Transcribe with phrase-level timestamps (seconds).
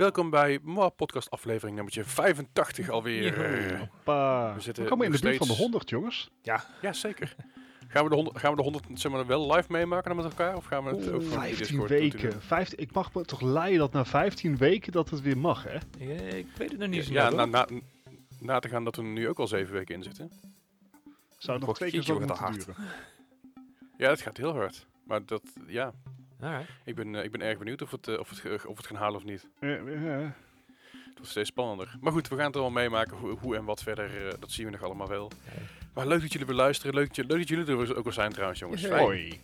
[0.00, 3.44] welkom bij MOA podcast aflevering nummertje 85 alweer.
[3.44, 4.54] Eh, Hoppa.
[4.54, 6.30] we zitten We komen in de buurt van de steeds- 100, jongens.
[6.82, 7.36] ja, zeker.
[7.88, 10.56] Gaan we de 100, gaan we de 100 zeg maar, wel live meemaken met elkaar?
[10.56, 11.98] Of gaan we het ook gewoon via 15 Discord doen?
[11.98, 12.42] weken.
[12.42, 15.78] 15, ik mag me toch leiden dat na 15 weken dat het weer mag, hè?
[15.98, 17.66] Ja, ik weet het nog niet zo Ja, goed, na, na,
[18.40, 20.30] na te gaan dat we er nu ook al 7 weken in zitten.
[21.38, 22.74] Zou het nog twee keer zo moeten duren.
[23.96, 24.86] Ja, het gaat heel hard.
[25.04, 25.92] Maar dat, ja,
[26.42, 26.68] Alright.
[26.84, 28.96] ik ben, eh, ik ben erg benieuwd of het, eh, of, het, of het gaan
[28.96, 29.48] halen of niet.
[29.60, 29.70] Eh.
[29.70, 31.96] Het wordt steeds spannender.
[32.00, 34.26] Maar goed, we gaan het er wel meemaken hoe, hoe en wat verder.
[34.26, 35.30] eh, dat zien we nog allemaal wel.
[35.94, 36.94] Maar leuk dat jullie weer luisteren.
[36.94, 38.86] Leuk dat, je- leuk dat jullie er ook al zijn trouwens, jongens.
[38.86, 39.02] Fijn.
[39.04, 39.40] Hoi.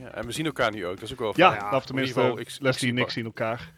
[0.00, 0.94] Ja, en we zien elkaar nu ook.
[0.94, 1.54] Dat is ook wel Ja, fijn.
[1.54, 3.72] ieder geval, tenminste, ik- ik Leslie en ik pa- zien elkaar.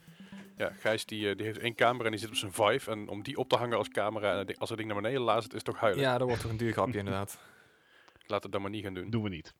[0.57, 2.91] Ja, Gijs die, die heeft één camera en die zit op zijn Vive.
[2.91, 5.45] En om die op te hangen als camera, en als het ding naar beneden laat,
[5.46, 6.02] is het toch huilen.
[6.02, 7.38] Ja, dat wordt toch een duur grapje inderdaad.
[8.27, 9.10] Laat het dan maar niet gaan doen.
[9.10, 9.55] Doen we niet.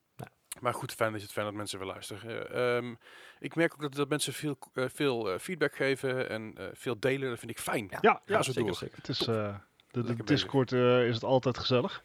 [0.61, 2.49] Maar goed, fijn dat je het fijn dat mensen weer luisteren.
[2.51, 2.95] Eh, ehm,
[3.39, 6.99] ik merk ook dat, dat mensen veel, eh, veel eh, feedback geven en eh, veel
[6.99, 7.29] delen.
[7.29, 7.87] Dat vind ik fijn.
[7.89, 7.97] Ja.
[8.01, 8.75] Ja, ja zo zeker, door.
[8.75, 8.97] zeker.
[8.97, 9.55] het is, eh,
[9.91, 10.23] de, de.
[10.23, 12.03] Discord eh, is het altijd gezellig.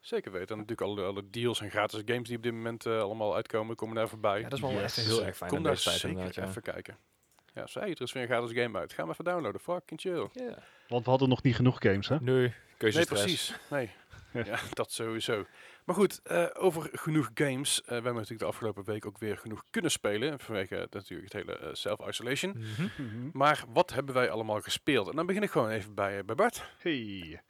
[0.00, 0.48] Zeker weten.
[0.48, 3.94] En natuurlijk alle, alle deals en gratis games die op dit moment allemaal uitkomen, komen
[3.94, 4.36] daar voorbij.
[4.40, 4.82] Ja, dat is wel Yes.
[4.82, 6.96] echt heel erg fijn Kom daar zeker even kijken.
[7.54, 8.92] Ja, zei je, er is weer een gratis game uit.
[8.92, 9.60] Ga maar even downloaden.
[9.60, 10.28] Fucking chill.
[10.32, 10.58] Ja.
[10.88, 12.20] Want we hadden nog niet genoeg games, hè?
[12.20, 13.54] Nee, Nee, precies.
[13.70, 13.90] Nee.
[14.32, 15.46] ja, dat sowieso.
[15.84, 17.80] Maar goed, eh, over genoeg games.
[17.80, 20.40] Eh, we hebben natuurlijk de afgelopen week ook weer genoeg kunnen spelen.
[20.40, 22.52] Vanwege eh, natuurlijk het hele self-isolation.
[22.56, 22.82] Mhm.
[22.82, 23.28] Mhm.
[23.32, 25.08] Maar wat hebben wij allemaal gespeeld?
[25.08, 26.64] En dan begin ik gewoon even bij, bij Bart.
[26.78, 27.40] Hey.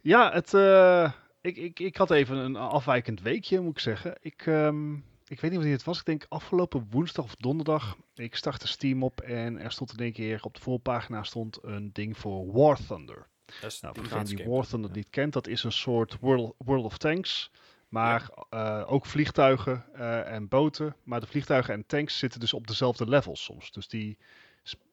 [0.00, 4.16] Ja, het, eh, ik, ik, ik had even een afwijkend weekje, moet ik zeggen.
[4.20, 4.94] Ik, ehm,
[5.28, 5.98] ik weet niet wanneer het was.
[5.98, 7.96] Ik denk afgelopen woensdag of donderdag.
[8.14, 11.90] Ik startte Steam op en er stond in één keer op de voorpagina stond een
[11.92, 13.26] ding voor War Thunder.
[13.60, 14.50] Dat is Nou, die die game.
[14.50, 14.96] War Thunder Ja.
[14.96, 17.50] niet kent, dat is een soort World, World of Tanks.
[17.88, 20.96] Maar eh, ook vliegtuigen eh, en boten.
[21.02, 23.70] Maar de vliegtuigen en tanks zitten dus op dezelfde levels soms.
[23.72, 24.18] Dus die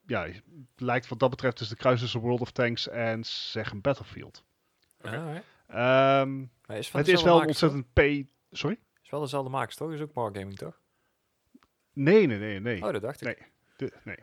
[0.06, 0.28] ja,
[0.76, 4.44] lijkt wat dat betreft dus de kruis tussen World of Tanks en zeg een Battlefield.
[5.02, 8.00] Ehm, Maar is van het is wel ontzettend P.
[8.52, 8.80] Sorry?
[9.04, 9.92] Is wel dezelfde makers, toch?
[9.92, 10.80] Is ook Wargaming, toch?
[11.94, 12.84] Nee, nee, nee, nee.
[12.86, 13.28] Oh, dat dacht ik.
[13.28, 13.48] Nee.
[13.78, 14.18] De- nee.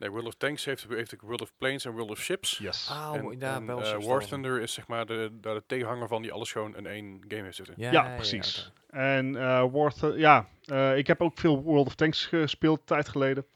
[0.00, 2.58] Nee, World of Tanks heeft, heeft ook World of Planes en World of Ships.
[2.58, 2.88] Yes.
[2.90, 4.26] Ah, en, mooi, daar en, eh, War.
[4.26, 7.42] Thunder is zeg maar de, daar de tegenhanger van die alles gewoon in één game
[7.42, 7.74] heeft zitten.
[7.76, 8.72] Ja, Ja, precies.
[8.90, 13.08] En eh War ja, eh, ik heb ook veel World of Tanks gespeeld, een tijd
[13.08, 13.46] geleden.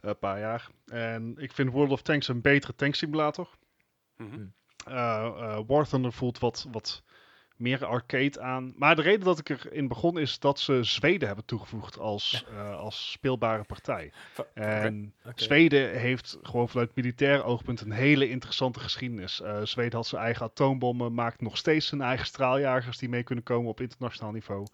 [0.00, 0.68] Een paar jaar.
[0.86, 3.48] En ik vind World of Tanks een betere tanksimulator.
[4.16, 4.34] Mhm.
[4.34, 4.46] Hm.
[4.86, 7.02] Eh, eh, War Thunder voelt wat, wat
[7.58, 8.72] meer arcade aan.
[8.76, 12.76] Maar de reden dat ik erin begon is dat ze Zweden hebben toegevoegd als, eh,
[12.78, 14.12] als speelbare partij.
[14.54, 15.14] En.
[15.34, 19.40] Zweden heeft gewoon vanuit militair oogpunt een hele interessante geschiedenis.
[19.40, 23.44] Eh, Zweden had zijn eigen atoombommen, maakt nog steeds zijn eigen straaljagers die mee kunnen
[23.44, 24.66] komen op internationaal niveau.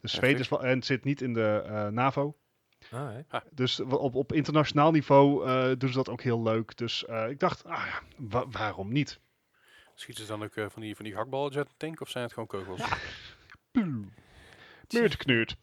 [0.00, 2.36] Dus Zweden is wel, en zit niet in de eh, NAVO.
[2.90, 3.24] Alright.
[3.50, 6.76] Dus wa- op, op internationaal niveau eh, doen ze dat ook heel leuk.
[6.76, 7.86] Dus eh, ik dacht, ah,
[8.16, 9.20] wa- waarom niet?
[10.00, 12.24] Schieten ze dan ook eh, van die, van die hakballen uit de tank of zijn
[12.24, 12.82] het gewoon kogels?
[14.90, 15.56] Meurt kneurt.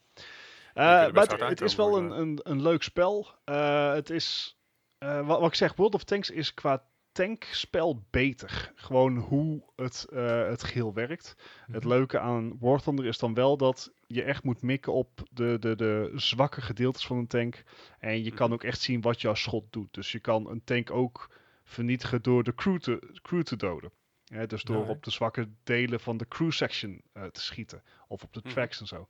[0.74, 3.28] Eh, maar het, is wel een, een, een leuk spel.
[3.44, 4.58] Eh, het is,
[4.98, 8.72] wat, wat ik zeg, World of Tanks is qua tankspel beter.
[8.76, 10.06] Gewoon hoe het,
[10.50, 11.36] het geheel werkt.
[11.72, 11.88] Het Mhm.
[11.94, 15.76] leuke aan War Thunder is dan wel dat je echt moet mikken op de, de,
[15.76, 17.64] de zwakke gedeeltes van een tank.
[18.00, 18.54] En je kan Mhm.
[18.54, 19.94] ook echt zien wat jouw schot doet.
[19.94, 23.92] Dus je kan een tank ook vernietigen door de crew te, crew te doden.
[24.28, 27.84] Hè, dus door Ja, op de zwakke delen van de crew section eh, te schieten.
[28.08, 28.54] Of op de Mhm.
[28.54, 29.08] tracks en zo.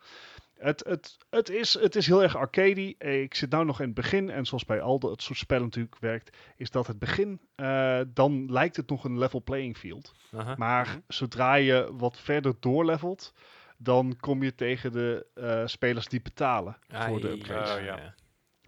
[0.58, 2.82] Het, het, het, is, het is heel erg arcade.
[2.98, 4.30] Ik zit nou nog in het begin.
[4.30, 6.38] En zoals bij al dat soort spellen natuurlijk werkt.
[6.56, 7.40] Is dat het begin.
[7.56, 10.14] eh, dan lijkt het nog een level playing field.
[10.32, 10.56] Aha.
[10.58, 10.98] Maar Mhm.
[11.08, 13.34] zodra je wat verder doorlevelt.
[13.78, 17.70] Dan kom je tegen de eh, spelers die betalen voor de upgrades.
[17.72, 18.14] Ah, ja.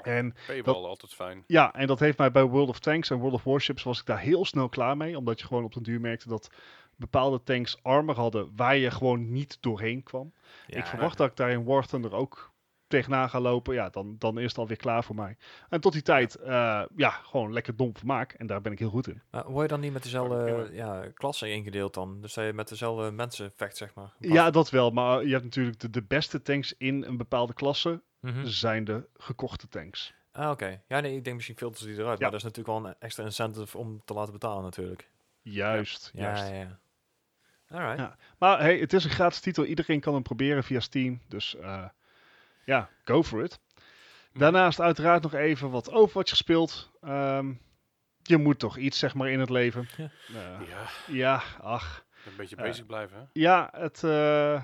[0.01, 1.43] En Paywall, altijd fijn.
[1.47, 4.05] ja, en dat heeft mij bij World of Tanks en World of Warships was ik
[4.05, 5.17] daar heel snel klaar mee.
[5.17, 6.49] Omdat je gewoon op den duur merkte dat
[6.95, 10.33] bepaalde tanks armor hadden waar je gewoon niet doorheen kwam.
[10.67, 12.51] Ja, ik verwacht dat ik daar in War Thunder ook
[12.89, 13.73] tegenaan ga lopen.
[13.73, 15.37] Ja, dan, dan is het alweer klaar voor mij.
[15.69, 18.33] En tot die tijd, eh, ja, gewoon lekker dom vermaak.
[18.33, 19.21] En daar ben ik heel goed in.
[19.31, 22.21] Maar word je dan niet met dezelfde ja, klasse ingedeeld dan?
[22.21, 24.13] Dus dat je met dezelfde mensen vecht, zeg maar?
[24.19, 24.89] Ja, dat wel.
[24.91, 28.45] Maar je hebt natuurlijk de, de beste tanks in een bepaalde klasse Mhm.
[28.45, 30.13] zijn de gekochte tanks.
[30.31, 30.81] Ah, oké.
[30.87, 32.17] Ja, nee, ik denk misschien filters die eruit.
[32.17, 32.21] Ja.
[32.23, 35.09] Maar dat is natuurlijk wel een extra incentive om te laten betalen natuurlijk.
[35.41, 36.47] Juist, Ja, juist.
[36.49, 36.79] ja, ja.
[37.69, 37.99] Alright.
[37.99, 38.15] Ja.
[38.37, 39.65] Maar hey, het is een gratis titel.
[39.65, 41.21] Iedereen kan hem proberen via Steam.
[41.27, 41.85] Dus eh,
[42.69, 43.59] ja, go for it.
[44.33, 46.91] Daarnaast uiteraard nog even wat Overwatch gespeeld.
[47.01, 47.53] Ehm,
[48.23, 49.87] je moet toch iets, zeg maar, in het leven.
[49.97, 50.09] Ja.
[50.27, 52.05] Eh, Ja, ja, ach.
[52.25, 53.17] een beetje bezig blijven.
[53.17, 53.23] Hè?
[53.33, 54.63] Ja, het, eh,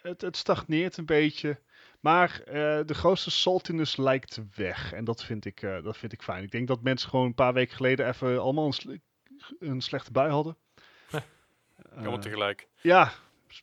[0.00, 1.60] het, het stagneert een beetje.
[2.00, 4.92] Maar eh, de grootste saltiness lijkt weg.
[4.92, 6.42] En dat vind, ik, eh, dat vind ik fijn.
[6.42, 9.00] Ik denk dat mensen gewoon een paar weken geleden even allemaal een, sle-
[9.58, 10.56] een slechte bui hadden.
[11.94, 12.68] Allemaal Eh, tegelijk.
[12.80, 13.12] ja,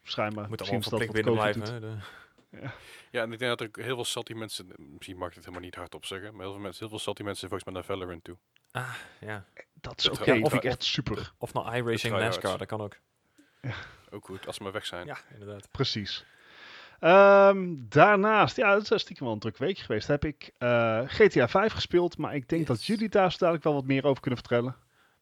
[0.04, 0.50] schijnbaar.
[0.50, 1.90] Moet Misschien allemaal is dat verplicht wat binnen COVID blijven.
[1.90, 2.74] hè, de- Ja,
[3.12, 5.76] en ik denk dat er heel veel salty mensen, misschien mag ik het helemaal niet
[5.76, 8.38] hardop zeggen, maar heel veel mensen, heel veel salty mensen volgens mij naar Valorant toe.
[8.72, 9.46] Ah, ja.
[9.74, 10.40] Dat is oké.
[10.42, 11.34] of ik echt super.
[11.38, 12.18] Of naar iRacing.
[12.18, 12.98] NASCAR, dat kan ook.
[14.12, 15.06] Ook goed, als ze maar weg zijn.
[15.06, 15.68] Ja, inderdaad.
[15.72, 16.26] Precies.
[17.00, 20.08] Ehm, daarnaast, ja, het is stiekem wel een druk week geweest.
[20.08, 23.74] Heb ik eh, GTA 5 gespeeld, maar ik denk dat jullie daar zo dadelijk wel
[23.74, 24.76] wat meer over kunnen vertellen.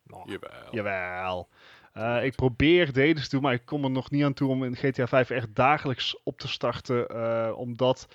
[0.04, 0.68] Nou, Jawel.
[0.72, 1.50] Jawel.
[1.98, 4.64] Eh, ik probeer deze te doen, maar ik kom er nog niet aan toe om
[4.64, 7.08] in GTA 5 echt dagelijks op te starten.
[7.08, 8.08] eh, omdat,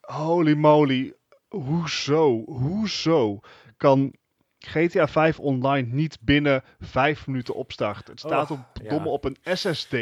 [0.00, 1.14] holy moly,
[1.48, 3.40] hoezo, hoezo
[3.76, 4.14] kan
[4.58, 8.10] GTA 5 online niet binnen 5 minuten opstarten?
[8.10, 8.88] Het staat Oh, op, ja.
[8.90, 9.94] domme op een SSD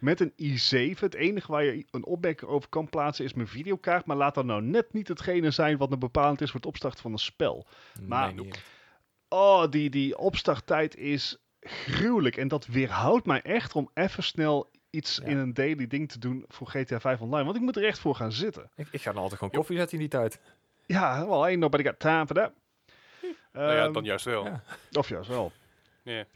[0.00, 0.98] met een i7.
[1.00, 4.06] Het enige waar je een opmerking over kan plaatsen is mijn videokaart.
[4.06, 7.00] Maar laat dat nou net niet hetgene zijn wat een bepalend is voor het opstarten
[7.00, 7.66] van een spel.
[8.06, 8.50] Maar- nee.
[9.28, 12.36] Oh, die, die opstarttijd is gruwelijk.
[12.36, 15.28] En dat weerhoudt mij echt om even snel iets Ja.
[15.28, 17.44] in een daily ding te doen voor GTA 5 online.
[17.44, 18.70] Want ik moet er echt voor gaan zitten.
[18.76, 20.40] Ik, ik ga dan altijd gewoon koffie zetten in die tijd.
[20.86, 22.52] Ja, wel één, nobody got time for that.
[23.52, 24.44] Nou ja, Ehm, dan juist wel.
[24.44, 24.62] ja.
[24.92, 25.52] Of juist wel.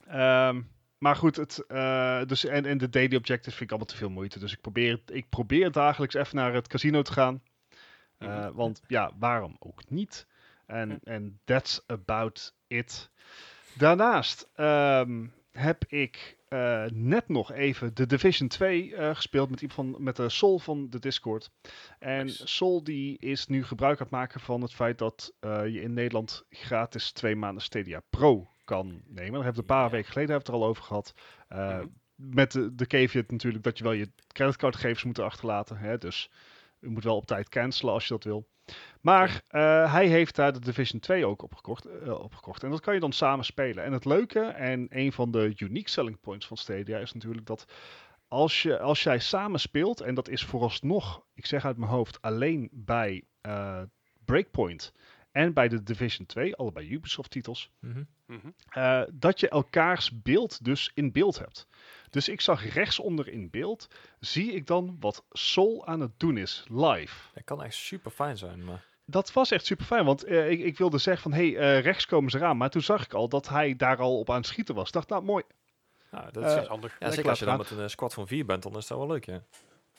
[0.07, 0.63] Ehm,
[0.99, 4.11] maar goed, het, eh, dus, en, en de daily objectives vind ik allemaal te veel
[4.11, 4.39] moeite.
[4.39, 7.43] Dus ik probeer, ik probeer dagelijks even naar het casino te gaan.
[8.19, 8.53] Eh, Mhm.
[8.53, 10.27] Want ja, waarom ook niet?
[10.67, 13.11] En en that's about it.
[13.79, 19.91] Daarnaast ehm, heb ik eh, net nog even de Division 2 eh, gespeeld met, iemand
[19.91, 21.51] van, met de Sol van de Discord.
[21.99, 22.47] En Nice.
[22.47, 25.93] Sol die is nu gebruik aan het maken van het feit dat eh, je in
[25.93, 29.15] Nederland gratis twee maanden Stadia Pro kan nemen.
[29.15, 31.15] Daar hebben we een paar weken geleden hebben we het er al over gehad.
[31.49, 32.37] Eh, Mhm.
[32.37, 35.77] Met de, de caveat natuurlijk dat je wel je creditcardgegevens moet achterlaten.
[35.77, 35.99] Hè?
[35.99, 36.31] Dus
[36.81, 38.49] je moet wel op tijd cancelen als je dat wil.
[39.00, 42.62] Maar eh, hij heeft daar de Division 2 ook opgekocht, eh, opgekocht.
[42.62, 43.85] En dat kan je dan samen spelen.
[43.85, 47.65] En het leuke en een van de unique selling points van Stadia is natuurlijk dat
[48.29, 52.23] als, je, als jij samen speelt, en dat is vooralsnog, ik zeg uit mijn hoofd,
[52.23, 53.82] alleen bij eh,
[54.25, 54.93] Breakpoint
[55.31, 58.03] en bij de Division 2, allebei Ubisoft titels, Mhm.
[58.26, 58.49] Mhm.
[58.69, 61.69] eh, dat je elkaars beeld dus in beeld hebt.
[62.11, 63.89] Dus ik zag rechtsonder in beeld,
[64.21, 67.15] zie ik dan wat Sol aan het doen is, live.
[67.35, 68.85] Dat kan echt super fijn zijn, maar...
[69.05, 71.83] Dat was echt super fijn, want eh, ik, ik wilde zeggen van, hé, hey, eh,
[71.83, 72.57] rechts komen ze eraan.
[72.57, 74.87] Maar toen zag ik al dat hij daar al op aan het schieten was.
[74.87, 75.45] Ik dacht, nou, mooi.
[76.11, 76.97] Nou, dat Eh, is, Dat is handig.
[76.99, 78.99] ja, zeker als je dan met een eh, squad van vier bent, dan is dat
[78.99, 79.43] wel leuk, ja.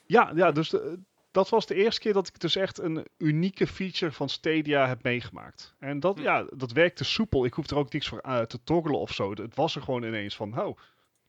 [0.06, 1.00] Ja, ja dus de-
[1.32, 5.04] dat was de eerste keer dat ik dus echt een unieke feature van Stadia heb
[5.04, 5.76] meegemaakt.
[5.80, 6.24] En dat, Hm.
[6.24, 7.46] ja, dat werkte soepel.
[7.46, 9.32] Ik hoefde er ook niks voor eh, te toggelen of zo.
[9.32, 10.78] Het was er gewoon ineens van, oh,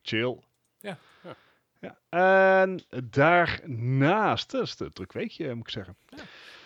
[0.02, 0.38] chill.
[0.80, 0.98] Ja.
[1.22, 1.36] Ja.
[1.80, 1.98] ja.
[2.58, 5.96] En daarnaast, dat is een druk weekje moet ik zeggen.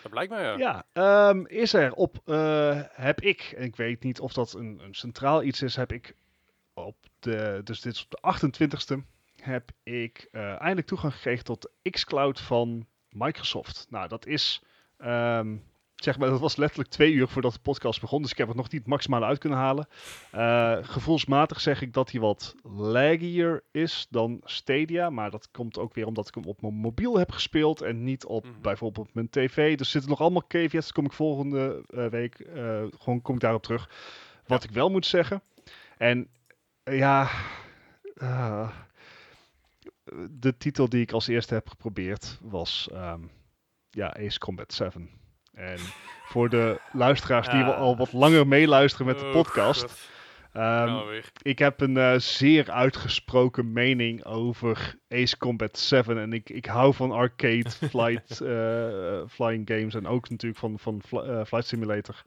[0.01, 0.57] Dat blijkt mij, ja.
[0.57, 4.79] Ja, ehm, is er op, eh, heb ik, en ik weet niet of dat een,
[4.83, 6.15] een centraal iets is, heb ik
[6.73, 9.05] op de, dus dit is op de 28ste,
[9.41, 13.87] heb ik eh, eindelijk toegang gekregen tot de xCloud van Microsoft.
[13.89, 14.61] Nou, dat is,
[14.97, 15.57] ehm,
[15.95, 18.55] zeg maar, dat was letterlijk twee uur voordat de podcast begon, dus ik heb het
[18.57, 19.87] nog niet het maximale uit kunnen halen.
[20.31, 25.93] Eh, gevoelsmatig zeg ik dat hij wat laggier is dan Stadia, maar dat komt ook
[25.93, 28.61] weer omdat ik hem op mijn mobiel heb gespeeld en niet op Mhm.
[28.61, 29.77] bijvoorbeeld op mijn tv.
[29.77, 33.41] Dus zitten nog allemaal caveats, daar kom ik volgende eh, week eh, gewoon kom ik
[33.41, 33.89] daarop terug.
[34.47, 35.41] Wat ik wel moet zeggen,
[35.97, 36.27] en
[36.83, 37.29] ja,
[40.29, 43.21] de titel die ik als eerste heb geprobeerd was ehm,
[43.89, 45.09] ja, Ace Combat 7.
[45.55, 45.77] En
[46.25, 50.09] voor de luisteraars die al wat langer meeluisteren met de Oh, podcast.
[50.53, 56.17] Ehm, ik heb een eh, zeer uitgesproken mening over Ace Combat 7.
[56.17, 59.95] En ik, ik hou van arcade flight, eh, flying games.
[59.95, 62.23] En ook natuurlijk van, van fl- eh, Flight Simulator.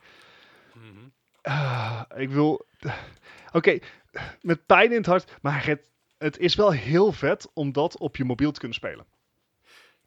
[0.73, 1.07] Mhm.
[1.43, 2.67] Ah, ik wil.
[3.53, 3.79] Oké,
[4.41, 5.37] met pijn in het hart.
[5.43, 9.05] Maar het, het is wel heel vet om dat op je mobiel te kunnen spelen.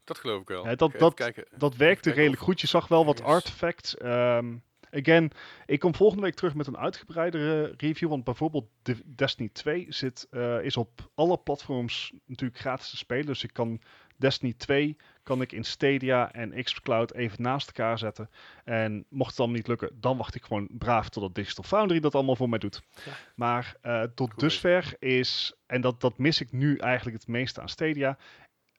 [0.04, 0.64] Dat geloof ik wel.
[0.68, 1.44] Ja, dat- dat- kijken.
[1.56, 2.60] Dat werkte redelijk of- goed.
[2.60, 3.26] Je zag wel wat Yes.
[3.26, 3.96] artifacts.
[3.96, 4.56] Ehm,
[4.90, 5.30] again,
[5.66, 8.08] ik kom volgende week terug met een uitgebreidere review.
[8.08, 13.26] Want bijvoorbeeld de Destiny 2 zit, eh, is op alle platforms natuurlijk gratis te spelen.
[13.26, 13.80] Dus ik kan
[14.16, 18.30] Destiny 2 kan ik in Stadia en xCloud even naast elkaar zetten.
[18.64, 22.14] En mocht het dan niet lukken, dan wacht ik gewoon braaf totdat Digital Foundry dat
[22.14, 22.82] allemaal voor mij doet.
[23.04, 23.12] Ja.
[23.34, 27.60] Maar eh, tot Goed dusver is, en dat, dat mis ik nu eigenlijk het meeste
[27.60, 28.18] aan Stadia,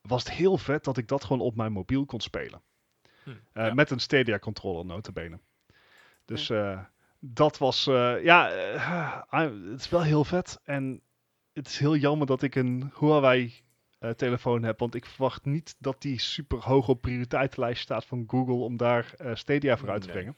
[0.07, 2.61] was het heel vet dat ik dat gewoon op mijn mobiel kon spelen.
[3.23, 3.73] Hm, Eh, ja.
[3.73, 5.39] Met een Stadia controller notabene.
[6.25, 6.79] Dus eh,
[7.19, 8.47] dat was, eh, ja,
[9.29, 10.59] ah, het is wel heel vet.
[10.63, 11.01] En
[11.53, 13.61] het is heel jammer dat ik een Huawei
[14.15, 14.79] telefoon heb.
[14.79, 19.13] Want ik verwacht niet dat die super hoog op prioriteitenlijst staat van Google om daar
[19.33, 20.15] Stadia voor uit te Nee.
[20.15, 20.37] brengen.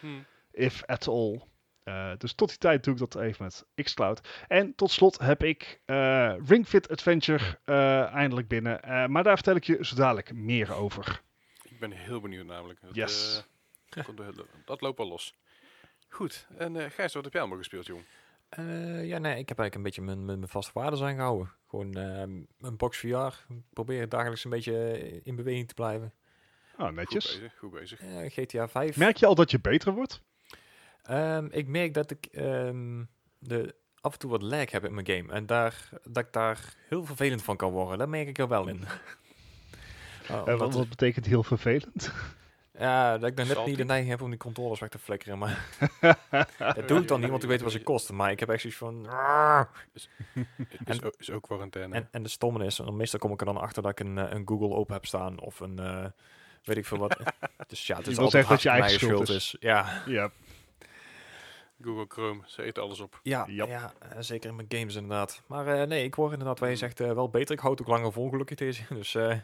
[0.00, 0.22] Hm.
[0.50, 1.42] If at all.
[1.82, 4.28] Eh, dus tot die tijd doe ik dat even met xCloud.
[4.48, 8.82] En tot slot heb ik eh, Ring Fit Adventure eh, eindelijk binnen.
[8.82, 11.22] Eh, maar daar vertel ik je zo dadelijk meer over.
[11.62, 12.80] Ik ben heel benieuwd namelijk.
[12.80, 13.44] Dat, Yes.
[13.88, 14.04] eh,
[14.64, 15.34] dat loopt wel los.
[16.08, 16.46] Goed.
[16.56, 18.04] En eh Gijs, wat heb jij allemaal gespeeld, jong?
[18.48, 21.52] Eh, ja, nee, ik heb eigenlijk een beetje mijn, mijn, mijn vaste waarden aangehouden.
[21.68, 23.52] Gewoon ehm, een box VR.
[23.72, 26.12] Probeer dagelijks een beetje in beweging te blijven.
[26.78, 27.24] Goed netjes.
[27.26, 28.00] bezig, goed bezig.
[28.00, 28.96] Eh, GTA 5.
[28.96, 30.22] Merk je al dat je beter wordt?
[31.02, 33.04] Ehm, ik merk dat ik ehm,
[33.38, 35.32] de, af en toe wat lag heb in mijn game.
[35.32, 37.98] En daar, dat ik daar heel vervelend van kan worden.
[37.98, 38.84] Daar merk ik er wel in.
[40.30, 42.12] Oh, wat, wat betekent heel vervelend?
[42.78, 43.68] ja, dat ik dan net Salty.
[43.70, 45.38] niet de neiging heb om die controllers weg te flikkeren.
[45.38, 45.68] Maar
[46.58, 48.16] dat doe ik dan niet, want ik weet wat ze kosten.
[48.16, 49.08] Maar ik heb echt zoiets van...
[49.92, 50.08] Is,
[50.84, 51.94] is, ook, is ook quarantaine.
[51.94, 54.18] En, en de stomme is, en meestal kom ik er dan achter dat ik een,
[54.18, 55.40] eh, een Google open heb staan.
[55.40, 55.78] Of een...
[55.78, 56.04] eh,
[56.64, 57.16] weet ik veel wat.
[57.66, 59.56] dus ja, het is altijd zeggen dat je eigen schuld is.
[59.60, 60.30] Ja, ja.
[61.84, 63.20] Google Chrome, ze eten alles op.
[63.22, 65.42] Ja, ja eh, zeker in mijn games inderdaad.
[65.46, 67.54] Maar eh, nee, ik word inderdaad, wat je zegt, eh, wel beter.
[67.54, 68.82] Ik houd het ook langer vol, gelukkig deze.
[68.94, 69.38] Dus eh,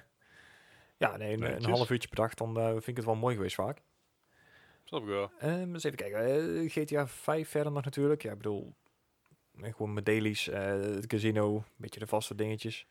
[0.97, 3.83] ja, nee, een, half uurtje per dag, dan vind ik het wel mooi geweest vaak.
[4.85, 5.31] Snap ik wel.
[5.39, 8.23] Ehm eens even kijken, GTA 5 verder nog natuurlijk.
[8.23, 8.75] Ja, ik bedoel,
[9.61, 12.87] gewoon mijn dailies, eh, het casino, een beetje de vaste dingetjes.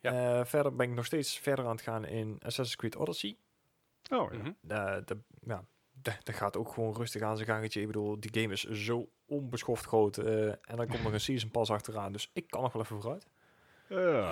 [0.00, 0.38] Ja.
[0.38, 3.36] Eh, verder ben ik nog steeds verder aan het gaan in Assassin's Creed Odyssey.
[4.10, 4.38] Oh, ja.
[4.38, 4.52] Mhm.
[4.60, 5.64] De, ja,
[6.22, 7.80] dat gaat ook gewoon rustig aan zijn gangetje.
[7.80, 10.18] Ik bedoel, die game is zo onbeschoft groot.
[10.18, 12.12] eh, en dan komt nog een Season Pass achteraan.
[12.12, 13.26] Dus ik kan nog wel even vooruit.
[13.88, 14.30] Ja.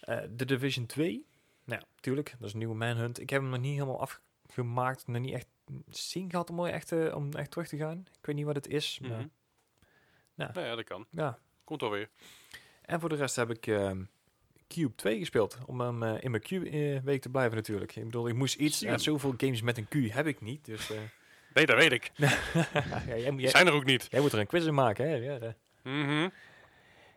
[0.00, 1.26] Eh Division 2.
[1.64, 2.34] Nou ja, tuurlijk.
[2.38, 3.20] Dat is een nieuwe Manhunt.
[3.20, 5.06] Ik heb hem nog niet helemaal afgemaakt.
[5.06, 5.46] Nog niet echt
[5.88, 7.98] zin gehad om, er echt, eh, om echt terug te gaan.
[8.18, 8.98] Ik weet niet wat het is.
[9.02, 9.26] Maar, Mhm.
[10.34, 10.50] Ja.
[10.54, 11.06] Nou ja, dat kan.
[11.10, 11.38] ja.
[11.64, 12.08] Komt alweer.
[12.82, 14.04] En voor de rest heb ik ehm,
[14.74, 15.58] Cube 2 gespeeld.
[15.66, 17.96] Om hem eh, in mijn Cube-week te blijven natuurlijk.
[17.96, 18.80] Ik bedoel, ik moest iets...
[18.80, 18.98] Hem.
[18.98, 20.64] zoveel games met een Q heb ik niet.
[20.64, 20.98] Dus eh,
[21.54, 22.10] Nee, dat weet ik.
[22.16, 22.36] ja,
[23.06, 24.06] jij, jij, zijn er ook niet.
[24.10, 25.14] jij moet er een quiz in maken, hè?
[25.14, 26.28] Ja, de- Mhm.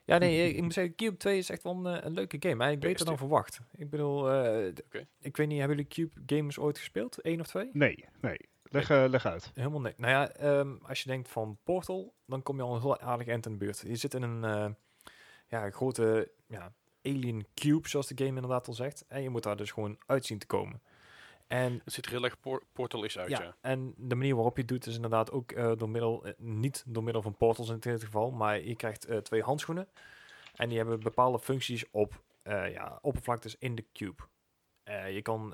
[0.06, 2.38] Ja, nee, ik, ik moet zeggen, Cube 2 is echt wel een, eh, een leuke
[2.40, 2.64] game.
[2.64, 3.60] Hij beter dan verwacht.
[3.78, 4.68] Ik bedoel, eh,
[5.20, 7.18] ik weet niet, hebben jullie Cube games ooit gespeeld?
[7.22, 7.70] Eén of twee?
[7.74, 8.38] Nee, nee.
[8.64, 9.52] Leg, eh, leg uit.
[9.54, 9.94] Helemaal nee.
[9.98, 13.28] Nou ja, ehm, als je denkt van Portal, dan kom je al een heel aardig
[13.28, 13.84] eind in de buurt.
[13.88, 14.72] Je zit in een eh,
[15.48, 16.74] ja, grote ja,
[17.06, 19.06] alien cube, zoals de game inderdaad al zegt.
[19.08, 20.82] En je moet daar dus gewoon uit zien te komen.
[21.48, 23.42] En Het ziet er heel erg por portal is uit, ja.
[23.42, 26.34] ja, en de manier waarop je het doet is inderdaad ook eh, door middel, eh,
[26.38, 29.88] niet door middel van portals in dit geval, maar je krijgt eh, twee handschoenen.
[30.56, 34.24] En die hebben bepaalde functies op ja, oppervlaktes in de cube.
[35.12, 35.54] Je kan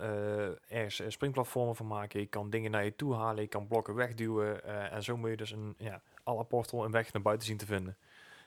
[0.67, 4.63] ergens springplatformen van maken, je kan dingen naar je toe halen, je kan blokken wegduwen.
[4.91, 7.65] en zo moet je dus een ja, à portal een weg naar buiten zien te
[7.65, 7.97] vinden.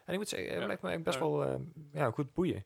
[0.05, 1.61] En ik moet zeggen, het Ja, lijkt me best wel
[1.93, 2.65] ja, goed boeien.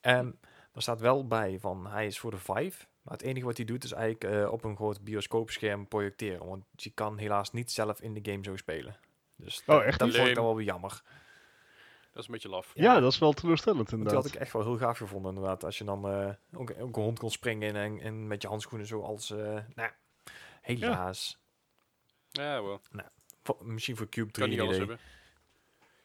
[0.00, 0.40] En
[0.74, 2.86] er staat wel bij van hij is voor de Vive.
[3.02, 6.46] Maar het enige wat hij doet is eigenlijk eh, op een groot bioscoopscherm projecteren.
[6.46, 8.96] Want je kan helaas niet zelf in de game zo spelen.
[9.36, 10.16] Dus Oh, dat, echt dat niet?
[10.16, 11.02] vond ik dan wel weer jammer.
[12.12, 12.70] Dat is een beetje laf.
[12.74, 14.34] Ja, dat is wel teleurstellend Want die had inderdaad.
[14.34, 15.64] ik echt wel heel gaaf gevonden inderdaad.
[15.64, 18.86] Als je dan eh, ook, ook een hond kon springen en, en met je handschoenen
[18.86, 19.30] zo als...
[19.30, 19.94] eh nou, ja,
[20.60, 21.38] helaas.
[22.30, 22.80] Ja, wel.
[23.42, 24.96] Voor- misschien voor Cube 3 Kan niet alles idee.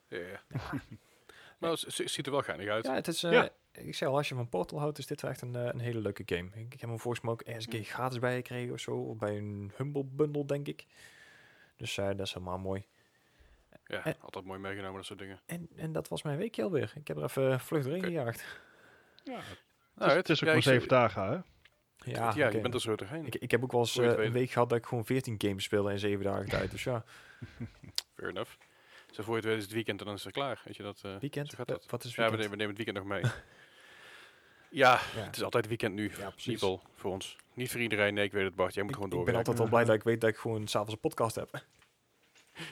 [0.07, 0.39] hebben.
[0.59, 0.59] Ja.
[1.59, 2.85] maar het ziet er wel geinig uit.
[2.85, 3.21] Ja, het is...
[3.21, 3.49] Ja.
[3.73, 5.79] Ik zei al, als je van Portal houdt, is dit wel echt een, eh, een
[5.79, 6.47] hele leuke game.
[6.53, 8.91] Ik, ik heb hem volgens mij ook ergens een keer gratis bij gekregen of zo.
[8.95, 10.85] Of bij een Humble Bundle, denk ik.
[11.77, 12.85] Dus eh, dat is helemaal mooi.
[13.85, 14.13] Ja, Eh.
[14.19, 15.39] altijd mooi meegenomen, dat soort dingen.
[15.45, 16.93] En, en dat was mijn weekje alweer.
[16.95, 18.07] Ik heb er even vlug doorheen Oké.
[18.09, 18.45] gejaagd.
[19.23, 19.39] Ja,
[19.95, 21.31] Nou, het is ook ja, maar ik- zeven dagen, hè?
[22.11, 23.25] Ja, Ja, je bent er zo doorheen.
[23.25, 25.63] ik, ik heb ook wel eens eh, een week gehad dat ik gewoon 14 games
[25.63, 26.71] speelde in 7 dagen tijd.
[26.71, 27.03] Dus ja,
[28.15, 28.51] Fair enough.
[29.11, 30.61] Zo voor je het weet is het weekend en dan is het klaar.
[30.65, 31.01] Weet je dat?
[31.03, 31.55] eh, weekend.
[31.55, 31.85] Gaat Eh, dat.
[31.89, 32.41] Wat is Ja, we weekend?
[32.41, 33.31] nemen, we nemen het weekend nog mee.
[34.73, 35.23] ja, Ja.
[35.23, 36.11] het is altijd weekend nu.
[36.17, 36.59] Ja, precies.
[36.95, 37.35] voor ons.
[37.53, 38.13] Niet voor iedereen.
[38.13, 38.73] Nee, ik weet het Bart.
[38.73, 40.67] Jij moet Ik, gewoon ik ben altijd wel blij dat ik weet dat ik gewoon
[40.67, 41.49] s'avonds een podcast heb.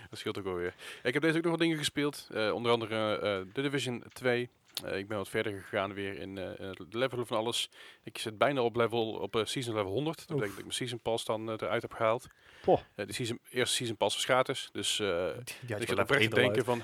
[0.10, 0.74] Dat scheelt ook wel weer.
[1.04, 2.28] Ik heb deze ook nog wat dingen gespeeld.
[2.34, 4.50] Eh, onder andere eh The Division 2.
[4.84, 7.70] Eh, ik ben wat verder gegaan weer in in het levelen van alles.
[8.04, 10.18] Ik zit bijna op level op eh, season level 100.
[10.18, 12.28] Dat betekent dat ik mijn season pass dan eruit heb gehaald.
[12.62, 12.80] Poh.
[12.96, 14.70] Eh, de season, eerste season pass was gratis.
[14.72, 16.84] Dus ik wel oprecht te denken van...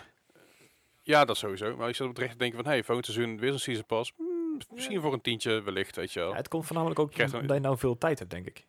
[1.03, 1.75] Ja, dat sowieso.
[1.75, 2.71] Maar ik zat oprecht te denken van...
[2.71, 4.13] Hey, volgend seizoen weer zo'n season pass.
[4.73, 6.29] Misschien voor een tientje wellicht, weet je wel.
[6.29, 8.65] Ja, het komt voornamelijk ook omdat dan- je nou veel tijd hebt, denk ik.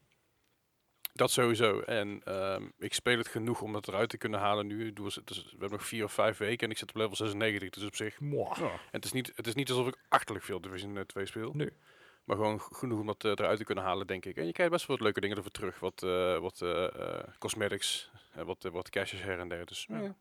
[1.12, 1.80] Dat sowieso.
[1.80, 4.92] En ehm, ik speel het genoeg om het eruit te kunnen halen nu.
[5.04, 7.71] Is- we hebben nog vier of vijf weken en ik zit op level 96.
[7.71, 8.21] Dus op zich...
[8.21, 8.57] Mwah.
[8.59, 8.71] Ja.
[8.71, 11.52] En het is niet, het is niet alsof ik achterlijk veel Division eh, 2 speel.
[11.52, 11.71] Nee.
[12.25, 14.37] Maar gewoon genoeg om dat eh, eruit te kunnen halen, denk ik.
[14.37, 15.78] En je krijgt best wel wat leuke dingen ervoor terug.
[15.80, 16.85] Wat, eh, wat eh,
[17.18, 19.66] eh, cosmetics, en wat, eh, wat caches her en der.
[19.66, 20.16] Dus Ja.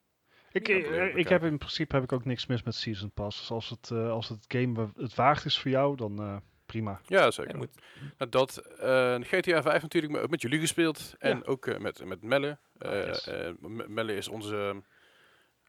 [0.52, 0.60] Ja.
[0.60, 0.68] Ik,
[1.16, 3.40] ik, heb in principe heb ik ook niks mis met Season Pass.
[3.40, 6.36] Dus als het, eh, als het game het waard is voor jou, dan eh,
[6.66, 7.02] prima.
[7.06, 7.58] Ja, zeker.
[7.58, 7.70] Moet,
[8.18, 11.16] Nou, dat, eh, GTA 5 natuurlijk met, met jullie gespeeld.
[11.20, 11.44] En Ja.
[11.46, 12.58] ook eh, met, met Melle.
[12.78, 13.28] Eh, Yes.
[13.28, 14.84] eh, M- Melle is onze, hoe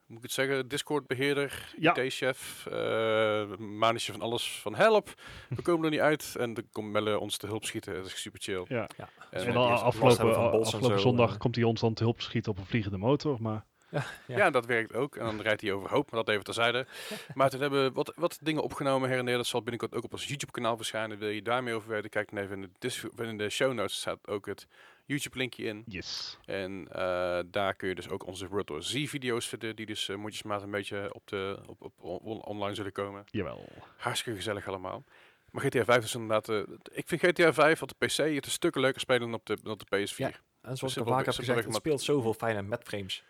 [0.07, 1.97] moet ik het zeggen, Discord-beheerder, Ja.
[1.97, 5.15] IT-chef, uh, manetje van alles van help.
[5.49, 6.35] We komen er niet uit.
[6.39, 7.95] En dan komt Melle ons te hulp schieten.
[7.95, 8.65] Dat is super chill.
[8.69, 8.89] Ja.
[8.97, 9.09] Ja.
[9.31, 11.39] En, dan afgelopen, afgelopen zo, zondag eh.
[11.39, 13.37] komt hij ons dan te hulp schieten op een vliegende motor.
[13.43, 14.05] Maar Ja.
[14.27, 14.51] ja.
[14.51, 15.17] dat werkt ook.
[15.17, 16.87] En dan rijdt hij overhoop, maar dat even terzijde.
[17.35, 19.37] maar toen hebben we wat, wat dingen opgenomen her en der.
[19.37, 21.19] Dat zal binnenkort ook op ons YouTube-kanaal verschijnen.
[21.19, 22.11] Wil je daar meer over weten?
[22.11, 23.97] Kijk dan even in de, de show notes.
[24.01, 24.67] staat ook het
[25.05, 25.83] YouTube-linkje in.
[25.87, 26.39] yes.
[26.45, 29.77] En eh, daar kun je dus ook onze World War Z-video's vinden.
[29.77, 31.93] Die dus uh, mondjesmaat een beetje op de, op, op,
[32.25, 33.25] on- online zullen komen.
[33.31, 33.65] Jawel.
[33.97, 35.05] Hartstikke gezellig allemaal.
[35.51, 36.49] Maar GTA 5 is inderdaad...
[36.49, 36.59] eh,
[36.93, 39.59] ik vind GTA 5 op de PC het een stukken leuker spelen dan op de,
[39.63, 40.17] dan op de PS4.
[40.17, 40.31] Ja.
[40.61, 43.25] en zoals ik al vaak heb gezegd, het speelt zoveel fijne met frames.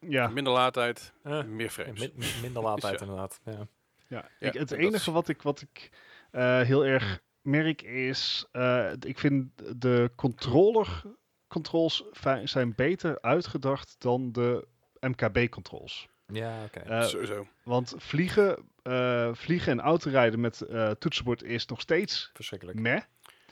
[0.00, 1.12] Ja, Minder laadtijd,
[1.46, 2.00] meer frames.
[2.00, 3.00] min- min- minder laadtijd Ja.
[3.06, 3.40] inderdaad.
[3.44, 3.52] Ja.
[3.52, 4.28] ja.
[4.38, 5.90] Ja, ik, het enige is- wat ik, wat ik
[6.30, 9.50] eh, heel erg merk is, eh, ik vind
[9.80, 11.02] de controller
[11.48, 12.04] controls
[12.44, 14.66] zijn beter uitgedacht dan de
[15.00, 16.08] MKB controls.
[16.32, 16.78] Ja, oké.
[16.80, 17.46] Eh, Sowieso.
[17.62, 22.78] want vliegen, eh, vliegen en autorijden met eh, toetsenbord is nog steeds Verschrikkelijk.
[22.78, 23.00] meh.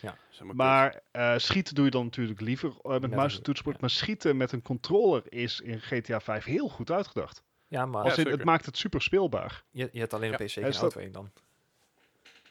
[0.01, 3.39] Zeg maar, Maar eh, schieten doe je dan natuurlijk liever eh, met Met muis een-
[3.39, 3.77] en toetsenbord.
[3.77, 3.81] ja.
[3.83, 7.43] Maar schieten met een controller is in GTA 5 heel goed uitgedacht.
[7.67, 8.33] Ja, maar Ja, Als in, zeker.
[8.33, 9.65] het maakt het super speelbaar.
[9.71, 11.31] je, je hebt alleen op Ja, PC geen auto 1 dan.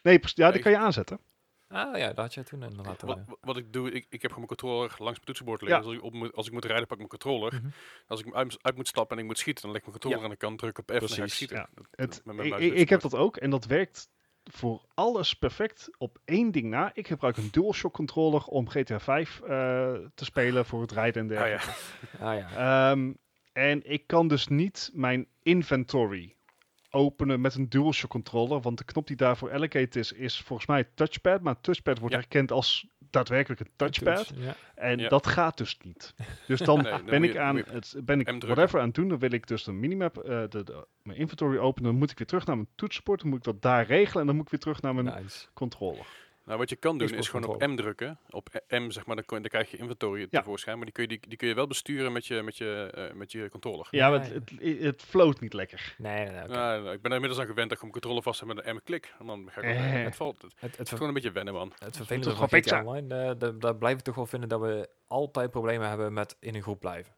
[0.02, 1.20] Nee, ja, die kan je aanzetten.
[1.68, 3.02] Ah ja, dat had je toen inderdaad.
[3.02, 5.66] Wat, wel, wat ik doe, ik, ik heb gewoon mijn controller langs mijn toetsenbord Ja.
[5.68, 5.84] liggen.
[5.84, 7.54] Dus als, ik op moet, als ik moet rijden, pak ik mijn controller.
[7.54, 7.68] Mhm.
[8.08, 10.26] Als ik uit, uit moet stappen en ik moet schieten, dan leg ik mijn controller
[10.26, 11.58] aan de kant, druk op F en ga ik schieten.
[11.58, 11.70] ja.
[11.92, 14.10] Het, ik, ik, ik heb dat ook en dat werkt
[14.52, 16.92] voor alles perfect op één ding na.
[16.94, 19.48] Ik gebruik een DualShock controller om GTA 5 eh,
[20.16, 21.80] te spelen voor het rijden en Ah, dergelijke.
[22.20, 22.26] ja.
[22.32, 22.90] Ah ja.
[22.92, 23.14] Ehm,
[23.54, 26.36] en ik kan dus niet mijn inventory
[26.90, 30.84] openen met een DualShock controller, want de knop die daarvoor allocated is, is volgens mij
[30.96, 32.20] touchpad, maar touchpad wordt Ja.
[32.20, 34.32] herkend als daadwerkelijk een touchpad.
[34.36, 34.56] Ja.
[34.76, 35.08] En Ja.
[35.10, 36.14] dat gaat dus niet.
[36.48, 39.08] Dus dan Nee, dan ben ik je- aan het ben ik whatever aan het doen.
[39.08, 41.90] Dan wil ik dus de minimap, eh, de, de- mijn inventory openen.
[41.90, 43.20] Dan moet ik weer terug naar mijn toetsenbord.
[43.22, 45.48] Dan moet ik dat daar regelen en dan moet ik weer terug naar mijn Nice.
[45.54, 46.06] controller.
[46.46, 47.68] Nou, wat je kan doen is gewoon op.
[47.68, 48.20] M drukken.
[48.30, 50.40] Op M, zeg maar, dan, krijg je inventory Ja.
[50.40, 50.76] tevoorschijn.
[50.76, 53.14] Maar die kun, je, die, die kun je wel besturen met je, met je, eh,
[53.16, 53.88] met je controller.
[53.92, 54.68] Ja, Ja, maar het, ja.
[54.68, 55.96] het, het float niet lekker.
[55.98, 56.44] Nee, nee, nee.
[56.44, 56.52] oké.
[56.54, 58.76] Nou, ik ben er inmiddels aan gewend dat ik mijn controller vast heb met een
[58.76, 59.14] M-klik.
[59.20, 60.04] En dan ga ik Eh.
[60.04, 60.42] Het valt.
[60.42, 61.74] Het het, het, is ver- gewoon een beetje wennen, man.
[61.78, 62.84] het vervelende toch van GTA pizza?
[62.84, 66.38] Online, eh, daar- daar blijf ik toch wel vinden dat we altijd problemen hebben met
[66.40, 67.14] in een groep blijven.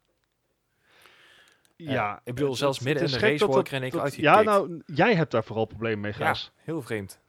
[1.75, 4.81] Ja, ik bedoel, het- zelfs midden in de race dat ik er dat- Ja, nou,
[4.85, 6.51] jij hebt daar vooral problemen mee, Ja, Gijs.
[6.55, 7.19] heel vreemd.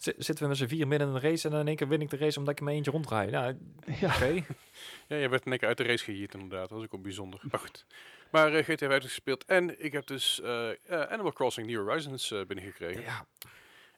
[0.00, 1.88] Zi- Zitten we met z'n vier midden in een race en dan in één keer
[1.88, 3.30] win ik de race omdat ik mijn eentje rondrijd.
[3.30, 3.56] Nou,
[4.00, 4.14] Ja.
[4.14, 4.44] oké.
[5.08, 6.60] Ja, je werd in één keer uit de race gehierd inderdaad.
[6.68, 7.40] Dat was ook wel bijzonder.
[7.50, 7.86] Maar goed.
[8.30, 9.44] Maar eh, GTA 5 gespeeld.
[9.44, 13.02] En ik heb dus eh, eh, Animal Crossing New Horizons eh, binnengekregen.
[13.02, 13.26] Ja,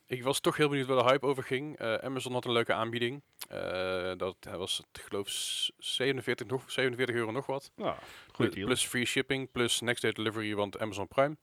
[0.07, 1.79] Ik was toch heel benieuwd waar de hype over ging.
[1.79, 3.23] Eh, Amazon had een leuke aanbieding.
[3.49, 7.71] Eh, dat was, ik geloof, s- 47, nog, 47 euro nog wat.
[7.77, 7.97] Nou,
[8.33, 8.67] Plus, deal.
[8.67, 11.37] plus free shipping, plus next day delivery, want Amazon Prime.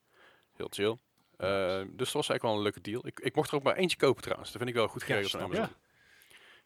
[0.56, 0.98] Heel chill.
[1.40, 3.08] Eh, dus dat was eigenlijk wel een leuke deal.
[3.08, 4.50] Ik, ik mocht er ook maar eentje kopen trouwens.
[4.52, 5.68] Dat vind ik wel goed geregeld van Amazon.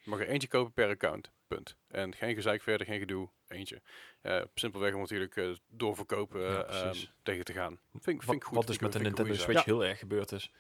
[0.04, 1.32] Je mag er eentje kopen per account.
[1.48, 1.76] Punt.
[1.88, 3.30] En geen gezeik verder, geen gedoe.
[3.48, 3.82] Eentje.
[4.22, 7.12] Eh, simpelweg om natuurlijk eh, doorverkopen Ja, eh, precies.
[7.24, 7.80] tegen te gaan.
[7.92, 8.56] Vind, ik- vind wat, ik goed.
[8.56, 9.34] wat dus met de Nintendo.
[9.34, 10.52] Switch heel erg gebeurd is.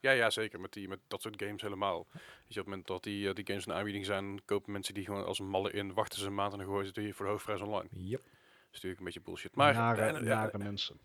[0.00, 0.60] Ja, ja, zeker.
[0.60, 2.06] Met, die, met dat soort games helemaal.
[2.12, 4.94] Weet je, op het moment dat die, eh, die games een aanbieding zijn, kopen mensen
[4.94, 7.14] die gewoon als een malle in, wachten ze een maand en dan gooien ze die
[7.14, 7.88] voor de hoofdprijs online.
[7.90, 8.20] Yep.
[8.22, 8.30] Dat
[8.70, 9.54] is natuurlijk een beetje bullshit.
[9.54, 11.00] Maar, nare, ja, nare mensen.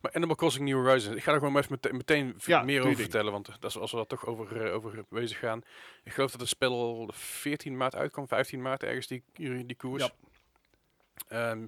[0.00, 3.00] Maar Animal Crossing New Horizons, ik ga er gewoon maar meteen Ja, meer over ding.
[3.00, 5.62] vertellen, want dat is, als we daar toch over, over bezig gaan.
[6.04, 9.22] Ik geloof dat het spel 14 maart uitkwam, 15 maart ergens die,
[9.66, 10.02] die koers.
[10.02, 10.12] Ja.
[11.28, 11.66] Ehm,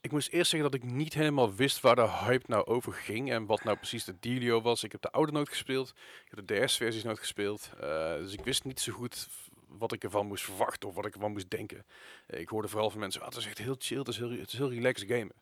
[0.00, 3.30] ik moest eerst zeggen dat ik niet helemaal wist waar de hype nou over ging
[3.30, 4.84] en wat nou precies de dealio was.
[4.84, 5.92] Ik heb de oude nooit gespeeld,
[6.24, 9.28] ik heb de DS-versies nooit gespeeld, eh, dus ik wist niet zo goed
[9.68, 11.86] wat ik ervan moest verwachten of wat ik ervan moest denken.
[12.26, 14.52] Ik hoorde vooral van mensen, ah, het is echt heel chill, het is heel, het
[14.52, 15.34] is heel relaxed gamen.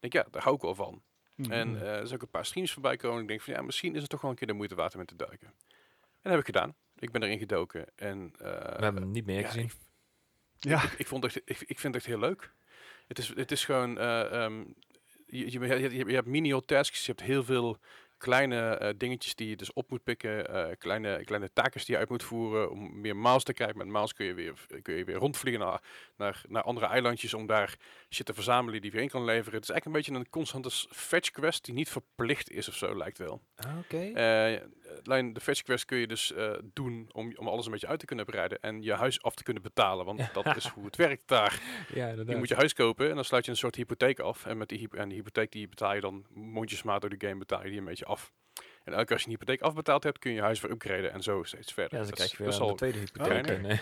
[0.00, 1.02] Ik denk, ja, daar hou ik wel van.
[1.36, 1.76] En Mhm.
[1.82, 3.22] eh, er zijn ook een paar streams voorbij komen.
[3.22, 5.00] Ik denk van ja, misschien is het toch wel een keer de moeite waard om
[5.00, 5.46] in te duiken.
[5.46, 5.54] En
[6.22, 6.74] dat heb ik gedaan.
[6.98, 7.86] Ik ben erin gedoken.
[7.96, 9.64] En eh, We hebben hem niet meer ja, gezien.
[9.64, 9.72] ik,
[10.58, 12.52] ja, ik, ik, vond echt, ik, ik vind het echt heel leuk.
[13.06, 13.98] Het is, het is gewoon.
[13.98, 14.64] eh, ehm,
[15.26, 15.58] je, je,
[15.90, 17.06] je, je hebt menial tasks.
[17.06, 17.78] Je hebt heel veel
[18.18, 20.48] kleine eh, dingetjes die je dus op moet pikken.
[20.48, 23.78] eh, kleine, kleine taakjes die je uit moet voeren om meer miles te krijgen.
[23.78, 25.82] Met miles kun je weer, kun je weer rondvliegen naar,
[26.16, 27.76] naar, naar andere eilandjes om daar
[28.10, 29.54] shit te verzamelen die je weer in kan leveren.
[29.54, 32.96] Het is eigenlijk een beetje een constante fetch quest die niet verplicht is of zo,
[32.96, 33.42] lijkt wel.
[33.56, 33.96] Ah, Oké.
[33.96, 34.60] Eh,
[35.32, 36.32] de fetch quest kun je dus
[36.64, 39.42] doen om, om alles een beetje uit te kunnen breiden en je huis af te
[39.42, 40.04] kunnen betalen.
[40.04, 41.60] Want dat is hoe het werkt daar.
[41.94, 44.46] ja, Je moet je huis kopen en dan sluit je een soort hypotheek af.
[44.46, 47.38] En met die, hypo- en die hypotheek die betaal je dan mondjesmaat door de game
[47.38, 48.32] betaal je die een beetje af.
[48.84, 51.12] En elke keer als je een hypotheek afbetaald hebt, kun je je huis weer upgraden
[51.12, 51.98] en zo steeds verder.
[51.98, 53.66] Ja, dus dan Dat krijg is je weer een tweede hypotheek.
[53.66, 53.78] eh,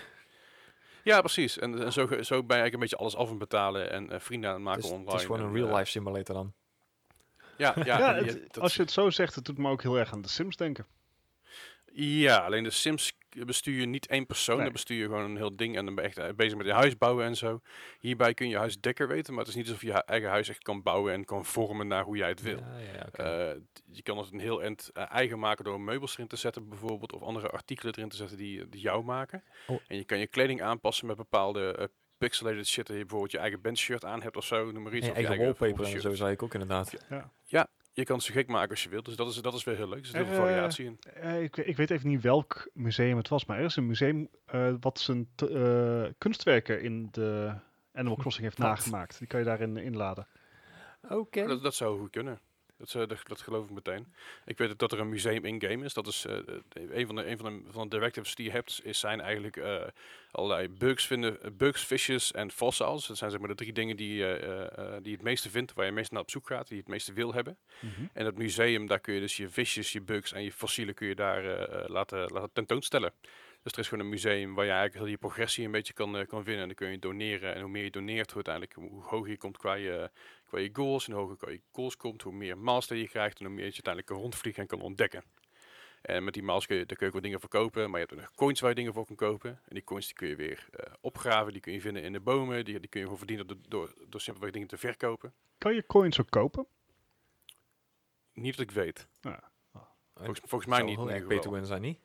[1.05, 1.59] Ja, precies.
[1.59, 4.21] En, en zo, zo ben je eigenlijk een beetje alles af en betalen en eh,
[4.21, 5.11] vrienden aan het maken dus online.
[5.11, 6.53] het is gewoon en, een real eh, life simulator dan.
[7.57, 9.83] Ja, ja, Ja, je- het- dat- als je het zo zegt, het doet me ook
[9.83, 10.87] heel erg aan de Sims denken.
[11.95, 13.13] Ja, alleen de Sims
[13.45, 14.65] bestuur je niet één persoon, Nee.
[14.65, 16.67] dan bestuur je gewoon een heel ding en dan ben je echt eh, bezig met
[16.67, 17.61] je huis bouwen en zo.
[18.01, 20.49] Hierbij kun je huis dekker weten, maar het is niet alsof je je eigen huis
[20.49, 22.59] echt kan bouwen en kan vormen naar hoe jij het wil.
[22.59, 23.51] Ja, ja, ja.
[23.51, 26.69] Eh, je kan het een heel end eh, eigen maken door meubels erin te zetten
[26.69, 29.43] bijvoorbeeld, of andere artikelen erin te zetten die, die jou maken.
[29.67, 29.81] Oh.
[29.87, 31.85] En je kan je kleding aanpassen met bepaalde eh,
[32.19, 35.07] pixelated shit, dat je bijvoorbeeld je eigen bandshirt aan hebt of zo, noem maar iets.
[35.07, 36.97] En of je eigen wallpaper en zo zei ik ook inderdaad.
[37.95, 39.77] Je kan het zo gek maken als je wilt, dus dat is, dat is weer
[39.77, 39.99] heel leuk.
[39.99, 40.99] Er zit heel veel Eh, variatie in.
[41.15, 44.29] Eh, ik, ik weet even niet welk museum het was, maar er is een museum
[44.47, 47.53] eh, wat zijn t- eh, kunstwerken in de
[47.93, 49.19] Animal Crossing heeft nagemaakt.
[49.19, 50.27] Die kan je daarin inladen.
[51.09, 51.47] Oké.
[51.47, 52.39] Dat, dat zou goed kunnen.
[52.83, 54.13] Dat, zou- dat, dat geloof ik meteen.
[54.45, 55.95] Ik weet dat er een museum in-game is.
[55.95, 56.45] Dat is eh, eh,
[56.91, 59.57] een van de, een van de, van de directives die je hebt, is zijn eigenlijk
[59.57, 59.83] eh,
[60.31, 63.07] allerlei bugs vinden, eh, bugs, fishes en fossils.
[63.07, 65.73] Dat zijn zeg maar de drie dingen die, je, eh, eh, die het meeste vindt,
[65.73, 67.59] waar je meest naar op zoek gaat, die je het meeste wil hebben.
[68.13, 71.07] En het museum, daar kun je dus je visjes, je bugs en je fossielen kun
[71.09, 73.13] je daar eh, eh, laten, laten tentoonstellen.
[73.63, 76.17] Dus er is gewoon een museum waar je eigenlijk heel je progressie een beetje kan,
[76.17, 76.61] eh, kan winnen.
[76.63, 77.55] En dan kun je doneren.
[77.55, 80.11] En hoe meer je doneert, hoe, uiteindelijk, hoe hoger je komt qua je,
[80.53, 81.07] qua je goals.
[81.07, 83.39] En hoe hoger qua je goals komt, hoe meer master je krijgt.
[83.39, 85.25] En hoe meer je uiteindelijk kan rondvliegen en kan ontdekken.
[86.03, 87.91] En met die miles kun je, daar kun je ook wat dingen verkopen.
[87.91, 89.51] Maar je hebt ook nog coins waar je dingen voor kan kopen.
[89.51, 91.53] En die coins die kun je weer eh, opgraven.
[91.53, 92.65] Die kun je vinden in de bomen.
[92.65, 95.35] Die, die kun je gewoon verdienen door, door, door simpelweg dingen te verkopen.
[95.59, 96.67] Kan je coins ook kopen?
[98.33, 99.07] Niet dat ik weet.
[100.15, 100.97] Volgens, volgens mij niet.
[100.97, 101.99] heel erg beter win zijn, niet?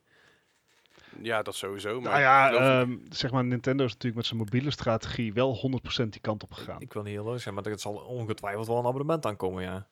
[1.21, 2.01] Ja, dat sowieso.
[2.01, 2.51] Maar Nou ja,
[2.81, 6.51] ehm, zeg maar, Nintendo is natuurlijk met zijn mobiele strategie wel 100% die kant op
[6.53, 6.81] gegaan.
[6.81, 9.87] Ik wil niet heel leuk zijn, maar er zal ongetwijfeld wel een abonnement aankomen, ja.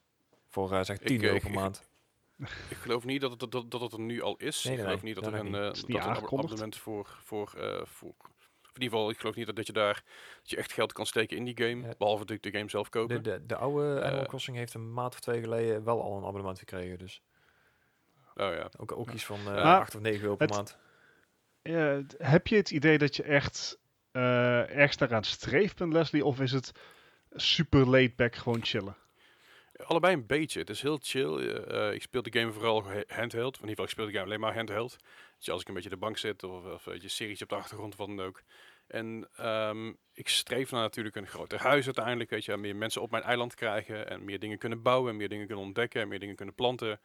[0.50, 1.84] Voor eh, zeg 10 Ik, euro eh, per maand.
[2.70, 4.64] Ik geloof niet dat het, dat, dat het er nu al is.
[4.64, 7.18] Nee, ik geloof niet dat dat er een, eh, Het dat er een abonnement voor,
[7.24, 8.14] voor, eh, voor...
[8.74, 10.04] In ieder geval, ik geloof niet dat, dat je daar
[10.42, 11.88] dat je echt geld kan steken in die game.
[11.88, 11.94] Ja.
[11.98, 13.24] Behalve de, de game zelf kopen.
[13.24, 14.28] De, de, de oude Animal Eh.
[14.28, 16.98] Crossing heeft een maand of twee geleden wel al een abonnement gekregen.
[16.98, 17.22] Dus
[18.36, 18.70] Oh ja.
[18.78, 20.78] ook, ook iets van Maar 8 of 9 euro per het- maand.
[22.08, 23.80] D- heb je het idee dat je echt
[24.12, 26.25] eh ergens daaraan streeft Leslie?
[26.25, 26.71] Of is het
[27.32, 28.97] super laid back gewoon chillen?
[29.75, 30.60] Allebei een beetje.
[30.60, 31.38] Het is heel chill.
[31.38, 33.56] Eh, eh, ik speel de game vooral ha- handheld.
[33.56, 34.97] In ieder geval, ik de game alleen maar handheld.
[35.38, 37.49] Dus als ik een beetje de bank zit of, of weet je, een serietje op
[37.49, 38.43] de achtergrond wat dan ook.
[38.88, 42.30] En ehm, ik streef naar natuurlijk een groter huis uiteindelijk.
[42.30, 44.10] Weet je, meer mensen op mijn eiland krijgen.
[44.10, 46.99] En meer dingen kunnen bouwen, meer dingen kunnen ontdekken, en meer dingen kunnen planten.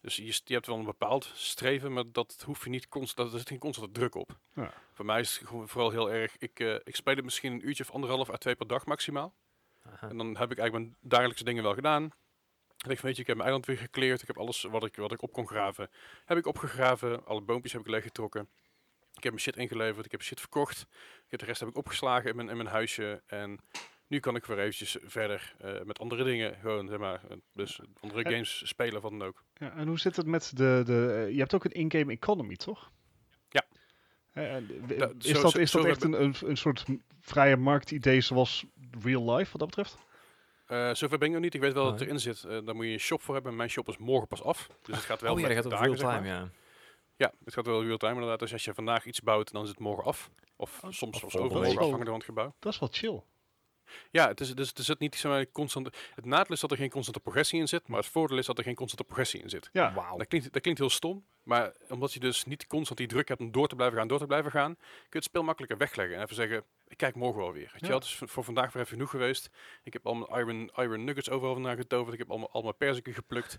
[0.00, 3.32] Dus je, je hebt wel een bepaald streven, maar dat hoef je niet constant.
[3.32, 4.38] Er zit geen constante druk op.
[4.54, 4.72] Ja.
[4.92, 6.36] Voor mij is het gewoon vooral heel erg.
[6.38, 9.34] Ik, eh, ik speel het misschien een uurtje of anderhalf à twee per dag maximaal.
[9.82, 10.08] Aha.
[10.08, 12.12] En dan heb ik eigenlijk mijn dagelijkse dingen wel gedaan.
[12.84, 14.20] En ik weet je, ik heb mijn eiland weer gekleerd.
[14.20, 15.90] Ik heb alles wat ik, wat ik op kon graven,
[16.24, 17.26] heb ik opgegraven.
[17.26, 18.48] Alle boompjes heb ik leeggetrokken.
[19.14, 20.04] Ik heb mijn shit ingeleverd.
[20.04, 20.80] Ik heb shit verkocht.
[21.24, 23.22] Ik heb de rest heb ik opgeslagen in mijn, in mijn huisje.
[23.26, 23.60] En
[24.10, 26.54] nu kan ik weer eventjes verder eh, met andere dingen.
[26.60, 29.44] Gewoon, zeg maar, eh, dus andere En- games spelen, wat dan ook.
[29.54, 30.82] Ja, en hoe zit het met de...
[30.84, 32.90] de eh, je hebt ook een in-game economy, toch?
[33.48, 33.64] Ja.
[34.32, 34.54] Eh,
[34.98, 36.84] Da- is zo- dat, zo- is dat echt een, een, een soort
[37.20, 38.64] vrije marktidee zoals
[39.02, 39.96] real life, wat dat betreft?
[40.66, 41.54] Eh zover ben ik nog niet.
[41.54, 42.08] Ik weet wel dat het Nee.
[42.08, 42.44] erin zit.
[42.44, 43.56] Eh daar moet je een shop voor hebben.
[43.56, 44.68] Mijn shop is morgen pas af.
[44.82, 46.36] Dus het gaat wel Oh ja, gaat op dagen, real zeg time, maar.
[46.36, 46.50] ja.
[47.16, 48.38] Ja, het gaat wel real time inderdaad.
[48.38, 50.30] Dus als je vandaag iets bouwt, dan is het morgen af.
[50.56, 51.42] Of Oh, soms of week.
[51.52, 52.54] afhankelijk van het gebouw.
[52.58, 53.22] Dat is wel chill.
[54.10, 55.92] Ja, het is, dus, er zit niet zeg maar, constante...
[56.14, 58.58] Het nadeel is dat er geen constante progressie in zit, maar het voordeel is dat
[58.58, 59.68] er geen constante progressie in zit.
[59.72, 60.16] Ja, Wauw.
[60.16, 63.40] Dat klinkt, dat klinkt heel stom, maar omdat je dus niet constant die druk hebt
[63.40, 66.16] om door te blijven gaan, door te blijven gaan, kun je het spel makkelijker wegleggen
[66.16, 67.72] en even zeggen, ik kijk morgen wel weer.
[67.76, 67.94] Ja.
[67.94, 69.50] het is voor- vandaag weer even genoeg geweest.
[69.82, 72.62] Ik heb al mijn iron, iron nuggets overal vandaan getoverd, ik heb al mijn, al
[72.62, 73.58] mijn perziken geplukt.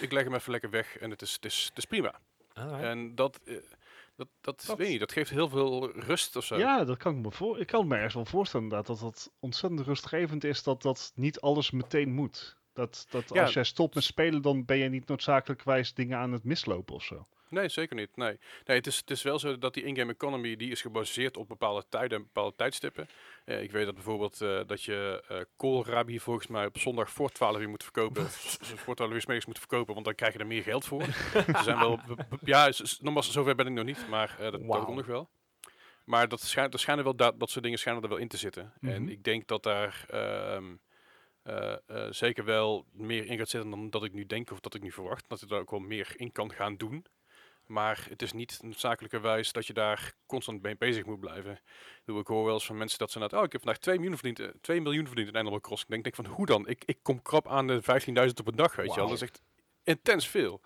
[0.00, 2.20] Ik leg hem even lekker weg en het is, het is, het is prima.
[2.52, 2.82] Alright.
[2.82, 3.56] En dat, eh,
[4.16, 6.58] dat, dat, Dat- weet je, niet, dat geeft heel veel rust of zo.
[6.58, 7.60] ja dat kan ik me voor.
[7.60, 11.40] Ik kan me ergens wel voorstellen inderdaad, dat dat ontzettend rustgevend is dat dat niet
[11.40, 12.58] alles meteen moet.
[12.72, 13.42] Dat, dat Ja.
[13.42, 17.04] als jij stopt met spelen, dan ben je niet noodzakelijkwijs dingen aan het mislopen of
[17.04, 17.26] zo.
[17.48, 18.16] Nee, zeker niet.
[18.16, 21.36] Nee, nee het, is, het is wel zo dat die in-game economy die is gebaseerd
[21.36, 23.08] op bepaalde tijden en bepaalde tijdstippen.
[23.44, 27.30] Eh, ik weet dat bijvoorbeeld eh, dat je eh koolrabi volgens mij op zondag voor
[27.30, 28.26] 12 uur moet verkopen.
[28.84, 31.02] voor 12 uur 's middags moet verkopen, want dan krijg je er meer geld voor.
[31.32, 32.00] Ze zijn wel,
[32.44, 34.84] ja, nogmaals, zover ben ik nog niet, maar dat, dat Wauw.
[34.84, 35.28] komt nog wel.
[36.04, 38.36] Maar dat, schijnt, er schijnen wel dat, dat soort dingen schijnen er wel in te
[38.36, 38.72] zitten.
[38.80, 39.08] En Mhm.
[39.10, 40.64] ik denk dat daar ehm,
[41.42, 44.74] eh, eh, zeker wel meer in gaat zitten dan dat ik nu denk of dat
[44.74, 45.28] ik nu verwacht.
[45.28, 47.04] Dat ik daar ook wel meer in kan gaan doen.
[47.66, 51.60] Maar het is niet noodzakelijkerwijs dat je daar constant mee bezig moet blijven.
[52.04, 54.16] Ik hoor wel eens van mensen dat ze net, oh, ik heb vandaag 2 miljoen
[54.16, 55.88] verdiend, eh, 2 miljoen verdiend in Animal Crossing.
[55.90, 56.68] Ik denk, denk van, hoe dan?
[56.68, 59.08] Ik, ik kom krap aan de 15.000 op een dag, weet je wel.
[59.08, 59.40] Dat is echt
[59.84, 60.60] intens veel.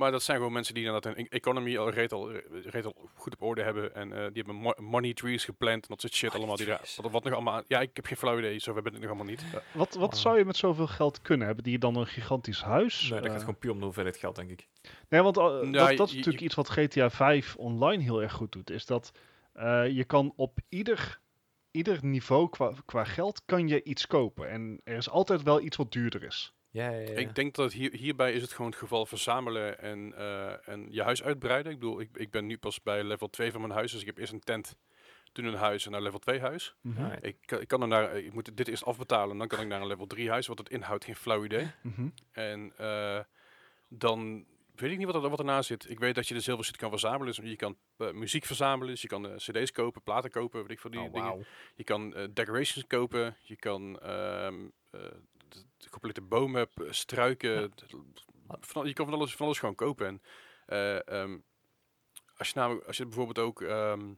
[0.00, 2.32] Maar dat zijn gewoon mensen die inderdaad hun economy al reed al,
[2.64, 3.94] reed al goed op orde hebben.
[3.94, 6.56] En eh, die hebben mo- money trees gepland en dat soort shit Money allemaal.
[6.56, 8.98] Die daar, wat, wat nog allemaal, ja, ik heb geen flauw idee, zover ben ik
[9.00, 9.42] nog allemaal niet.
[9.54, 11.46] Eh, wat wat zou je met zoveel geld kunnen?
[11.46, 13.00] Hebben die dan een gigantisch huis?
[13.00, 14.68] Nee, dat Eh, gaat gewoon puur om de hoeveelheid geld, denk ik.
[15.08, 18.02] Nee, want uh, Nou, dat, dat is je- natuurlijk je- iets wat GTA 5 online
[18.02, 18.70] heel erg goed doet.
[18.70, 19.12] Is dat
[19.52, 21.20] eh, je kan op ieder,
[21.70, 24.48] ieder niveau qua, qua geld kan je iets kopen.
[24.50, 26.54] En er is altijd wel iets wat duurder is.
[26.70, 27.16] Ja, ja, ja.
[27.16, 31.02] Ik denk dat hier, hierbij is het gewoon het geval verzamelen en, eh, en je
[31.02, 31.72] huis uitbreiden.
[31.72, 34.06] Ik bedoel, ik, ik ben nu pas bij level 2 van mijn huis, dus ik
[34.06, 34.76] heb eerst een tent,
[35.32, 36.74] toen een huis en naar level 2 huis.
[36.98, 37.24] Alright.
[37.26, 39.66] Ik, kan- ik kan er naar, ik moet dit eerst afbetalen en dan kan ik
[39.68, 41.66] naar een level 3 huis, wat het inhoudt, geen flauw idee.
[41.82, 42.08] Mhm.
[42.32, 43.20] En eh,
[43.88, 45.90] dan weet ik niet wat, er, wat erna zit.
[45.90, 48.88] Ik weet dat je de zilver shit kan verzamelen, dus je kan eh, muziek verzamelen,
[48.92, 51.46] dus je kan eh, cd's kopen, platen kopen, weet ik veel die Oh, dingen.
[51.74, 53.36] Je kan eh, decorations kopen.
[53.40, 54.54] Je kan ehm,
[54.90, 55.00] eh,
[55.90, 57.72] complete bomen, p- struiken.
[58.60, 60.06] Van, je kan van alles, van alles gewoon kopen.
[60.06, 60.22] En,
[60.66, 61.38] eh, ehm,
[62.36, 64.12] als, je namelijk, als je bijvoorbeeld ook ehm,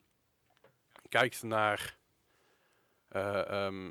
[1.09, 1.99] kijkt naar
[3.09, 3.91] eh, ehm,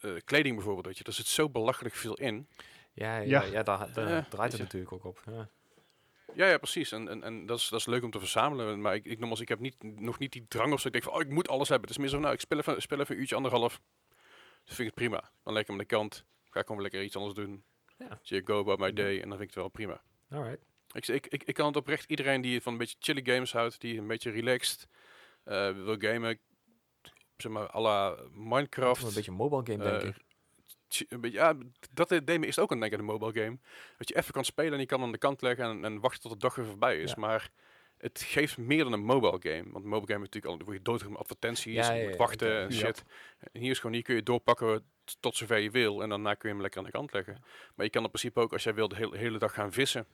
[0.00, 2.48] eh, kleding bijvoorbeeld, weet je, er zit zo belachelijk veel in.
[2.92, 3.42] Ja, ja, Ja.
[3.42, 3.62] ja.
[3.62, 4.62] daar, daar Ja, draait het je.
[4.64, 5.22] natuurlijk ook op.
[5.26, 5.48] Ja.
[6.34, 6.92] Ja, ja, precies.
[6.92, 8.80] En, en, en dat, is, dat is leuk om te verzamelen.
[8.80, 10.86] Maar ik, ik, nogmaals, ik heb niet, nog niet die drang of zo.
[10.86, 11.88] Ik denk van, oh, ik moet alles hebben.
[11.88, 13.80] Het is meer zo, nou, ik speel even, speel even een uurtje, anderhalf.
[14.64, 15.30] Dus vind ik het prima.
[15.42, 16.24] Dan leg ik hem aan de kant.
[16.50, 17.64] Ga ik gewoon lekker iets anders doen.
[17.98, 18.18] Ja.
[18.22, 19.14] Zie ik go about my day.
[19.20, 20.02] En dan vind ik het wel prima.
[20.30, 20.64] Alright.
[20.92, 23.80] Ik, ik, ik, ik kan het oprecht iedereen die van een beetje chilly games houdt.
[23.80, 24.88] Die een beetje relaxed
[25.44, 26.38] eh, wil gamen.
[27.36, 29.02] Zeg maar, à la Minecraft.
[29.02, 30.16] Een beetje een mobile game, denk Eh, ik.
[31.08, 31.54] Een beetje, ja,
[31.92, 33.58] dat deed me eerst ook aan denken aan een mobile game.
[33.98, 36.20] Dat je even kan spelen en je kan aan de kant leggen en, en wachten
[36.22, 37.10] tot de dag weer voorbij is.
[37.10, 37.16] Ja.
[37.18, 37.50] Maar
[38.02, 39.72] het geeft meer dan een mobile game.
[39.72, 42.08] Want een mobile game is natuurlijk al, dan word je dood met advertenties, Ja, je
[42.08, 43.04] moet wachten en shit.
[43.52, 44.84] En hier is gewoon, hier kun je doorpakken
[45.20, 47.44] tot zover je wil en daarna kun je hem lekker aan de kant leggen.
[47.74, 50.06] Maar je kan in principe ook, als jij wil, de hele, hele dag gaan vissen.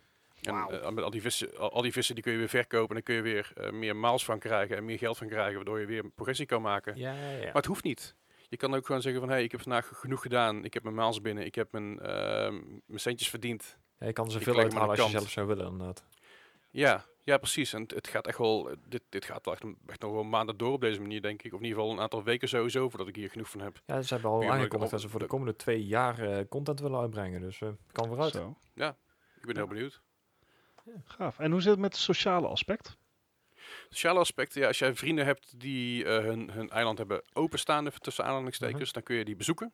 [0.43, 2.89] En eh, met al die vissen, al, al die vissen die kun je weer verkopen
[2.89, 5.55] en dan kun je weer eh, meer miles van krijgen en meer geld van krijgen,
[5.55, 6.97] waardoor je weer progressie kan maken.
[6.97, 7.45] Ja, ja, ja.
[7.45, 8.15] Maar het hoeft niet.
[8.49, 10.65] Je kan ook gewoon zeggen van, hé, hey, ik heb vandaag genoeg gedaan.
[10.65, 11.45] Ik heb mijn maals binnen.
[11.45, 12.55] Ik heb mijn, ehm,
[12.87, 13.79] mijn centjes verdiend.
[13.99, 16.05] Je kan zoveel uithalen als je zelf zou willen, inderdaad.
[16.71, 17.73] Ja, ja, precies.
[17.73, 20.81] En het, gaat echt wel, dit, dit gaat wel echt, nog wel maanden door op
[20.81, 21.53] deze manier, denk ik.
[21.53, 23.83] Of in ieder geval een aantal weken sowieso, voordat ik hier genoeg van heb.
[23.87, 27.01] Ja, ze hebben al aangekondigd dat ze voor de komende twee jaar eh, content willen
[27.01, 27.41] uitbrengen.
[27.41, 28.33] Dus eh kan vooruit.
[28.33, 30.01] Zo, Ik ben heel benieuwd.
[31.05, 31.39] gaaf.
[31.39, 32.97] En hoe zit het met het sociale aspect?
[33.89, 38.01] Sociale aspecten, ja, als jij vrienden hebt die eh, hun, hun eiland hebben openstaan, even
[38.01, 39.73] tussen aanhalingstekens, dan kun je die bezoeken.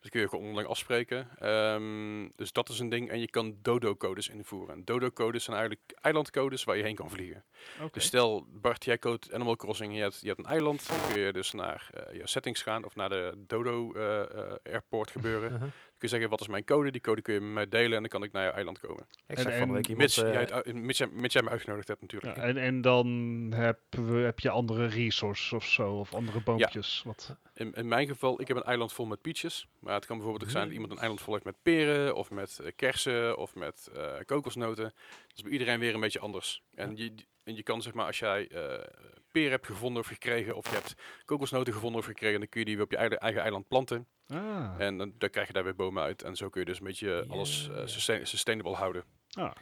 [0.00, 1.28] Dus kun je gewoon onderling afspreken.
[1.38, 3.10] Ehm, dus dat is een ding.
[3.10, 4.74] En je kan dodo-codes invoeren.
[4.74, 7.44] En dodo-codes zijn eigenlijk eilandcodes waar je heen kan vliegen.
[7.92, 10.88] Dus stel, Bart, jij code Animal Crossing, je hebt, je hebt een eiland.
[10.88, 14.52] Dan kun je dus naar eh, je settings gaan of naar de Dodo eh, eh,
[14.62, 15.52] airport gebeuren.
[15.52, 15.68] Uh-huh.
[15.98, 16.90] Kun je zeggen, wat is mijn code?
[16.90, 19.06] Die code kun je met mij delen en dan kan ik naar je eiland komen.
[19.26, 19.98] Ik En- zag van de week iemand...
[20.16, 22.36] Mits, eh, jij, het uit- mits, jij, mits jij me uitgenodigd hebt natuurlijk.
[22.36, 23.06] Ja, en, en dan
[23.54, 27.02] heb, we, heb je andere resources of zo, of andere boompjes.
[27.04, 29.66] Wat, In, in mijn geval, ik heb een eiland vol met peaches.
[29.80, 30.80] Maar het kan bijvoorbeeld ook zijn dat Mm.
[30.80, 34.84] iemand een eiland vol heeft met peren, of met eh, kersen, of met eh, kokosnoten.
[34.84, 36.62] Dat is bij iedereen weer een beetje anders.
[36.74, 37.14] En je,
[37.48, 38.84] en je kan zeg maar, als jij eh
[39.32, 42.66] peren hebt gevonden of gekregen, of je hebt kokosnoten gevonden of gekregen, dan kun je
[42.66, 44.06] die weer op je eigen, eigen eiland planten.
[44.26, 46.22] ah, En dan, dan krijg je daar weer bomen uit.
[46.22, 49.04] En zo kun je dus een beetje eh, alles eh, sustain- sustainable houden.
[49.32, 49.52] ah,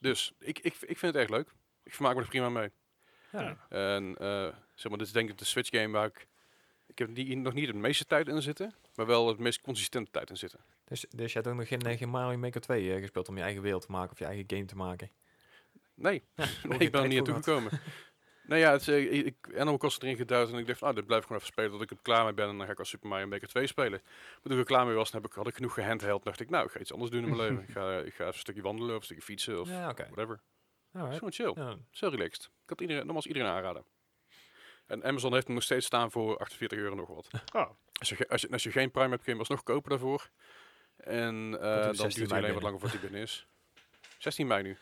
[0.00, 1.52] Dus ik, ik, ik vind het erg leuk.
[1.82, 2.70] Ik vermaak me er prima mee.
[3.32, 3.66] ja.
[3.68, 6.26] En eh, zeg maar, dit is denk ik de Switch game waar ik...
[6.86, 10.10] Ik heb die nog niet de meeste tijd in zitten, maar wel het meest consistente
[10.10, 10.60] tijd in zitten.
[10.84, 13.42] Dus, dus je hebt ook nog geen, geen Mario Maker 2 eh, gespeeld om je
[13.42, 15.10] eigen wereld te maken of je eigen game te maken?
[16.02, 17.70] Nee, Ja, nee ik ben er niet naartoe gekomen.
[18.50, 21.06] nee, ja, het, eh, ik, ik Animal Crossing erin geduid en ik dacht, ah, dit
[21.06, 22.78] blijf ik gewoon even spelen tot ik er klaar mee ben en dan ga ik
[22.78, 24.00] als Super Mario Maker 2 spelen.
[24.02, 26.24] Maar toen ik er klaar mee was, dan heb ik, had ik genoeg gehandheld.
[26.24, 27.62] dacht ik, nou, ik ga iets anders doen in mijn leven.
[27.68, 30.40] Ik ga, ik ga even een stukje wandelen of een stukje fietsen of Ja, whatever.
[30.92, 31.18] Alright.
[31.18, 31.52] gewoon chill.
[31.54, 32.08] Ja.
[32.08, 32.44] Relaxed.
[32.44, 33.84] Ik had iedereen, nogmaals iedereen aanraden.
[34.86, 37.28] En Amazon heeft hem nog steeds staan voor 48 euro nog wat.
[37.52, 39.90] ah, Als je, als je, als je geen Prime hebt, kun je hem alsnog kopen
[39.90, 40.30] daarvoor.
[40.96, 43.46] En eh, dan 16 duurt het alleen wat langer voordat hij binnen is.
[44.18, 44.76] 16 mei nu.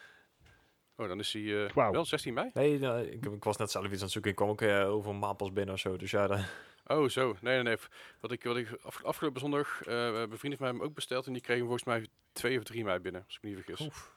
[0.97, 2.51] Oh, dan is hij eh, wel 16 mei?
[2.55, 4.31] Nee, nou, ik, ik was net zelf iets aan het zoeken.
[4.31, 5.97] Ik kwam ook eh, over een maand pas binnen of zo.
[5.97, 6.45] Dus ja, dan-
[6.87, 7.37] Oh, zo.
[7.41, 7.77] Nee, nee, nee.
[8.21, 11.27] Wat ik, wat ik af- afgelopen zondag, eh mijn vriend heeft mij hem ook besteld
[11.27, 13.65] en die kregen hem volgens mij 2 of 3 mei binnen, als ik me niet
[13.65, 13.87] vergis.
[13.87, 14.15] Oef.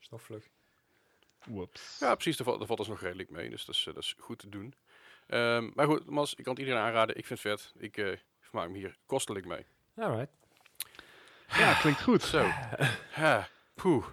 [0.00, 0.48] is nog vlug.
[1.44, 1.96] Whoops.
[2.00, 2.36] Ja, precies.
[2.36, 3.50] Daar valt, daar valt dus nog redelijk mee.
[3.50, 4.74] Dus dat is, eh, dat is goed te doen.
[5.26, 7.16] Ehm, maar goed, Mas, ik kan het iedereen aanraden.
[7.16, 7.72] Ik vind het vet.
[7.82, 9.66] Ik eh vermaak me hier kostelijk mee.
[9.96, 10.30] Alright.
[11.58, 12.22] Ja, klinkt goed.
[12.22, 12.46] Zo.
[13.20, 14.06] ha, poeh.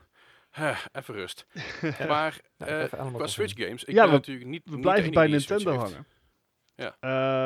[0.57, 1.45] Ha, even rust.
[2.07, 3.27] Maar Nou, eh, qua.
[3.27, 5.63] Switch games, ik Ja, ben we- natuurlijk niet We niet blijven bij die een Switch
[5.65, 6.05] Nintendo hangen.
[6.75, 6.97] Ja.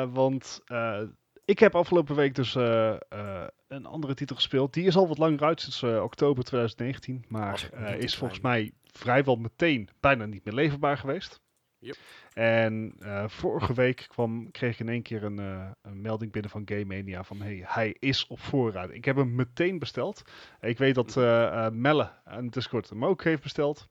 [0.02, 1.02] Eh, want eh,
[1.44, 4.74] ik heb afgelopen week dus eh, eh, een andere titel gespeeld.
[4.74, 7.24] Die is al wat langer uit, sinds eh, oktober 2019.
[7.28, 11.40] Maar eh, is volgens mij vrijwel meteen bijna niet meer leverbaar geweest.
[11.82, 11.96] Yep.
[12.32, 16.50] En eh, vorige week kwam, kreeg ik in één keer een, eh, een melding binnen
[16.50, 18.90] van Game Mania van hey, hij is op voorraad.
[18.90, 20.22] Ik heb hem meteen besteld.
[20.60, 23.88] Ik weet dat eh, eh, Melle aan Discord hem ook heeft besteld.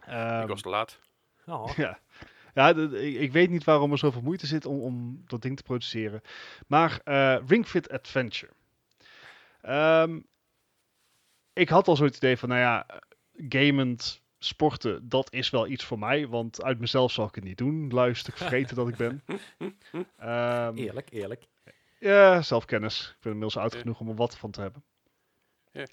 [0.00, 1.00] Ehm, ik was te laat.
[1.46, 1.98] Oh, ja,
[2.54, 5.62] ja ik, ik weet niet waarom er zoveel moeite zit om, om dat ding te
[5.62, 6.20] produceren.
[6.66, 8.52] Maar eh Ring Fit Adventure.
[9.60, 10.20] Ehm,
[11.52, 12.86] ik had al zo'n idee van, nou ja,
[13.48, 16.28] gamend sporten, dat is wel iets voor mij.
[16.28, 17.90] Want uit mezelf zal ik het niet doen.
[17.90, 19.22] Lui stuk vergeten dat ik ben.
[20.16, 21.46] Ehm, eerlijk, eerlijk.
[21.98, 23.00] ja, zelfkennis.
[23.00, 24.84] Ik ben inmiddels oud genoeg om er wat van te hebben.
[25.72, 25.86] Ja.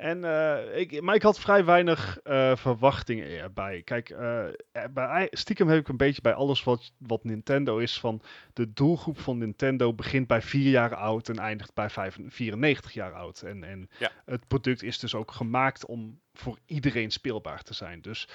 [0.00, 3.82] En, eh, ik, maar ik had vrij weinig eh, verwachtingen erbij.
[3.82, 4.44] Kijk, eh,
[4.90, 8.22] bij, stiekem heb ik een beetje bij alles wat, wat Nintendo is van...
[8.52, 13.12] De doelgroep van Nintendo begint bij 4 jaar oud en eindigt bij 5 94 jaar
[13.12, 13.42] oud.
[13.42, 14.10] En, en Ja.
[14.24, 18.00] het product is dus ook gemaakt om voor iedereen speelbaar te zijn.
[18.00, 18.28] Dus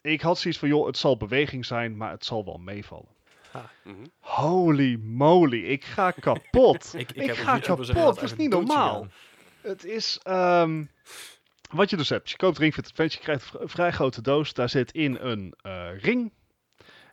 [0.00, 3.16] ik had zoiets van, joh, het zal beweging zijn, maar het zal wel meevallen.
[3.84, 3.94] Mhm.
[4.18, 6.94] Holy moly, ik ga kapot.
[6.96, 9.06] Ik, Ik heb ga kapot, dat is niet normaal.
[9.60, 10.20] Het is.
[10.22, 10.84] ehm,
[11.70, 12.30] wat je dus hebt.
[12.30, 13.18] Je koopt Ring Fit Adventure.
[13.18, 14.54] Je krijgt een vrij grote doos.
[14.54, 16.32] Daar zit in een eh, ring.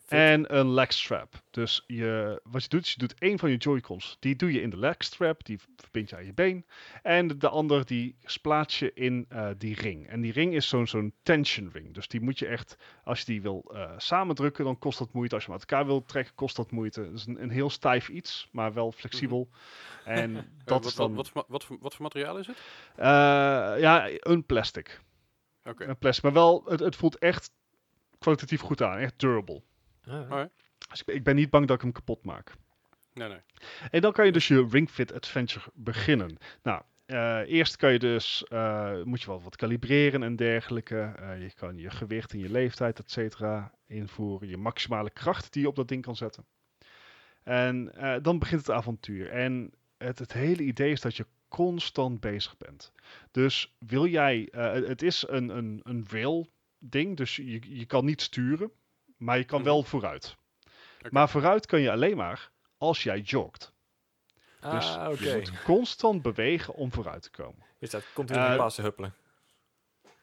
[0.07, 1.41] En een leg strap.
[1.51, 4.17] Dus je, wat je doet, is je doet één van je Joy-Cons.
[4.19, 5.45] Die doe je in de leg strap.
[5.45, 6.65] Die verbind je aan je been.
[7.01, 10.07] En de, de ander die plaats je in eh, die ring.
[10.07, 11.93] En die ring is zo'n zo'n tension ring.
[11.93, 15.35] Dus die moet je echt, als je die wil eh samendrukken, dan kost dat moeite.
[15.35, 17.01] Als je hem uit elkaar wil trekken, kost dat moeite.
[17.01, 19.49] Het is een, een heel stijf iets, maar wel flexibel.
[20.05, 21.15] En Eh, dat wat, is dan...
[21.15, 22.57] wat, wat, wat, voor, wat voor materiaal is het?
[23.79, 25.01] Ja, een plastic.
[25.63, 25.85] Oké.
[25.85, 26.23] Een plastic.
[26.23, 27.51] Maar wel, het, het voelt echt
[28.19, 28.97] kwalitatief goed aan.
[28.97, 29.61] Echt durable.
[30.07, 30.45] Ah,
[30.89, 32.53] Dus ik, ben- ik ben niet bang dat ik hem kapot maak.
[33.13, 33.39] Nee, nee.
[33.91, 36.37] En dan kan je dus je Ring Fit Adventure beginnen.
[36.63, 41.13] Nou, eh, eerst kan je dus, eh, moet je wel wat kalibreren en dergelijke.
[41.19, 44.47] Eh, je kan je gewicht en je leeftijd, et cetera, invoeren.
[44.47, 46.45] Je maximale kracht die je op dat ding kan zetten.
[47.43, 49.29] En eh, dan begint het avontuur.
[49.29, 52.91] En het, het hele idee is dat je constant bezig bent.
[53.31, 56.47] Dus wil jij, eh, het- het is een, een, een rail
[56.79, 58.71] ding, dus je, je kan niet sturen,
[59.17, 59.67] maar je kan Mhm.
[59.69, 60.35] wel vooruit.
[61.09, 63.73] Maar vooruit kan je alleen maar als jij jogt.
[64.59, 65.23] Dus ah, oké.
[65.23, 67.63] je moet constant bewegen om vooruit te komen.
[67.79, 69.13] Je staat continu Eh, de paas te huppelen.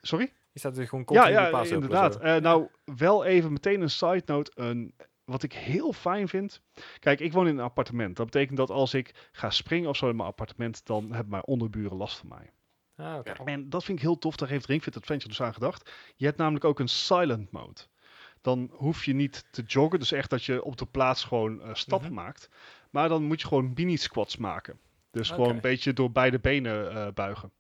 [0.01, 0.33] Sorry?
[0.53, 1.71] Je staat er gewoon Ja, continu ja huppelen.
[1.75, 2.17] inderdaad.
[2.17, 4.51] Eh, nou, wel even meteen een side note.
[4.55, 6.61] Een, wat ik heel fijn vind.
[6.99, 8.17] Kijk, ik woon in een appartement.
[8.17, 11.47] Dat betekent dat als ik ga springen of zo in mijn appartement, dan hebben mijn
[11.47, 12.51] onderburen last van mij.
[12.97, 13.33] Ah, oké.
[13.45, 14.37] En dat vind ik heel tof.
[14.37, 15.91] Daar heeft Ring Fit Adventure dus aan gedacht.
[16.17, 17.81] Je hebt namelijk ook een silent mode.
[18.43, 19.99] Dan hoef je niet te joggen.
[19.99, 22.23] Dus echt dat je op de plaats gewoon eh, stappen Mhm.
[22.23, 22.49] maakt.
[22.91, 24.79] Maar dan moet je gewoon mini squats maken.
[25.11, 27.51] Dus gewoon een beetje door beide benen eh, buigen.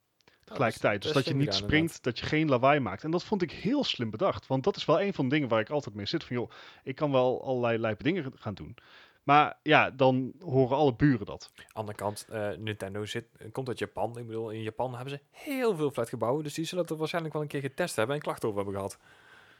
[0.44, 1.02] Tegelijkertijd.
[1.02, 3.04] dus dat, je niet springt, dat je geen lawaai maakt.
[3.04, 4.46] En dat vond ik heel slim bedacht.
[4.46, 6.24] Want dat is wel een van de dingen waar ik altijd mee zit.
[6.24, 6.50] Van joh,
[6.84, 8.76] ik kan wel allerlei lijpe dingen gaan doen.
[9.22, 11.52] Maar ja, dan horen alle buren dat.
[11.72, 14.18] Andere kant, eh, Nintendo zit, komt uit Japan.
[14.18, 16.44] Ik bedoel, in Japan hebben ze heel veel flatgebouwen.
[16.44, 18.80] Dus die zullen het er waarschijnlijk wel een keer getest hebben en klachten over hebben
[18.80, 18.98] gehad.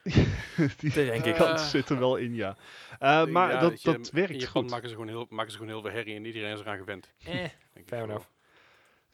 [0.79, 1.35] Die denk ik.
[1.35, 2.57] kant Eh, zit er wel in, ja.
[2.99, 4.71] Eh, maar Ja, dat, je, dat in werkt Japan goed.
[4.71, 7.13] maken ze, gewoon heel, maken ze gewoon heel veel herrie en iedereen is eraan gewend.
[7.25, 7.45] Eh,
[7.87, 8.27] fair enough.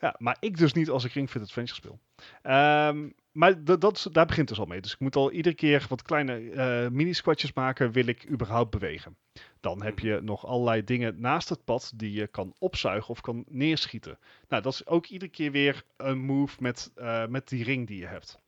[0.00, 1.98] Ja, maar ik dus niet als ik Ring Fit Adventure speel.
[2.42, 4.80] Ehm, maar dat, daar begint dus al mee.
[4.80, 9.16] Dus ik moet al iedere keer wat kleine eh mini-squatjes maken, wil ik überhaupt bewegen.
[9.60, 13.44] Dan heb je nog allerlei dingen naast het pad die je kan opzuigen of kan
[13.48, 14.18] neerschieten.
[14.48, 17.98] Nou, dat is ook iedere keer weer een move met, eh, met die ring die
[17.98, 18.40] je hebt.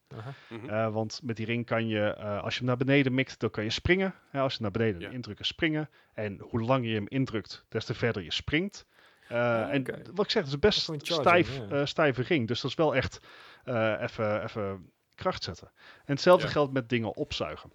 [0.49, 0.69] Mhm.
[0.69, 3.51] Eh, want met die ring kan je, eh, als je hem naar beneden mikt, dan
[3.51, 4.15] kan je springen.
[4.33, 5.09] Ja, als je naar beneden Ja.
[5.11, 5.91] indrukt, is springen.
[6.15, 8.87] En hoe langer je hem indrukt, des te verder je springt.
[9.29, 12.49] Eh, Ah, En wat ik zeg, het is best gewoon stijf, eh, stijve ring.
[12.49, 13.21] Dus dat is wel echt
[13.65, 15.71] eh, even, even kracht zetten.
[16.05, 16.53] En hetzelfde Ja.
[16.53, 17.73] geldt met dingen opzuigen.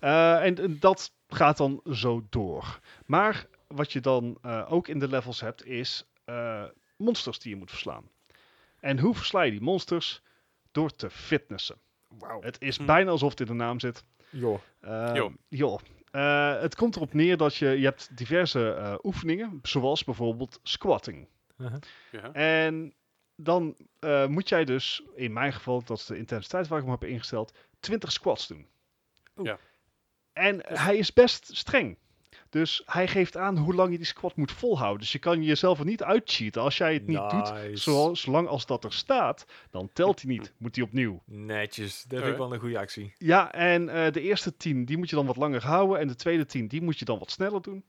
[0.00, 2.78] Eh, en, en dat gaat dan zo door.
[3.06, 6.64] Maar wat je dan eh, ook in de levels hebt, is eh,
[6.96, 8.08] monsters die je moet verslaan.
[8.80, 10.22] En hoe versla je die monsters?
[10.74, 11.76] Door te fitnessen.
[12.08, 12.42] Wauw.
[12.42, 12.86] Het is Hm.
[12.86, 14.04] bijna alsof het in de naam zit.
[14.30, 14.58] Joh.
[15.14, 15.32] Jo.
[15.48, 15.80] joh.
[16.10, 21.28] Eh, het komt erop neer dat je, je hebt diverse eh, oefeningen, zoals bijvoorbeeld squatting.
[21.58, 21.78] Uh-huh.
[22.10, 22.32] Ja.
[22.32, 22.94] En
[23.36, 26.92] dan eh, moet jij dus, in mijn geval, dat is de intensiteit waar ik hem
[26.94, 28.66] heb ingesteld, 20 squats doen.
[29.42, 29.58] Ja.
[30.32, 31.98] En hij is best streng.
[32.54, 35.00] Dus hij geeft aan hoe lang je die squat moet volhouden.
[35.00, 36.62] Dus je kan jezelf er niet uitcheaten.
[36.62, 37.76] Als jij het niet doet, Nice.
[37.82, 40.52] zoals, zolang als dat er staat, dan telt hij niet.
[40.56, 41.22] Moet hij opnieuw.
[41.26, 42.02] Netjes.
[42.02, 43.12] Dat vind ik wel een goede actie.
[43.18, 45.98] Ja, en eh, de eerste 10, die moet je dan wat langer houden.
[45.98, 47.84] En de tweede 10, die moet je dan wat sneller doen.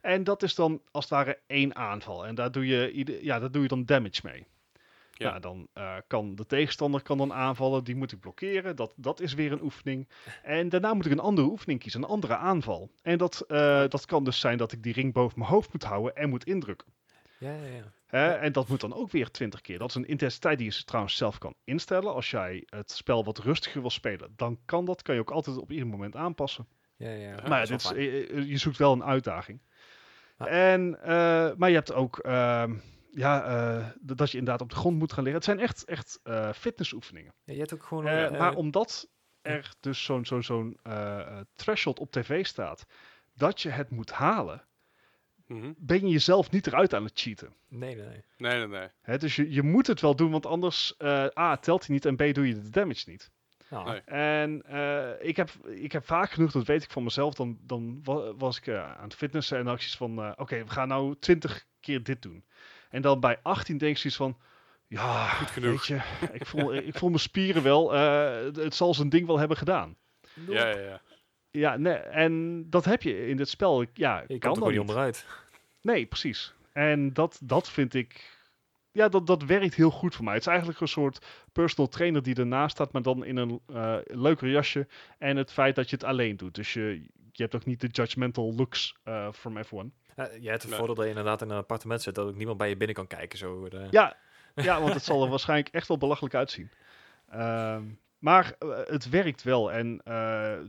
[0.00, 2.26] En dat is dan als het ware één aanval.
[2.26, 4.46] En daar doe je, ja, daar doe je dan damage mee.
[5.14, 5.28] Ja.
[5.28, 7.84] Ja, dan eh, kan de tegenstander kan dan aanvallen.
[7.84, 8.76] Die moet ik blokkeren.
[8.76, 10.08] Dat, dat is weer een oefening.
[10.42, 12.02] En daarna moet ik een andere oefening kiezen.
[12.02, 12.90] Een andere aanval.
[13.02, 15.84] En dat, eh, dat kan dus zijn dat ik die ring boven mijn hoofd moet
[15.84, 16.92] houden en moet indrukken.
[17.38, 18.36] Ja, ja, ja.
[18.36, 19.78] En dat moet dan ook weer 20 keer.
[19.78, 22.14] Dat is een intensiteit die je trouwens zelf kan instellen.
[22.14, 25.02] Als jij het spel wat rustiger wil spelen, dan kan dat.
[25.02, 26.66] Kan je ook altijd op ieder moment aanpassen.
[26.96, 29.60] Ja, ja, maar ja, dit is, eh, je zoekt wel een uitdaging.
[30.36, 30.90] En,
[31.56, 32.74] maar je hebt ook ehm,
[33.14, 35.42] ja, eh, dat je inderdaad op de grond moet gaan liggen.
[35.42, 37.34] Het zijn echt, echt eh, fitnessoefeningen.
[37.44, 38.06] Ja, je hebt ook gewoon...
[38.06, 39.08] Eh, maar omdat
[39.42, 40.78] er dus zo'n zo'n zo'n
[41.54, 42.84] threshold op tv staat,
[43.34, 44.66] dat je het moet halen,
[45.46, 45.72] Mhm.
[45.76, 47.54] ben je jezelf niet eruit aan het cheaten.
[47.68, 48.24] Nee, nee, nee.
[48.36, 48.88] Nee, nee, nee.
[49.02, 52.04] Hè, dus je, je moet het wel doen, want anders eh, A, telt hij niet
[52.04, 53.30] en B, doe je de damage niet.
[53.70, 54.00] Nou, Nee.
[54.00, 58.00] En eh, ik, heb, ik heb vaak genoeg, dat weet ik van mezelf, dan, dan
[58.04, 61.64] wa- was ik aan het fitnessen en acties van, eh, oké, we gaan nou 20
[61.80, 62.44] keer dit doen.
[62.94, 64.36] En dan bij 18 denk ik zoiets van,
[64.86, 65.70] ja, Goed genoeg.
[65.70, 69.26] weet je, ik voel, ik voel mijn spieren wel, eh, het- het zal zijn ding
[69.26, 69.96] wel hebben gedaan.
[70.48, 71.00] Ja, ja, ja.
[71.50, 73.82] Ja, nee, en dat heb je in dit spel.
[73.82, 75.26] Ik- Ja, je kan kan er gewoon niet onderuit.
[75.82, 76.54] Nee, precies.
[76.72, 78.38] En dat, dat vind ik.
[78.92, 80.32] Ja, dat, dat werkt heel goed voor mij.
[80.34, 83.96] Het is eigenlijk een soort personal trainer die ernaast staat, maar dan in een eh,
[84.04, 84.86] leuker jasje.
[85.18, 86.54] En het feit dat je het alleen doet.
[86.54, 89.90] Dus je, je hebt ook niet de judgmental looks eh from everyone.
[90.16, 90.78] Ja, jij hebt het Nee.
[90.78, 93.06] voordeel dat je inderdaad in een appartement zit, dat ook niemand bij je binnen kan
[93.06, 93.38] kijken.
[93.38, 94.16] Zo, de- Ja,
[94.54, 96.70] ja, want het zal er waarschijnlijk echt wel belachelijk uitzien.
[97.30, 97.82] Ehm,
[98.18, 99.72] maar eh, het werkt wel.
[99.72, 100.14] En eh,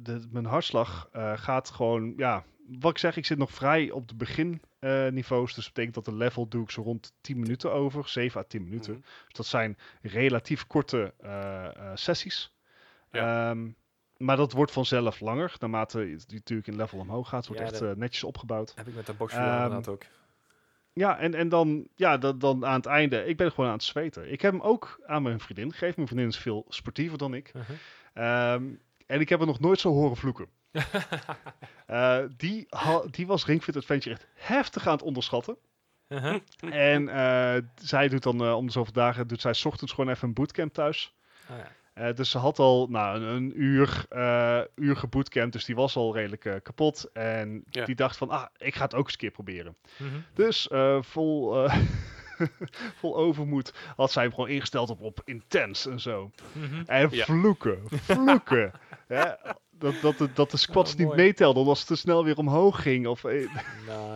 [0.01, 2.13] de, mijn hartslag eh, gaat gewoon.
[2.17, 2.43] Ja,
[2.79, 5.53] wat ik zeg, ik zit nog vrij op de beginniveaus.
[5.53, 8.07] dus dat betekent dat de level doe ik zo rond 10 minuten over.
[8.09, 8.93] 7 à 10 minuten.
[8.93, 9.01] Mhm.
[9.01, 12.53] Dus dat zijn relatief korte eh, eh, sessies.
[13.11, 13.49] Ja.
[13.49, 13.67] Ehm,
[14.17, 17.37] maar dat wordt vanzelf langer, naarmate het natuurlijk in level omhoog gaat.
[17.39, 18.73] Het wordt Ja, echt dat- eh, netjes opgebouwd.
[18.75, 20.03] Heb ik met de box Ehm, inderdaad ook.
[20.93, 23.83] Ja, en, en dan, ja, dan, dan aan het einde, ik ben gewoon aan het
[23.83, 24.31] zweten.
[24.31, 25.93] Ik heb hem ook aan mijn vriendin gegeven.
[25.95, 27.51] Mijn vriendin is veel sportiever dan ik.
[27.55, 27.75] Uh-huh.
[28.13, 28.63] Ehm,
[29.05, 30.47] en ik heb er nog nooit zo horen vloeken.
[31.85, 32.67] Eh, die,
[33.11, 35.57] die was Ring Fit Adventure echt heftig aan het onderschatten.
[36.09, 36.39] Uh-huh.
[36.69, 40.27] En eh, zij doet dan om de zoveel dagen, doet zij 's ochtends gewoon even
[40.27, 41.13] een bootcamp thuis.
[41.49, 41.71] Ah, ja.
[41.95, 45.95] Eh, dus ze had al nou, een, een uur, eh uur gebootcampt, dus die was
[45.95, 47.09] al redelijk eh, kapot.
[47.13, 47.85] En Ja.
[47.85, 49.75] die dacht van, ah, ik ga het ook eens een keer proberen.
[49.97, 50.09] Mhm.
[50.33, 50.67] Dus
[50.99, 51.67] vol,
[52.99, 56.31] vol overmoed had zij hem gewoon ingesteld op, op intens en zo.
[56.51, 56.83] Mhm.
[56.85, 57.23] En Ja.
[57.25, 58.71] vloeken, vloeken.
[59.07, 59.39] ja,
[59.71, 62.81] dat, dat, de, dat de squats Oh, niet meetelden omdat ze te snel weer omhoog
[62.81, 63.07] ging.
[63.07, 63.65] Of, eh, het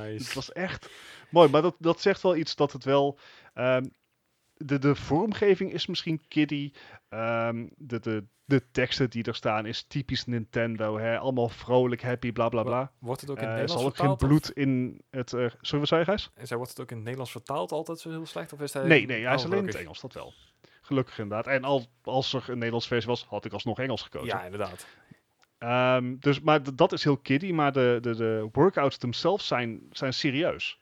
[0.09, 0.33] Nice.
[0.33, 0.89] was echt
[1.29, 3.19] mooi, maar dat, dat zegt wel iets dat het wel...
[3.53, 3.83] ehm,
[4.65, 6.73] de, de vormgeving is misschien kiddie.
[7.09, 10.97] Ehm, de, de, de teksten die er staan is typisch Nintendo.
[10.97, 11.17] Hè?
[11.17, 12.91] Allemaal vrolijk, happy, bla bla bla.
[12.99, 14.31] Wordt het ook in het Eh, Er Nederlands zal ook geen vertaald?
[14.31, 15.33] bloed in het...
[15.33, 16.29] eh zullen we zeggen, Gijs?
[16.37, 18.53] of- Zij wordt het ook in het Nederlands vertaald altijd zo heel slecht?
[18.53, 18.83] Of is hij...
[18.87, 19.75] Nee, nee, hij is Oh, alleen in het.
[19.75, 20.33] Engels, dat wel.
[20.81, 21.47] Gelukkig inderdaad.
[21.53, 24.27] En al, als er een Nederlands versie was, had ik alsnog Engels gekozen.
[24.27, 24.87] Ja, inderdaad.
[25.57, 30.13] Ehm, dus, maar dat is heel kiddie, maar de, de, de workouts themselves zijn, zijn
[30.13, 30.79] serieus.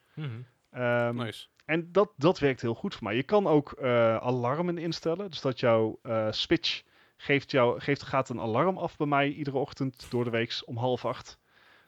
[0.72, 1.48] Ehm, Nice.
[1.68, 3.16] En dat, dat werkt heel goed voor mij.
[3.16, 5.30] Je kan ook eh, alarmen instellen.
[5.30, 6.84] Dus dat jouw eh, Switch
[7.18, 10.78] geeft jou, geeft, gaat een alarm af bij mij iedere ochtend door de week om
[10.78, 11.38] half acht.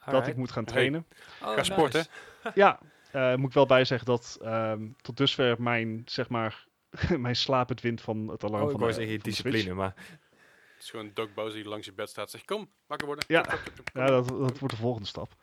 [0.06, 0.72] Dat ik moet gaan Hey.
[0.72, 1.06] trainen.
[1.42, 2.06] Oh, Ga sporten.
[2.44, 2.52] nice.
[2.62, 2.78] Ja,
[3.12, 6.66] eh, moet ik wel bij zeggen dat ehm, tot dusver mijn, zeg maar,
[7.18, 9.58] mijn slaap het wint van het alarm Oh, ik van, wou de, van de discipline,
[9.58, 9.76] Switch.
[9.76, 9.94] maar...
[10.74, 13.24] Het is gewoon Doc Bowser die langs je bed staat en zegt, kom, wakker worden.
[13.28, 13.40] Ja.
[13.40, 14.02] Kom, kom, kom, kom.
[14.02, 15.34] Ja, dat, dat wordt de volgende stap.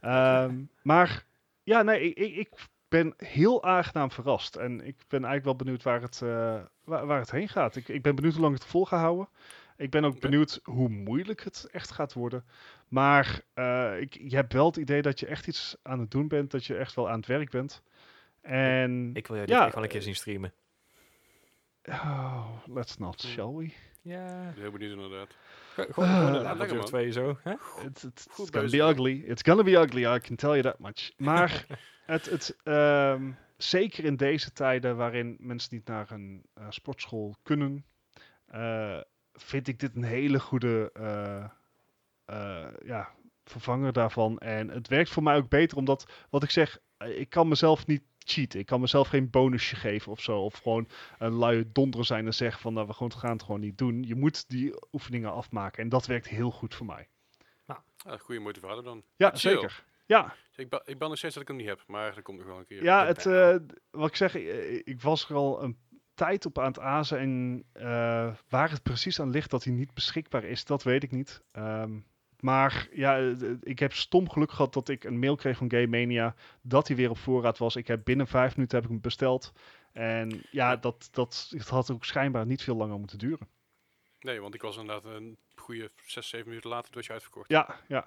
[0.00, 1.24] Ehm, maar
[1.62, 2.48] ja, nee, ik, ik, ik
[2.96, 4.56] ben heel aangenaam verrast.
[4.56, 7.76] En ik ben eigenlijk wel benieuwd waar het, eh, waar, waar het heen gaat.
[7.76, 9.28] Ik, ik ben benieuwd hoe lang het vol gaat houden.
[9.76, 12.44] Ik ben ook benieuwd hoe moeilijk het echt gaat worden.
[12.88, 16.28] Maar eh, ik, je hebt wel het idee dat je echt iets aan het doen
[16.28, 16.50] bent.
[16.50, 17.82] Dat je echt wel aan het werk bent.
[18.40, 20.52] En Ik wil jou dit Ja, echt wel een keer zien streamen.
[21.84, 23.70] oh, let's not, shall we?
[24.02, 24.52] Ja.
[24.54, 25.36] Heel benieuwd inderdaad.
[25.74, 27.38] Gewoon een twee zo.
[27.42, 27.52] Hè?
[27.84, 29.24] It's, it's, it's gonna be ugly.
[29.26, 31.12] It's gonna be ugly, I can tell you that much.
[31.16, 31.66] Maar
[32.06, 37.84] het, het, ehm, zeker in deze tijden waarin mensen niet naar een eh, sportschool kunnen,
[38.46, 39.00] eh,
[39.32, 43.10] vind ik dit een hele goede eh, ja,
[43.44, 44.38] vervanger daarvan.
[44.38, 48.02] En het werkt voor mij ook beter, omdat, wat ik zeg, ik kan mezelf niet
[48.18, 48.60] cheaten.
[48.60, 50.40] Ik kan mezelf geen bonusje geven of zo.
[50.40, 50.88] Of gewoon
[51.18, 54.02] een luie donder zijn en zeggen van, nou, we gaan het gewoon niet doen.
[54.02, 55.82] Je moet die oefeningen afmaken.
[55.82, 57.08] En dat werkt heel goed voor mij.
[58.06, 59.02] Ah, goede motivator dan.
[59.16, 59.38] Ja, Chill.
[59.38, 59.84] zeker.
[60.06, 62.38] Ja, Ik, ba ik ben nog steeds dat ik hem niet heb, maar dat komt
[62.38, 62.82] nog wel een keer.
[62.82, 63.56] Ja, het, eh,
[63.90, 65.78] wat ik zeg, ik, ik was er al een
[66.14, 67.18] tijd op aan het azen.
[67.18, 71.10] En eh, waar het precies aan ligt dat hij niet beschikbaar is, dat weet ik
[71.10, 71.42] niet.
[71.52, 71.98] Ehm,
[72.40, 75.86] maar ja, eh, ik heb stom geluk gehad dat ik een mail kreeg van Game
[75.86, 77.76] Mania dat hij weer op voorraad was.
[77.76, 79.52] Ik heb binnen vijf minuten heb ik hem besteld.
[79.92, 83.48] En ja, dat, dat het had ook schijnbaar niet veel langer moeten duren.
[84.20, 87.50] Nee, want ik was inderdaad een goede 6, 7 minuten later was je uitverkocht.
[87.50, 88.06] Ja, ja.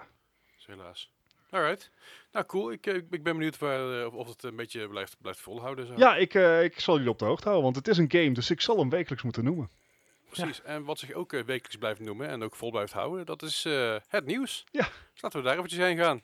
[0.56, 1.12] Dus helaas.
[1.50, 1.92] Alright.
[2.32, 2.72] Nou, cool.
[2.72, 5.40] Ik, eh, ik ik ben benieuwd waar, eh, of- of het een beetje blijft, blijft
[5.40, 5.88] volhouden.
[5.88, 5.94] Zo.
[5.98, 8.32] Ja, ik, eh, ik zal jullie op de hoogte houden, want het is een game,
[8.32, 9.70] dus ik zal hem wekelijks moeten noemen.
[10.30, 10.62] Precies.
[10.62, 13.96] En wat zich ook wekelijks blijft noemen en ook vol blijft houden, dat is eh,
[14.08, 14.64] het nieuws.
[14.72, 14.88] Ja.
[15.14, 16.22] Dus laten we daar eventjes heen gaan.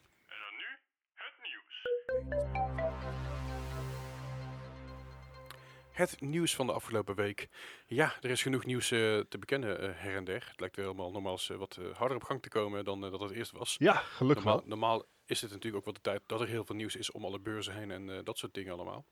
[5.91, 7.47] Het nieuws van de afgelopen week.
[7.87, 10.47] Ja, er is genoeg nieuws eh, te bekennen eh, her en der.
[10.49, 13.19] Het lijkt weer helemaal nogmaals eh, wat eh, harder op gang te komen dan dat
[13.19, 13.75] het eerst was.
[13.79, 14.69] Ja, gelukkig Normaal, wel.
[14.77, 17.25] normaal is het natuurlijk ook wel de tijd dat er heel veel nieuws is om
[17.25, 19.05] alle beurzen heen en eh, dat soort dingen allemaal.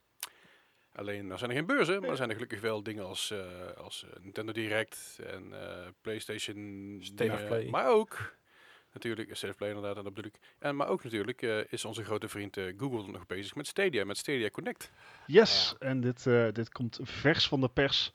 [0.96, 3.72] Alleen, er zijn er geen beurzen, maar er zijn er gelukkig wel dingen als, eh,
[3.78, 7.00] als eh, Nintendo Direct en eh, PlayStation.
[7.02, 7.46] State.
[7.48, 7.70] Play.
[7.70, 8.36] Maar ook,
[8.94, 10.40] natuurlijk, State of Play inderdaad, en dat bedoel ik.
[10.60, 14.06] En, maar ook natuurlijk eh, is onze grote vriend eh, Google nog bezig met Stadia,
[14.06, 14.92] met Stadia Connect.
[15.28, 18.12] Yes, en dit, eh, dit komt vers van de pers.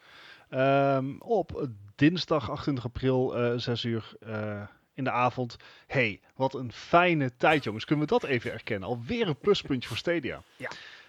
[0.48, 4.66] Ehm, op dinsdag 28 april, eh 6 uur eh,
[4.98, 5.56] in de avond.
[5.86, 7.84] hey, wat een fijne tijd jongens.
[7.84, 8.88] Kunnen we dat even erkennen?
[8.88, 10.42] Alweer een pluspuntje voor Stadia.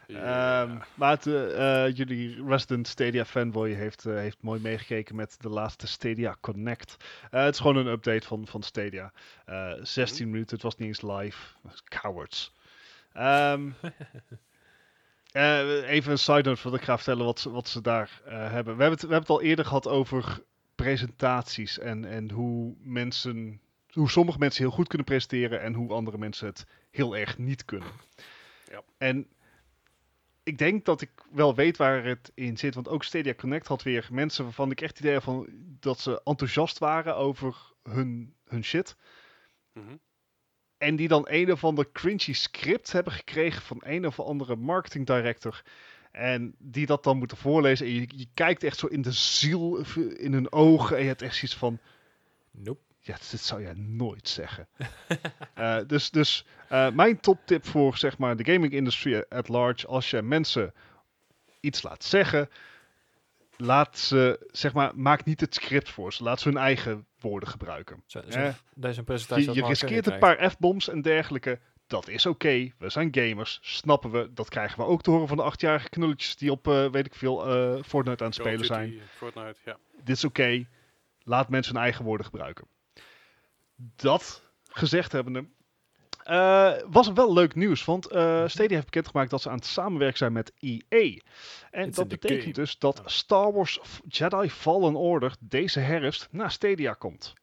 [0.07, 5.35] Ehm, maar het, eh, eh, jullie resident Stadia fanboy heeft, eh, heeft mooi meegekeken met
[5.39, 6.95] de laatste Stadia Connect.
[7.31, 9.11] Eh, het is gewoon een update van, van Stadia.
[9.45, 11.37] Eh 16 minuten, het was niet eens live.
[11.83, 12.53] Cowards.
[13.13, 13.69] Ehm,
[15.31, 18.31] eh, even een side note wat ik ga vertellen wat, ze- wat ze daar eh,
[18.51, 18.75] hebben.
[18.75, 20.41] We hebben, het, we hebben het al eerder gehad over
[20.75, 23.61] presentaties en, en hoe mensen,
[23.99, 27.65] hoe sommige mensen heel goed kunnen presenteren en hoe andere mensen het heel erg niet
[27.65, 27.87] kunnen.
[28.71, 28.83] Ja.
[28.97, 29.27] En
[30.43, 33.83] ik denk dat ik wel weet waar het in zit, want ook Stadia Connect had
[33.83, 35.47] weer mensen waarvan ik echt het idee had van
[35.79, 38.95] dat ze enthousiast waren over hun, hun shit.
[39.73, 39.95] Mhm.
[40.77, 45.05] En die dan een of ander cringy script hebben gekregen van een of andere marketing
[45.05, 45.61] director.
[46.11, 47.85] En die dat dan moeten voorlezen.
[47.85, 49.85] En je, je kijkt echt zo in de ziel,
[50.17, 50.95] in hun ogen.
[50.95, 51.79] En je hebt echt zoiets van,
[52.51, 52.88] Nope.
[52.99, 54.67] Ja, dit zou jij nooit zeggen.
[55.53, 59.87] Eh, dus dus eh, mijn toptip voor zeg maar, de gaming industry at large.
[59.87, 60.73] Als je mensen
[61.59, 62.49] iets laat zeggen.
[63.57, 66.23] Laat ze, zeg maar, maak niet het script voor ze.
[66.23, 68.03] Laat ze hun eigen woorden gebruiken.
[68.05, 71.59] Zo, zo, Eh, Deze presentatie Je, riskeert een paar F-bombs en dergelijke.
[71.87, 72.71] Dat is oké.
[72.77, 73.59] We zijn gamers.
[73.61, 74.33] Snappen we.
[74.33, 77.15] Dat krijgen we ook te horen van de achtjarige knulletjes die op, eh, weet ik
[77.15, 78.99] veel, eh, Fortnite aan het spelen zijn.
[79.15, 79.77] Fortnite, ja.
[80.03, 80.65] Dit is oké.
[81.23, 82.67] Laat mensen hun eigen woorden gebruiken.
[83.95, 85.47] Dat gezegd hebbende.
[86.23, 90.17] eh was wel leuk nieuws, want eh Stadia heeft bekendgemaakt dat ze aan het samenwerken
[90.17, 91.19] zijn met EA.
[91.71, 96.93] En It's dat betekent dus dat Star Wars Jedi Fallen Order deze herfst naar Stadia
[96.93, 97.33] komt.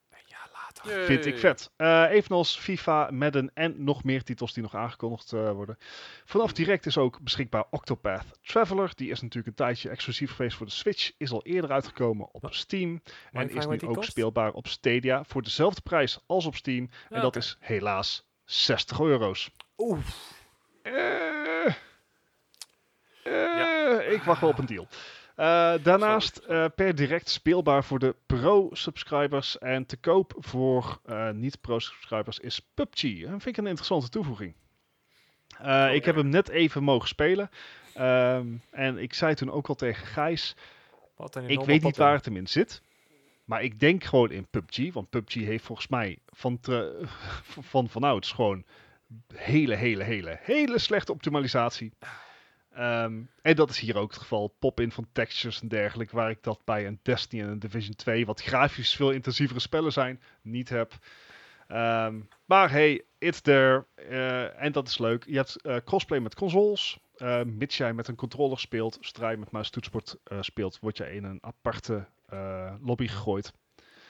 [0.87, 1.05] Ja.
[1.05, 1.70] Vind ik vet.
[1.76, 5.78] Eh, evenals FIFA, Madden en nog meer titels die nog aangekondigd eh, worden.
[6.24, 8.93] Vanaf direct is ook beschikbaar Octopath Traveler.
[8.95, 11.12] Die is natuurlijk een tijdje exclusief geweest voor de Switch.
[11.16, 12.47] Is al eerder uitgekomen op?
[12.51, 13.03] Steam.
[13.32, 14.11] En is nu ook kost?
[14.11, 16.91] speelbaar op Stadia voor dezelfde prijs als op Steam.
[17.09, 19.51] En Ja, dat is helaas 60 euro's.
[19.78, 19.99] Oeh.
[20.82, 21.66] Eh,
[23.22, 24.89] eh, Ik wacht wel op een deal.
[25.37, 32.39] Eh, daarnaast eh, per direct speelbaar voor de pro-subscribers en te koop voor eh, niet-pro-subscribers
[32.39, 33.03] is PUBG.
[33.20, 34.55] Dat vind ik een interessante toevoeging.
[35.59, 37.51] Eh, ik heb hem net even mogen spelen.
[37.95, 40.55] Ehm, en ik zei toen ook al tegen Gijs,
[41.51, 42.82] ik weet niet waar het hem in zit.
[43.45, 44.93] Maar ik denk gewoon in PUBG.
[44.93, 47.03] Want PUBG heeft volgens mij van, te-
[47.72, 48.64] van vanouds gewoon
[49.34, 51.93] hele, hele, hele, hele slechte optimalisatie.
[52.77, 54.55] Ehm, en dat is hier ook het geval.
[54.59, 56.16] Pop-in van textures en dergelijke.
[56.16, 59.93] Waar ik dat bij een Destiny en een Division 2, wat grafisch veel intensievere spellen
[59.93, 60.93] zijn, niet heb.
[61.66, 63.87] Ehm, maar hey, it's there.
[63.95, 65.24] Eh, en dat is leuk.
[65.27, 66.99] Je hebt eh, crossplay met consoles.
[67.16, 70.97] Eh, mits jij met een controller speelt, zodra je met muis toetsenbord eh, speelt, word
[70.97, 72.07] je in een aparte
[72.81, 73.53] lobby gegooid.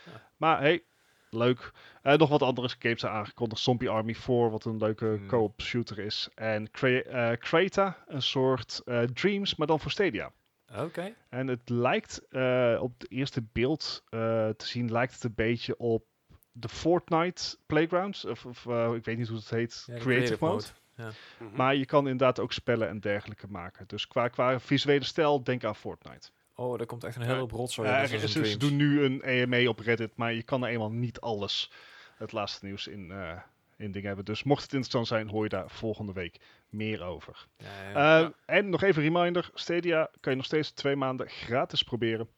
[0.04, 0.30] Ja.
[0.36, 0.84] Maar hey,
[1.30, 1.72] leuk.
[2.02, 3.60] Eh, nog wat andere games zijn aangekondigd.
[3.62, 5.26] Zombie Army 4, wat een leuke Hmm.
[5.26, 6.28] co-op shooter is.
[6.34, 10.32] En Cre eh, Creta, een soort eh, Dreams, maar dan voor Stadia.
[10.78, 11.14] Oké.
[11.28, 14.18] En het lijkt eh, op het eerste beeld eh,
[14.48, 16.04] te zien, lijkt het een beetje op
[16.52, 18.24] de Fortnite Playgrounds.
[18.24, 20.64] Of, of ik weet niet hoe het heet, Ja, Creative, Mode.
[20.96, 21.10] Ja.
[21.38, 21.56] Mhm.
[21.56, 23.86] Maar je kan inderdaad ook spellen en dergelijke maken.
[23.86, 26.30] Dus qua, qua visuele stijl, denk aan Fortnite.
[26.58, 27.26] Oh, er komt echt een Ja.
[27.28, 27.88] hele hoop rotzooi.
[27.88, 30.70] In er- Assassin's ze, ze doen nu een EMA op Reddit, maar je kan er
[30.70, 31.70] eenmaal niet alles
[32.16, 33.38] het laatste nieuws in, eh
[33.78, 34.24] in dingen hebben.
[34.24, 36.36] Dus mocht het interessant zijn, hoor je daar volgende week
[36.68, 37.46] meer over.
[37.56, 38.20] Ja, ja.
[38.22, 42.28] Eh, En nog even een reminder, Stadia kan je nog steeds twee maanden gratis proberen.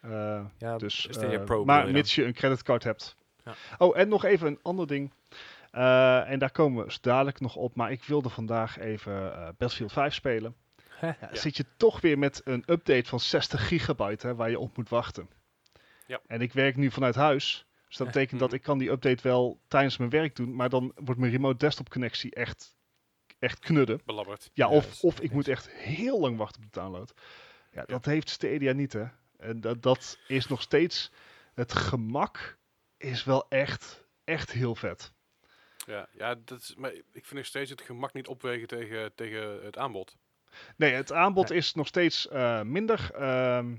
[0.00, 3.16] Eh, ja, dus, Stadia Pro bedoel maar mits je een creditcard hebt.
[3.44, 3.54] Ja.
[3.78, 5.12] Oh, en nog even een ander ding.
[5.70, 7.74] En daar komen we zo dadelijk nog op.
[7.74, 10.54] Maar ik wilde vandaag even Battlefield 5 spelen.
[11.04, 11.28] Ja.
[11.32, 14.88] Zit je toch weer met een update van 60 gigabyte hè, waar je op moet
[14.88, 15.28] wachten.
[16.06, 16.20] Ja.
[16.26, 17.66] En ik werk nu vanuit huis.
[17.88, 20.54] Dus dat betekent dat ik kan die update wel tijdens mijn werk doen.
[20.54, 22.76] Maar dan wordt mijn remote desktop connectie echt,
[23.38, 24.00] echt knudden.
[24.04, 24.50] Belabberd.
[24.52, 27.14] Ja, of, of ik moet echt heel lang wachten op de download.
[27.72, 29.04] Ja, dat heeft Stadia niet, hè.
[29.38, 31.12] En dat, dat is nog steeds...
[31.54, 32.58] Het gemak
[32.96, 35.12] is wel echt, echt heel vet.
[35.86, 39.64] Ja, ja dat is, maar ik vind nog steeds het gemak niet opwegen tegen, tegen
[39.64, 40.16] het aanbod.
[40.76, 41.58] Nee, het aanbod Nee.
[41.58, 43.10] is nog steeds eh, minder.
[43.14, 43.76] Ehm,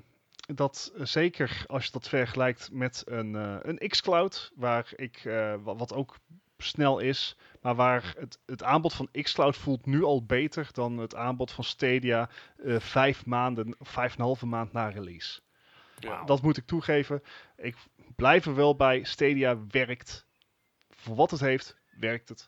[0.56, 5.54] dat eh, zeker als je dat vergelijkt met een, eh, een xCloud, waar ik, eh,
[5.64, 6.16] wa- wat ook
[6.58, 11.16] snel is, maar waar het, het aanbod van xCloud voelt nu al beter dan het
[11.16, 12.30] aanbod van Stadia
[12.64, 15.40] eh, vijf maanden, vijf en een halve maand na release.
[16.00, 16.24] Ja.
[16.24, 17.24] Dat moet ik toegeven.
[17.58, 17.76] Ik
[18.16, 19.04] blijf er wel bij.
[19.04, 20.26] Stadia werkt.
[20.90, 22.48] Voor wat het heeft, werkt het.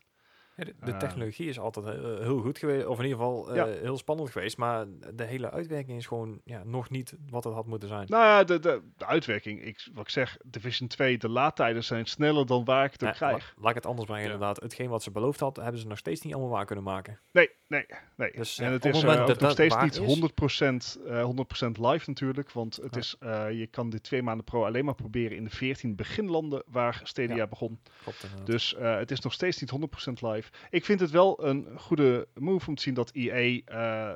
[0.58, 3.56] Ja, de, Eh, technologie is altijd heel, heel goed geweest, of in ieder geval eh,
[3.56, 3.66] Ja.
[3.66, 7.66] heel spannend geweest, maar de hele uitwerking is gewoon ja, nog niet wat het had
[7.66, 8.06] moeten zijn.
[8.08, 9.62] Nou ja, de, de, de uitwerking.
[9.66, 13.12] Ik, wat ik zeg, Division 2, de laadtijden zijn sneller dan waar ik het Ja,
[13.12, 13.54] krijg.
[13.56, 14.60] la- laat ik het anders brengen inderdaad.
[14.62, 17.20] Hetgeen wat ze beloofd had, hebben ze nog steeds niet allemaal waar kunnen maken.
[17.32, 17.86] Nee, nee,
[18.16, 18.32] nee.
[18.32, 22.10] Dus, en het is eh, dat nog dat steeds niet is- 100%, eh 100% live
[22.10, 22.52] natuurlijk.
[22.52, 25.50] Want het is, eh, je kan die twee maanden pro alleen maar proberen in de
[25.50, 27.80] 14 beginlanden waar Stadia begon.
[28.04, 28.26] Klopt.
[28.44, 30.47] Dus eh, het is nog steeds niet 100% live.
[30.70, 34.10] Ik vind het wel een goede move om te zien dat EA eh,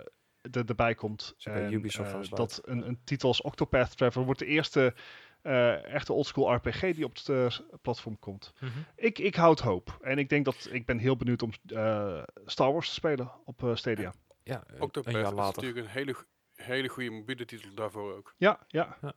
[0.51, 1.35] er, erbij komt.
[1.43, 4.93] En, Ubisoft eh, dat een, een titel als Octopath Traveler wordt de eerste
[5.41, 8.53] eh, echte oldschool RPG die op het platform komt.
[8.59, 8.71] Mhm.
[8.95, 9.97] Ik, ik houd hoop.
[10.01, 13.71] En ik denk dat ik ben heel benieuwd om eh, Star Wars te spelen op
[13.73, 14.13] Stadia.
[14.43, 16.15] Ja, Octopath een jaar is natuurlijk een hele,
[16.53, 18.33] hele goede mobiele titel daarvoor ook.
[18.37, 18.97] Ja, ja.
[19.01, 19.13] Ja.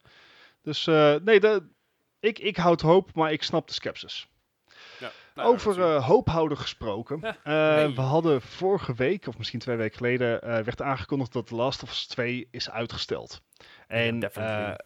[0.62, 1.68] Dus eh, nee, de,
[2.20, 4.28] ik, ik houd hoop, maar ik snap de skepsis.
[4.98, 5.10] Ja.
[5.34, 7.18] Nou, Over eh, hoophouden gesproken.
[7.22, 7.36] Ja,
[7.84, 7.94] Eh.
[7.94, 11.82] We hadden vorige week, of misschien twee weken geleden, eh, werd aangekondigd dat The Last
[11.82, 13.42] of Us 2 is uitgesteld.
[13.88, 14.76] En Indefinitely.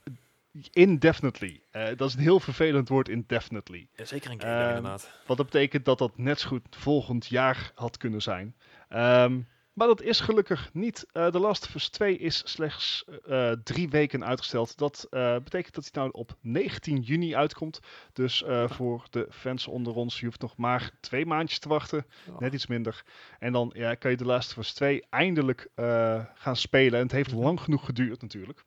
[0.72, 1.62] indefinitely.
[1.96, 3.88] Dat is een heel vervelend woord, indefinitely.
[3.92, 5.10] Ja, zeker een game Ehm, inderdaad.
[5.26, 8.56] Wat dat betekent dat dat net zo goed volgend jaar had kunnen zijn.
[8.88, 9.40] Ehm,
[9.78, 11.06] maar dat is gelukkig niet.
[11.12, 14.76] Eh The Last of Us 2 is slechts eh, drie weken uitgesteld.
[14.78, 17.80] Dat eh, betekent dat hij nou op 19 juni uitkomt.
[18.12, 22.06] Dus eh, voor de fans onder ons, je hoeft nog maar twee maandjes te wachten.
[22.26, 22.32] Ja.
[22.38, 23.02] Net iets minder.
[23.38, 26.98] En dan ja, kan je The Last of Us 2 eindelijk eh, gaan spelen.
[26.98, 27.42] En het heeft Mhm.
[27.42, 28.64] lang genoeg geduurd natuurlijk.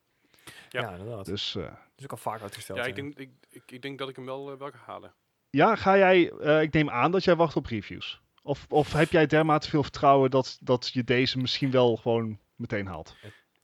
[0.70, 0.92] Ja, Ja.
[0.92, 1.26] inderdaad.
[1.26, 1.64] Dus eh,
[1.96, 2.78] is ook al vaak uitgesteld.
[2.80, 5.14] ja, ik denk, ik, ik, ik denk dat ik hem wel, eh, wel ga halen.
[5.50, 8.22] ja, ga jij, eh, ik neem aan dat jij wacht op reviews.
[8.42, 12.86] Of, of heb jij dermate veel vertrouwen dat, dat je deze misschien wel gewoon meteen
[12.88, 13.16] haalt?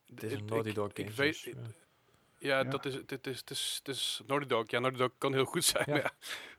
[0.06, 1.12] Het is een Naughty Dog ik game.
[1.16, 1.62] weet- dus, ja.
[2.40, 2.64] Ja, Ja.
[2.64, 4.70] dat is, dit is, het is, het is Naughty Dog.
[4.70, 5.84] Ja, Naughty Dog kan heel goed zijn.
[5.88, 5.92] Ja.
[5.94, 6.12] maar Ja.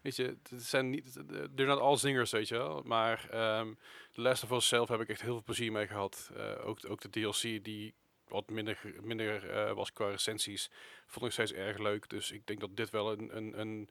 [0.03, 1.13] Weet je, het zijn niet,
[1.55, 2.83] they're not all zingers, weet je wel.
[2.85, 3.73] Maar ehm
[4.13, 6.31] The Last of Us zelf heb ik echt heel veel plezier mee gehad.
[6.37, 7.95] Eh, ook, ook de DLC die
[8.29, 10.71] wat minder, minder eh, was qua recensies,
[11.07, 12.09] vond ik steeds erg leuk.
[12.09, 13.89] Dus ik denk dat dit wel een, een, een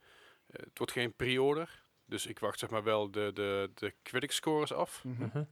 [0.48, 1.84] eh, het wordt geen pre-order.
[2.08, 5.04] Dus ik wacht zeg maar wel de, de, de critic scores af.
[5.04, 5.44] Mhm.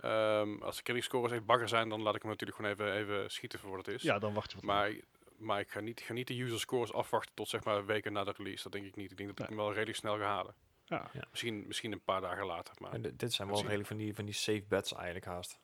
[0.00, 2.92] Ehm, als de critic scores echt bagger zijn, dan laat ik hem natuurlijk gewoon even,
[2.92, 4.02] even schieten voor wat het is.
[4.02, 4.64] Ja, dan wacht je wat.
[4.64, 4.92] Maar,
[5.36, 8.24] maar ik ga niet, ga niet de user scores afwachten tot zeg maar weken na
[8.24, 8.62] de release.
[8.62, 9.10] Dat denk ik niet.
[9.10, 9.56] Ik denk dat ik Nee.
[9.56, 10.54] hem wel redelijk snel ga halen.
[10.84, 11.10] Ja.
[11.30, 12.74] Misschien, misschien een paar dagen later.
[12.78, 15.58] Maar En dit zijn wel redelijk van die, van die safe bets eigenlijk haast.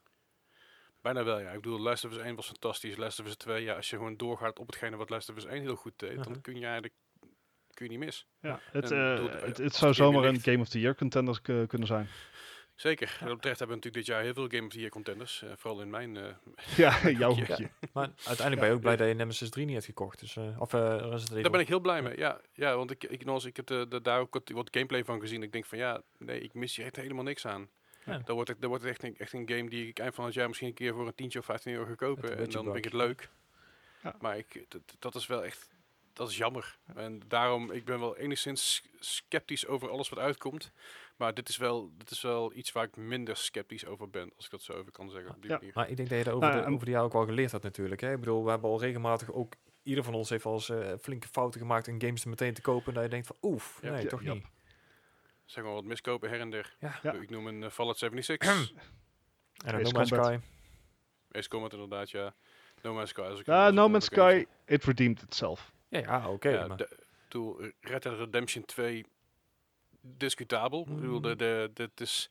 [1.01, 1.51] bijna wel, ja.
[1.51, 2.97] Ik bedoel, Last of Us 1 was fantastisch.
[2.97, 5.45] Last of Us 2, ja, als je gewoon doorgaat op hetgene wat Last of Us
[5.45, 6.41] 1 heel goed deed, dan Mhm.
[6.41, 6.95] kun je eigenlijk
[7.77, 8.27] kun je niet mis.
[8.41, 10.95] Ja, het, En eh, het, als het het zou zomaar een Game of the Year
[10.95, 12.09] contender k- kunnen zijn.
[12.75, 13.17] Zeker.
[13.21, 15.43] En op terecht hebben we natuurlijk dit jaar heel veel Game of the Year contenders.
[15.43, 16.17] eh, vooral in mijn...
[16.17, 16.25] eh,
[16.77, 17.37] Ja, jouw Ja.
[17.37, 17.71] hoekje.
[17.93, 20.21] Maar uiteindelijk ben je ook blij dat je Nemesis 3 niet hebt gekocht.
[20.21, 21.43] Dus, eh, of eh Resident Evil.
[21.43, 22.17] Daar ben ik heel blij mee.
[22.19, 24.69] Ja, ja want ik, ik, nog eens, ik heb de, de, daar ook wat, wat
[24.71, 25.43] gameplay van gezien.
[25.43, 27.69] Ik denk van ja, nee, ik mis hier echt helemaal niks aan.
[28.05, 28.19] Ja.
[28.25, 30.25] Dan wordt het, dan wordt het echt, een, echt een game die ik eind van
[30.25, 32.39] het jaar misschien een keer voor een tientje of 15 euro ga kopen.
[32.39, 33.29] En dan vind ik het leuk.
[34.03, 34.17] Ja.
[34.21, 35.69] Maar ik, dat, dat is wel echt
[36.17, 36.79] dat is jammer.
[36.95, 40.73] En daarom, ik ben wel enigszins sceptisch over alles wat uitkomt.
[41.17, 44.45] Maar dit is wel, dit is wel iets waar ik minder sceptisch over ben, als
[44.45, 45.35] ik dat zo even kan zeggen.
[45.35, 45.57] Op die Ja.
[45.57, 45.73] manier.
[45.75, 47.25] Maar ik denk dat je dat over, Nou, de, en- over de jaren ook al
[47.25, 48.01] geleerd hebt natuurlijk.
[48.01, 48.13] Hè?
[48.13, 49.55] Ik bedoel, we hebben al regelmatig ook...
[49.83, 52.95] Ieder van ons heeft al eens eh, flinke fouten gemaakt in games meteen te kopen.
[52.95, 53.91] Dat je denkt van, oef, Ja.
[53.91, 54.33] nee, Ja, toch ja.
[54.35, 54.47] niet.
[55.45, 56.77] Zeg maar wat miskopen her en der.
[56.81, 56.99] Ja.
[57.03, 57.13] Ja.
[57.13, 58.73] Ik noem een uh, Fallout 76.
[59.65, 60.09] En No Man's.
[60.09, 60.39] Sky.
[61.33, 62.35] Ace Combat inderdaad, ja.
[62.83, 63.21] No Man's Sky.
[63.21, 65.73] als ik- Ja, als ik No Man's Sky, it redeemed itself.
[65.89, 66.67] Ja, ja oké.
[66.67, 66.89] maar-
[67.29, 69.05] toen Red Dead Redemption 2
[70.01, 70.81] discutabel.
[70.89, 71.37] Ik bedoel, de, Mm.
[71.37, 72.31] de, de, het is,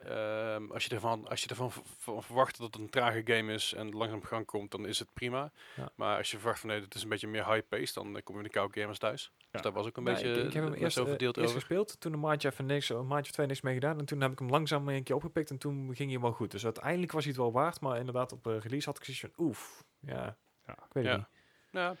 [0.00, 3.90] ehm, als je ervan, als je ervan verwacht dat het een trage game is en
[3.90, 5.52] langzaam op gang komt, dan is het prima.
[5.76, 5.90] Ja.
[5.94, 8.34] Maar als je verwacht van nee, het is een beetje meer high-paced, dan eh, kom
[8.34, 9.32] je in de koude gamers thuis.
[9.38, 9.44] Ja.
[9.50, 11.36] Dus dat was ook een Nee, beetje ik, ik heb hem eh, eerst, eh, verdeeld
[11.36, 11.60] eerst over.
[11.60, 13.98] gespeeld, toen een maandje even niks, een maandje of twee niks mee gedaan.
[13.98, 16.50] En toen heb ik hem langzaam een keer opgepikt en toen ging hij wel goed.
[16.50, 19.22] Dus uiteindelijk was hij het wel waard, maar inderdaad op eh, release had ik zoiets
[19.36, 20.36] van, oef, ja,
[20.66, 20.72] Ja.
[20.72, 21.16] ik weet het Ja.
[21.16, 21.26] niet.
[21.70, 21.96] Ja,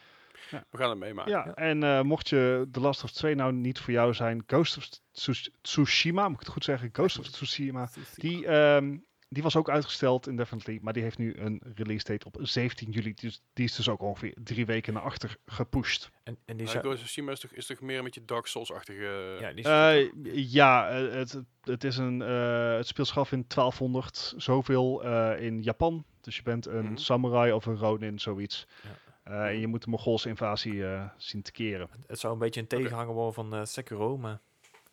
[0.50, 0.64] Ja.
[0.70, 1.32] we gaan het meemaken.
[1.32, 1.54] Ja, Ja.
[1.54, 4.76] en eh, mocht je The Last of Us 2 nou niet voor jou zijn, Ghost
[4.76, 6.88] of Tsus- Tsushima, moet ik het goed zeggen?
[6.92, 7.88] Ghost of Tsushima.
[8.14, 8.96] Die, ehm,
[9.28, 13.14] die was ook uitgesteld indefinitely, maar die heeft nu een release date op 17 juli.
[13.14, 16.10] Dus die is dus ook ongeveer drie weken naar achter gepusht.
[16.22, 19.36] En, en die Ghost of Tsushima is toch, is toch meer een beetje Dark Souls-achtige...
[19.40, 23.44] ja, die Eh, ja, eh, het, het, is een, eh, het speelt zich af in
[23.48, 26.04] 1200 zoveel eh, in Japan.
[26.20, 26.96] Dus je bent een Mhm.
[26.96, 28.66] samurai of een ronin, zoiets.
[28.82, 28.88] Ja.
[29.26, 31.88] Eh, en je moet de Mongoolse invasie eh, zien te keren.
[32.06, 34.38] het zou een beetje een tegenhanger worden van eh, Sekiro, maar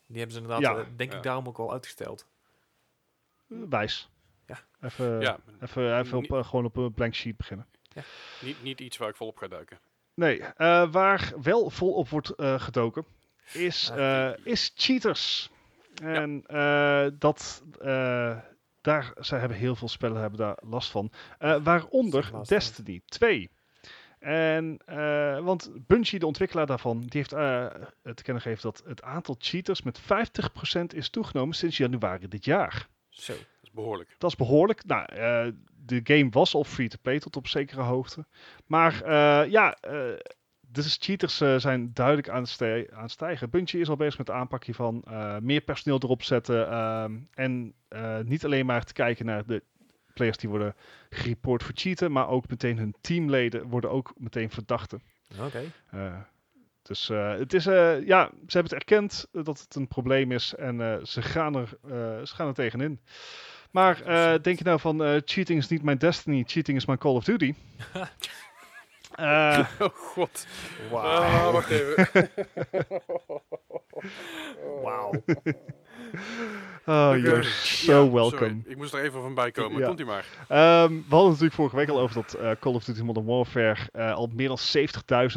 [0.08, 0.86] die hebben ze inderdaad, Ja.
[0.96, 1.18] denk Ja.
[1.18, 2.28] ik, daarom ook al uitgesteld.
[3.48, 4.10] Wijs.
[4.48, 4.60] Ja.
[4.82, 7.68] Even, ja, even, even op, gewoon op een blank sheet beginnen.
[8.42, 9.80] niet, niet iets waar ik volop ga duiken.
[10.14, 13.06] Nee, eh, waar wel volop wordt eh, gedoken
[13.54, 15.50] is, Ah, eh, is cheaters.
[16.04, 18.38] En eh, dat, eh,
[18.82, 21.12] daar, zij hebben heel veel spellen hebben daar last van.
[21.40, 22.44] Eh, waaronder Last van.
[22.44, 23.50] Destiny 2.
[24.24, 27.66] En, eh, want Bungie, de ontwikkelaar daarvan, die heeft eh,
[28.14, 32.88] te kennen gegeven dat het aantal cheaters met 50% is toegenomen sinds januari dit jaar.
[33.10, 33.34] Zo.
[33.34, 34.16] Dat is behoorlijk.
[34.18, 34.86] Dat is behoorlijk.
[34.86, 35.48] Nou, eh,
[35.86, 38.26] de game was al free-to-play tot op zekere hoogte.
[38.66, 39.10] Maar
[39.50, 39.78] ja,
[40.74, 43.50] de cheaters eh, zijn duidelijk aan het, stij- aan het stijgen.
[43.50, 45.04] Bungie is al bezig met de aanpak hiervan.
[45.42, 46.70] meer personeel erop zetten.
[46.70, 47.74] ehm, en
[48.26, 49.64] niet alleen maar te kijken naar de
[50.14, 50.76] players die worden
[51.10, 52.12] gereport voor cheaten.
[52.12, 55.02] Maar ook meteen hun teamleden worden ook meteen verdachten.
[55.40, 55.62] Oké.
[55.92, 56.16] Eh,
[56.82, 60.56] dus eh, het is, eh, ja, ze hebben het erkend dat het een probleem is
[60.56, 63.00] en eh, ze, gaan er, eh, ze gaan er tegenin.
[63.72, 66.98] Maar eh, denk je nou van eh, cheating is niet mijn destiny, cheating is mijn
[66.98, 67.54] Call of Duty?
[69.14, 70.48] Eh, Oh god.
[70.92, 71.22] Wauw.
[71.22, 72.08] Ah, wacht even.
[74.84, 75.12] Wauw.
[76.86, 78.30] oh, you're Ja, so welcome.
[78.40, 78.62] sorry.
[78.66, 79.80] Ik moest er even van bij komen.
[79.80, 79.88] Ja.
[79.88, 80.26] Komt u maar.
[80.48, 83.26] Ehm, we hadden het natuurlijk vorige week al over dat eh, Call of Duty Modern
[83.26, 84.58] Warfare eh, al meer dan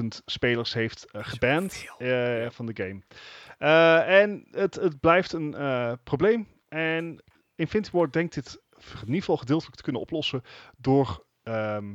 [0.00, 2.50] 70.000 spelers heeft eh, geband eh, Ja.
[2.50, 3.02] van de game.
[3.58, 6.48] Eh, en het, het blijft een eh, probleem.
[6.68, 7.22] En
[7.54, 10.42] Infinity Ward denkt dit in ieder geval gedeeltelijk te kunnen oplossen
[10.76, 11.94] door ehm,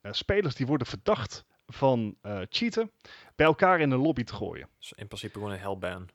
[0.00, 2.90] eh, spelers die worden verdacht van eh, cheaten
[3.36, 4.68] bij elkaar in een lobby te gooien.
[4.78, 6.08] Dus in principe gewoon een hellban.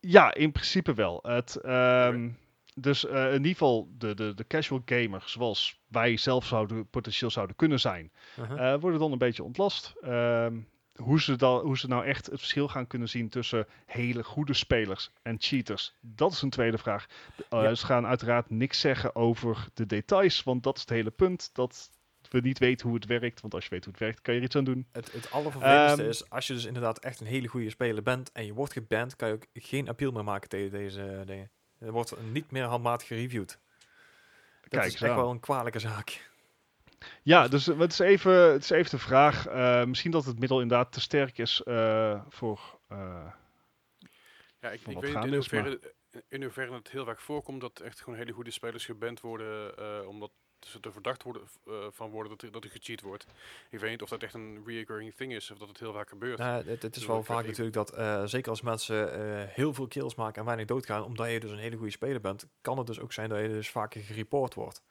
[0.00, 1.18] Ja, in principe wel.
[1.22, 2.28] Het, ehm,
[2.74, 7.30] Dus eh, in ieder geval de, de, de casual gamer, zoals wij zelf zouden, potentieel
[7.30, 8.72] zouden kunnen zijn, Uh-huh.
[8.72, 9.94] eh, worden dan een beetje ontlast.
[10.02, 10.58] Ehm,
[10.94, 14.54] hoe, ze dan, hoe ze nou echt het verschil gaan kunnen zien tussen hele goede
[14.54, 17.06] spelers en cheaters, dat is een tweede vraag.
[17.48, 17.74] Eh, Ja.
[17.74, 21.50] Ze gaan uiteraard niks zeggen over de details, want dat is het hele punt.
[21.54, 21.90] Dat
[22.32, 24.46] niet weten hoe het werkt, want als je weet hoe het werkt, kan je er
[24.46, 24.86] iets aan doen.
[24.92, 28.32] Het, het allervervelendste Ehm, is, als je dus inderdaad echt een hele goede speler bent
[28.32, 31.50] en je wordt geband, kan je ook geen appeal meer maken tegen deze dingen.
[31.78, 33.58] Er wordt niet meer handmatig gereviewd.
[34.60, 36.30] Dat Kijk is echt wel een kwalijke zaak.
[37.22, 39.46] Ja, dus eh, het is even, het is even de vraag.
[39.46, 42.78] eh, misschien dat het middel inderdaad te sterk is eh, voor.
[42.88, 43.26] eh,
[44.60, 45.94] Ja, ik, ik weet niet in hoeverre,
[46.28, 50.08] in hoeverre het heel vaak voorkomt dat echt gewoon hele goede spelers geband worden, eh,
[50.08, 50.30] omdat
[50.66, 53.26] ze er verdacht worden, eh, van worden dat dat er gecheat wordt.
[53.70, 56.08] Ik weet niet of dat echt een recurring thing is of dat het heel vaak
[56.08, 56.38] gebeurt.
[56.38, 59.74] Nou, het, het is Dus wel vaak natuurlijk dat, eh, zeker als mensen eh, heel
[59.74, 62.78] veel kills maken en weinig doodgaan, omdat je dus een hele goede speler bent, kan
[62.78, 64.82] het dus ook zijn dat je dus vaker gereport wordt.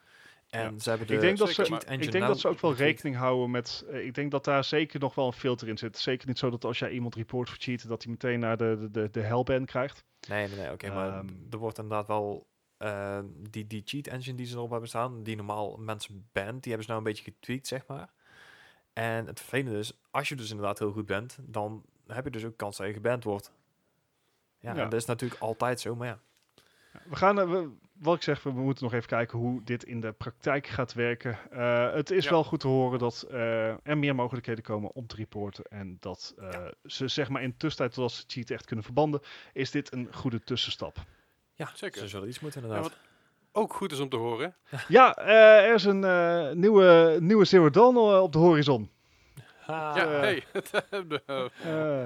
[0.49, 2.59] En ze hebben de ik denk, dat ze, maar- ik denk nou dat ze ook
[2.61, 3.85] wel rekening houden met.
[3.91, 5.97] ik denk dat daar zeker nog wel een filter in zit.
[5.97, 8.77] Zeker niet zo dat als jij iemand report voor cheaten, dat hij meteen naar de,
[8.79, 10.03] de, de, de hellban krijgt.
[10.27, 11.27] Nee, nee, nee, oké, maar Ehm.
[11.49, 12.47] er wordt inderdaad wel
[12.79, 13.19] eh,
[13.49, 16.83] die, die cheat engine die ze erop hebben staan, die normaal mensen band, die hebben
[16.83, 18.09] ze nou een beetje getweakt, zeg maar.
[18.93, 22.45] En het vervelende is, als je dus inderdaad heel goed bent, dan heb je dus
[22.45, 23.51] ook kans dat je geband wordt.
[24.59, 24.83] Ja, Ja.
[24.83, 26.19] en dat is natuurlijk altijd zo, maar ja.
[27.09, 29.99] We gaan, eh, we, wat ik zeg, we moeten nog even kijken hoe dit in
[30.01, 31.37] de praktijk gaat werken.
[31.51, 32.29] Eh, het is Ja.
[32.29, 35.63] wel goed te horen dat eh, er meer mogelijkheden komen om te reporten.
[35.63, 36.35] En dat
[36.85, 39.21] ze zeg maar in de tussentijd, totdat ze cheat echt kunnen verbanden,
[39.53, 40.97] is dit een goede tussenstap.
[41.59, 42.01] Ja, Zeker.
[42.01, 42.91] ze zullen iets moeten Ja, inderdaad.
[42.91, 42.99] wat
[43.63, 44.55] ook goed is om te horen.
[44.87, 48.89] Ja, eh, er is een eh, nieuwe, nieuwe Zero Dawn eh, op de horizon.
[49.59, 49.95] Ha.
[49.95, 50.43] ja, hey.
[51.07, 51.21] De-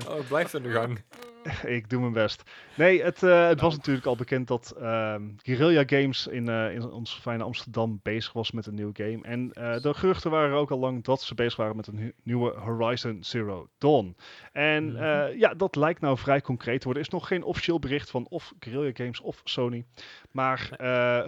[0.10, 1.04] Oh, het blijft aan de gang.
[1.78, 2.44] ik doe mijn best.
[2.78, 6.92] Nee, het, eh, het was natuurlijk al bekend dat ehm Guerrilla Games in, eh, in
[6.92, 9.20] ons fijne Amsterdam bezig was met een nieuwe game.
[9.22, 12.54] En eh, de geruchten waren ook al lang dat ze bezig waren met een nieuwe
[12.58, 14.16] Horizon Zero Dawn.
[14.52, 15.38] En Mhm.
[15.38, 17.04] ja, dat lijkt nou vrij concreet te worden.
[17.04, 19.86] Er is nog geen officieel bericht van of Guerrilla Games of Sony.
[20.32, 20.70] Maar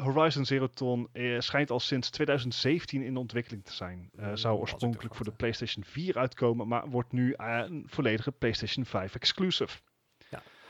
[0.03, 1.09] Horizon Zero Dawn
[1.39, 4.09] schijnt al sinds 2017 in ontwikkeling te zijn.
[4.33, 5.31] Zou oorspronkelijk voor de.
[5.31, 9.77] PlayStation 4 uitkomen, maar wordt nu een volledige PlayStation 5 exclusive.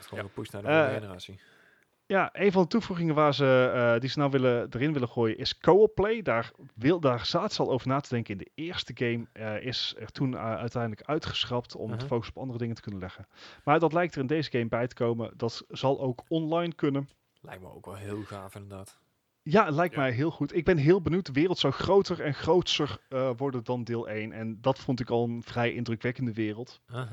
[0.09, 1.39] Wordt gewoon gepusht naar de Eh, volgende generatie.
[2.07, 5.37] Ja, een van de toevoegingen waar ze, eh, die ze nou willen, erin willen gooien
[5.37, 6.21] is co-op play.
[6.21, 9.25] Daar, wil, daar zaten ze al over na te denken in de eerste game.
[9.33, 11.99] eh, is er toen uiteindelijk uitgeschrapt om Mhm.
[11.99, 13.27] de focus op andere dingen te kunnen leggen.
[13.63, 15.31] Maar dat lijkt er in deze game bij te komen.
[15.37, 17.09] Dat zal ook online kunnen.
[17.41, 18.99] Lijkt me ook wel heel gaaf inderdaad.
[19.43, 19.99] Ja, het lijkt Ja.
[20.01, 20.55] mij heel goed.
[20.55, 21.25] Ik ben heel benieuwd.
[21.25, 22.97] De wereld zou groter en groter
[23.37, 24.31] worden dan deel 1.
[24.31, 26.81] En dat vond ik al een vrij indrukwekkende wereld.
[26.89, 27.11] Uh-huh.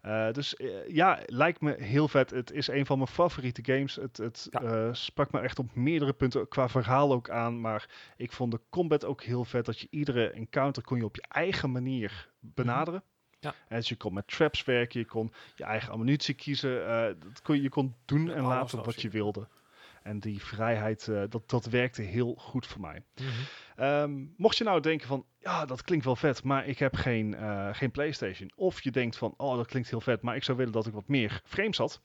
[0.00, 2.30] Eh, dus eh, ja, lijkt me heel vet.
[2.30, 3.94] Het is een van mijn favoriete games.
[3.94, 4.60] Het, het Ja.
[4.62, 7.60] eh, sprak me echt op meerdere punten qua verhaal ook aan.
[7.60, 9.64] Maar ik vond de combat ook heel vet.
[9.64, 13.02] Dat je iedere encounter kon je op je eigen manier benaderen.
[13.40, 13.54] Ja.
[13.68, 15.00] En dus je kon met traps werken.
[15.00, 16.86] Je kon je eigen ammunitie kiezen.
[17.20, 19.48] dat kon, je je kon doen en laten wat je wilde.
[20.02, 23.02] En die vrijheid, eh, dat, dat werkte heel goed voor mij.
[23.14, 23.28] Mhm.
[23.76, 27.34] Ehm, mocht je nou denken van, ja, dat klinkt wel vet, maar ik heb geen,
[27.34, 28.52] eh, geen PlayStation.
[28.54, 30.92] Of je denkt van, oh, dat klinkt heel vet, maar ik zou willen dat ik
[30.92, 32.00] wat meer frames had.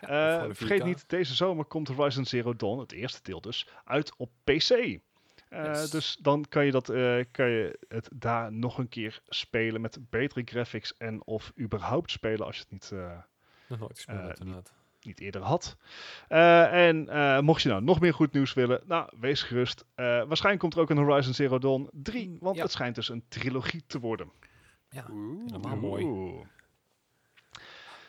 [0.00, 0.84] Ja, Eh, vergeet 4K.
[0.84, 4.98] niet, deze zomer komt Horizon Zero Dawn, het eerste deel dus, uit op PC.
[5.50, 5.90] Yes.
[5.90, 6.86] Dus dan kan je, dat,
[7.30, 12.46] kan je het daar nog een keer spelen met betere graphics en of überhaupt spelen
[12.46, 12.92] als je het niet,
[13.68, 14.77] Nog nooit gespeeld inderdaad.
[15.02, 15.76] Niet eerder had.
[16.28, 19.84] Eh, en eh, mocht je nou nog meer goed nieuws willen, nou, wees gerust.
[19.94, 22.62] Eh, waarschijnlijk komt er ook een Horizon Zero Dawn 3, Mm, want ja.
[22.62, 24.30] het schijnt dus een trilogie te worden.
[24.90, 25.04] Ja,
[25.46, 26.04] helemaal mooi.
[26.04, 26.44] Oeh.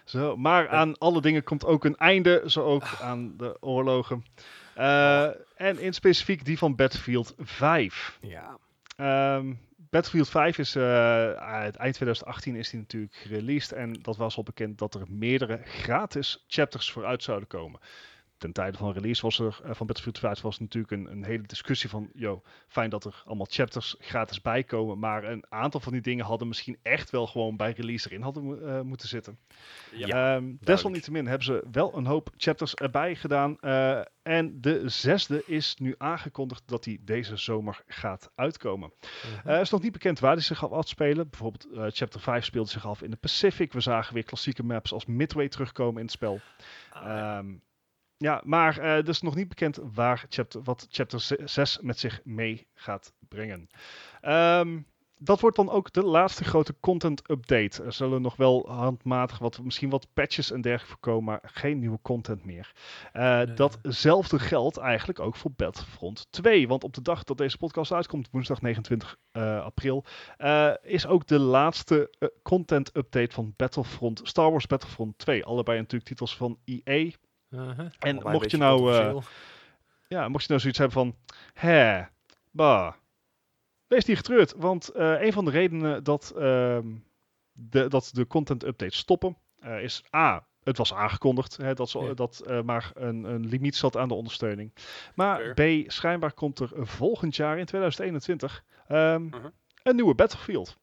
[0.05, 4.23] Zo, maar aan alle dingen komt ook een einde, zo ook aan de oorlogen.
[4.75, 5.25] Eh,
[5.55, 8.17] En in specifiek die van Battlefield 5.
[8.21, 8.57] Ja.
[8.95, 9.53] Ehm,
[9.89, 14.77] Battlefield 5 is eh, eind 2018 is die natuurlijk gereleased en dat was al bekend
[14.77, 17.79] dat er meerdere gratis chapters vooruit zouden komen.
[18.39, 21.43] Ten tijde van release was er eh, van Battlefield 5 was natuurlijk een, een hele
[21.43, 25.91] discussie van, yo, fijn dat er allemaal chapters gratis bij komen, maar een aantal van
[25.93, 29.39] die dingen hadden misschien echt wel gewoon bij release erin hadden eh, moeten zitten.
[29.91, 30.35] Ja.
[30.35, 33.57] Ehm, desalniettemin hebben ze wel een hoop chapters erbij gedaan.
[33.59, 38.93] eh, en de zesde is nu aangekondigd dat die deze zomer gaat uitkomen.
[38.99, 39.47] Mhm.
[39.49, 41.29] Het is nog niet bekend waar die zich af afspelen.
[41.29, 43.73] Bijvoorbeeld chapter 5 speelde zich af in de Pacific.
[43.73, 46.39] We zagen weer klassieke maps als Midway terugkomen in het spel.
[46.89, 47.37] Ah, ja.
[47.37, 47.53] Ehm,
[48.19, 52.21] ja, maar eh het is nog niet bekend waar chapter, wat chapter 6 met zich
[52.23, 53.69] mee gaat brengen.
[54.21, 54.79] Ehm,
[55.21, 57.83] dat wordt dan ook de laatste grote content update.
[57.83, 61.99] Er zullen nog wel handmatig wat, misschien wat patches en dergelijke voorkomen, maar geen nieuwe
[62.01, 62.71] content meer.
[63.11, 63.53] Eh, Nee.
[63.53, 66.67] Datzelfde geldt eigenlijk ook voor Battlefront 2.
[66.67, 70.05] Want op de dag dat deze podcast uitkomt, woensdag 29 eh, april,
[70.37, 75.45] eh, is ook de laatste eh, content update van Battlefront, Star Wars Battlefront 2.
[75.45, 77.11] Allebei natuurlijk titels van EA.
[77.49, 77.89] Uh-huh.
[77.99, 79.15] En mocht je nou, eh.
[80.07, 81.15] Ja, mocht je nou zoiets hebben van,
[81.53, 82.01] hè,
[82.51, 82.93] bah,
[83.87, 84.53] wees niet getreurd.
[84.57, 86.87] Want eh, een van de redenen dat, ehm,
[87.51, 91.99] de, dat de content updates stoppen, eh, is A, het was aangekondigd hè, dat, ze,
[91.99, 92.13] Ja.
[92.13, 94.73] dat eh, maar een, een limiet zat aan de ondersteuning.
[95.15, 95.83] Maar Fair.
[95.85, 99.49] B, schijnbaar komt er volgend jaar in 2021 ehm, Mhm.
[99.83, 100.77] een nieuwe Battlefield.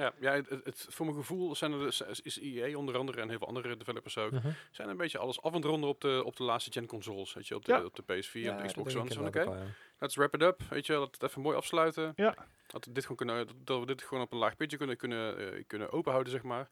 [0.00, 0.32] Ja, ja
[0.64, 3.76] het, voor mijn gevoel zijn er dus, is EA onder andere en heel veel andere
[3.76, 4.52] developers ook, Uh-huh.
[4.70, 7.32] zijn een beetje alles af en ronden op de, op de laatste gen consoles.
[7.34, 7.84] Weet je, op de, Ja.
[7.84, 9.26] op de PS4 en Ja, de dat Xbox One.
[9.26, 9.62] oké, ja.
[9.98, 10.62] let's wrap it up.
[10.70, 12.12] Weet je, laten we het even mooi afsluiten.
[12.16, 12.34] Ja.
[12.66, 15.52] Dat we dit gewoon kunnen, dat- we dit gewoon op een laag pitje kunnen, kunnen,
[15.54, 16.70] eh, kunnen openhouden, zeg maar.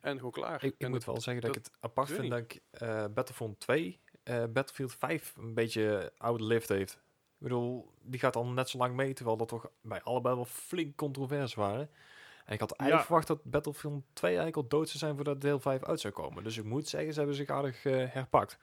[0.00, 0.64] En gewoon klaar.
[0.64, 3.04] Ik, ik en moet wel zeggen dat, dat- ik het apart vind dat ik eh,
[3.14, 6.92] Battlefront 2, eh, Battlefield 5 een beetje oude-lived heeft.
[7.38, 10.44] Ik bedoel, die gaat al net zo lang mee, terwijl dat toch bij allebei wel
[10.44, 11.90] flink controvers waren.
[12.48, 13.06] En ik had eigenlijk Ja.
[13.06, 16.44] verwacht dat Battlefield 2 eigenlijk al dood zou zijn voordat deel 5 uit zou komen.
[16.44, 18.58] Dus ik moet zeggen, ze hebben zich aardig eh, herpakt.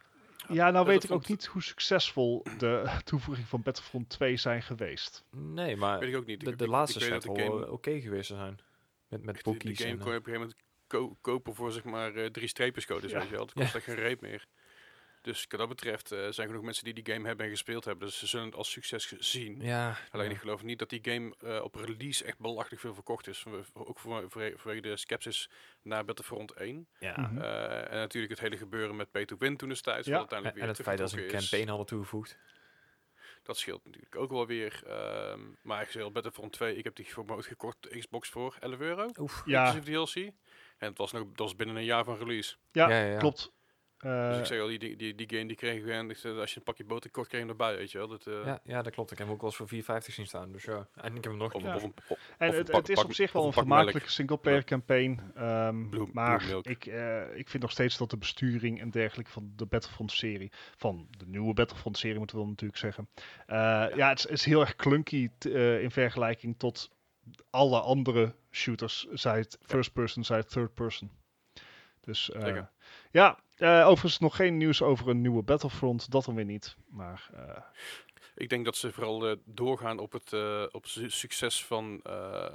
[0.47, 4.38] Ja, nou dat weet ik vond- ook niet hoe succesvol de toevoeging van Battlefront 2
[4.38, 5.23] zijn geweest.
[5.31, 6.39] Nee, maar weet ik ook niet.
[6.45, 8.59] de, Ik- de ik- laatste schijnt de wel game- eh, oké geweest te zijn.
[9.07, 9.77] Met, met de, boekjes.
[9.77, 12.15] de game en, kon je eh, op een gegeven moment ko- kopen voor zeg maar
[12.15, 13.17] eh, drie streepjescodes, Ja.
[13.19, 13.45] weet je wel.
[13.45, 13.61] Dat Ja.
[13.61, 14.45] kost echt geen reet meer.
[15.26, 18.07] Dus wat dat betreft eh, zijn genoeg mensen die die game hebben en gespeeld hebben.
[18.07, 19.61] Dus ze zullen het als succes zien.
[19.61, 20.32] Ja, Alleen ja.
[20.32, 23.45] ik geloof niet dat die game eh, op release echt belachelijk veel verkocht is.
[23.73, 25.49] Ook voor, voor, vanwege de skepsis
[25.82, 26.88] naar Battlefront 1.
[26.99, 27.17] Ja.
[27.17, 27.38] Mhm.
[27.38, 30.07] Eh, en natuurlijk het hele gebeuren met pay to win toen destijds.
[30.07, 30.17] Ja.
[30.17, 32.38] wat En, uiteindelijk en weer het feit dat ze een campaign hadden toegevoegd.
[33.43, 34.82] Dat scheelt natuurlijk ook wel weer.
[34.88, 38.80] Ehm, maar ik zeg Battlefront 2, ik heb die voor gekocht de Xbox voor 11
[38.80, 39.09] euro.
[39.19, 39.43] Oef.
[39.45, 40.34] Ja, Inclusief DLC.
[40.78, 42.55] En het was, nog, dat was binnen een jaar van release.
[42.71, 43.17] ja, Ja, ja, ja.
[43.17, 43.53] klopt.
[44.06, 45.91] Dus Eh, ik zeg al, die, die, die, game die kregen we.
[45.93, 48.08] En ik zei, als je een pakje boter kocht, kreeg erbij, weet je wel.
[48.08, 49.12] Dat, eh, Ja, ja, dat klopt.
[49.12, 50.51] Ik heb hem ook wel eens voor 4,50 zien staan.
[50.51, 50.88] Dus ja.
[50.95, 51.72] En ik heb hem nog Of, niet.
[51.72, 51.76] Ja.
[51.76, 55.20] of een, of, En het, pak- het is op zich wel een vermakelijke singleplayer campaign.
[55.36, 59.66] ehm, maar ik, eh, ik vind nog steeds dat de besturing en dergelijke van de
[59.66, 63.10] Battlefront-serie, van de nieuwe Battlefront-serie moeten we dan natuurlijk zeggen.
[63.45, 63.56] eh,
[63.95, 64.10] ja.
[64.10, 66.89] het is, is heel erg clunky t- eh, in vergelijking tot
[67.49, 71.12] alle andere shooters, zij het first person, zij het third person.
[72.01, 72.62] Dus eh,
[73.12, 76.76] ja, eh, overigens nog geen nieuws over een nieuwe Battlefront, dat dan weer niet.
[76.89, 77.58] Maar eh,
[78.36, 81.99] Ik denk dat ze vooral eh, doorgaan op het, eh, op het su- succes van
[82.03, 82.45] eh,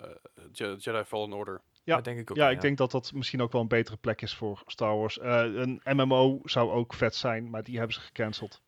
[0.52, 1.60] Je- Jedi Fallen Order.
[1.84, 1.94] Ja.
[1.94, 2.36] Dat denk ik ook.
[2.36, 5.18] ja, ik denk dat dat misschien ook wel een betere plek is voor Star Wars.
[5.18, 8.60] Eh, een MMO zou ook vet zijn, maar die hebben ze gecanceld.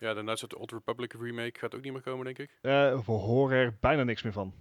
[0.00, 2.50] Ja, daarna zit de Old Republic remake gaat ook niet meer komen, denk ik.
[2.62, 4.52] Eh, we horen er bijna niks meer van.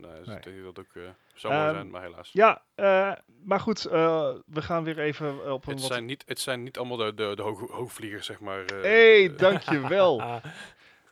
[0.00, 0.36] Nee, dus Nee.
[0.36, 2.30] ik denk dat dat ook eh, zou mooi Ehm, zijn, maar helaas.
[2.32, 3.12] Ja, eh,
[3.44, 5.90] maar goed, eh, we gaan weer even op een Het wat...
[5.92, 8.64] zijn, niet, het zijn niet allemaal de, de, de hoog, hoogvliegers, zeg maar.
[8.64, 10.22] eh, hey, eh, dankjewel.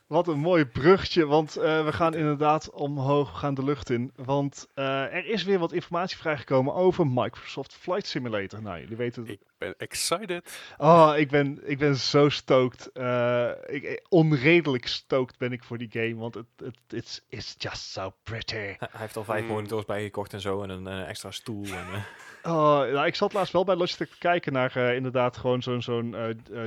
[0.07, 4.11] Wat een mooi bruggetje, want eh, we gaan inderdaad omhoog, we gaan de lucht in.
[4.15, 8.61] Want eh, er is weer wat informatie vrijgekomen over Microsoft Flight Simulator.
[8.61, 9.31] Nou, jullie weten het.
[9.31, 10.59] Ik ben excited.
[10.77, 12.91] Oh, ik ben, ik ben zo stoked.
[12.91, 17.91] Eh, ik, onredelijk stoked ben ik voor die game, want het het it's, it's just
[17.91, 18.55] so pretty.
[18.55, 19.47] hij heeft al vijf Mm.
[19.47, 20.63] monitors bijgekocht en zo.
[20.63, 21.63] En een extra stoel.
[21.65, 22.03] En, eh,
[22.53, 25.81] Oh, nou, ik zat laatst wel bij Logitech te kijken naar eh, inderdaad gewoon zo'n
[25.81, 26.15] zo'n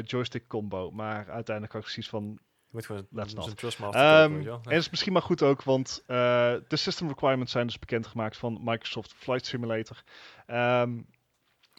[0.05, 0.91] joystick combo.
[0.91, 2.39] Maar uiteindelijk had ik precies van...
[2.71, 3.57] je moet gewoon Let's not.
[3.57, 6.17] Trustmaster Ehm, kopen, en het is misschien maar goed ook, want eh,
[6.69, 10.03] de system requirements zijn dus bekendgemaakt van Microsoft Flight Simulator.
[10.47, 10.99] Ehm,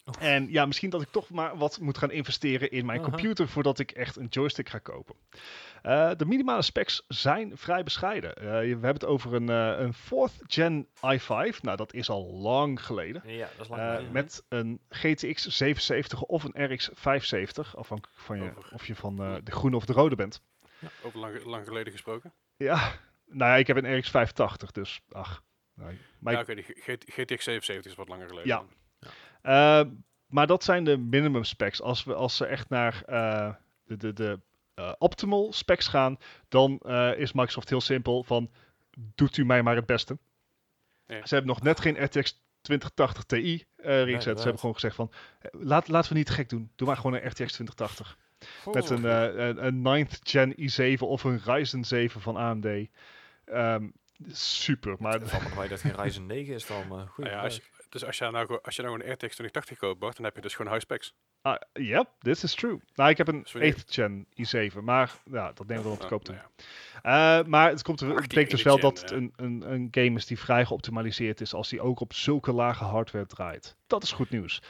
[0.06, 0.14] Oh.
[0.24, 3.80] En ja, misschien dat ik toch maar wat moet gaan investeren in mijn computer voordat
[3.80, 5.16] ik echt een joystick ga kopen.
[5.82, 8.36] Eh, de minimale specs zijn vrij bescheiden.
[8.36, 11.62] Eh, we hebben het over een, een 4th gen i5.
[11.62, 13.22] Nou, dat is al lang geleden.
[13.26, 14.12] Ja, dat is lang geleden.
[14.12, 19.52] met een GTX 770 of een RX 570, afhankelijk van je, of je van de
[19.52, 20.42] groene of de rode bent.
[21.04, 22.34] Over lang, lang geleden gesproken.
[22.58, 22.92] Ja,
[23.26, 25.44] nou ja, ik heb een RX 580, dus ach.
[25.74, 25.98] Nee.
[26.20, 28.48] Maar ja, ik- oké, die G- GTX 77 is wat langer geleden.
[28.48, 28.58] Ja.
[28.58, 29.12] dan.
[29.42, 29.92] Eh,
[30.28, 31.82] maar dat zijn de minimum specs.
[31.82, 33.54] Als, we, als ze echt naar eh,
[33.84, 34.40] de, de, de
[34.74, 36.18] eh, optimal specs gaan,
[36.48, 38.52] dan eh, is Microsoft heel simpel van,
[39.16, 40.18] doet u mij maar het beste.
[41.06, 41.26] Ja.
[41.26, 44.38] Ze hebben nog net geen RTX 2080 Ti eh erin gezet.
[44.38, 45.12] Ze hebben gewoon gezegd van,
[45.52, 46.72] laat, laten we niet gek doen.
[46.76, 48.18] Doe maar gewoon een RTX 2080.
[48.72, 52.68] Met een, eh, een, een 9th gen i7 of een Ryzen 7 van AMD.
[53.46, 53.88] Ehm,
[54.32, 56.88] super, maar dat het geen Ryzen 9 is dan.
[56.88, 57.24] maar goed.
[57.26, 59.78] Nou ja, als je, dus als je nou, gewoon- als je nou een RTX 2080
[59.78, 61.14] koopt, Bart, dan heb je dus gewoon high specs.
[61.42, 62.80] Ah, yep, this is true.
[62.96, 64.28] Nou, ik heb een Dus wanneer- 8th gen
[64.72, 66.36] i7, maar ja, dat nemen we dan op de Ah, koop toe.
[66.36, 66.48] nou
[67.04, 67.40] ja.
[67.40, 69.16] Eh, maar het, komt er, het 18 betekent dus wel gen, dat het ja.
[69.16, 72.84] een, een, een game is die vrij geoptimaliseerd is als die ook op zulke lage
[72.84, 73.76] hardware draait.
[73.88, 74.62] Dat is goed nieuws.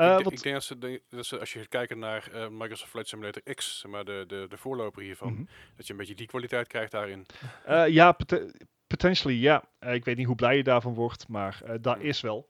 [0.00, 2.28] Eh, ik, denk- wat, ik denk dat ze, denk- dat ze, als je kijken naar
[2.32, 5.42] eh, Microsoft Flight Simulator X, maar de, de, de voorloper hiervan, Mhm.
[5.76, 7.26] dat je een beetje die kwaliteit krijgt daarin.
[7.64, 8.54] eh, ja, pote-
[8.86, 9.64] potentially ja.
[9.78, 12.48] Eh, ik weet niet hoe blij je daarvan wordt, maar eh dat is wel.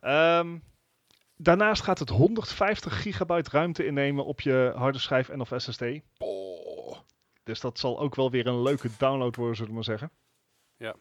[0.00, 0.58] Ehm,
[1.36, 5.82] daarnaast gaat het 150 gigabyte ruimte innemen op je harde schijf en of SSD.
[6.18, 6.98] Oh.
[7.42, 10.10] Dus dat zal ook wel weer een leuke download worden, zullen we maar zeggen.
[10.76, 10.94] Ja.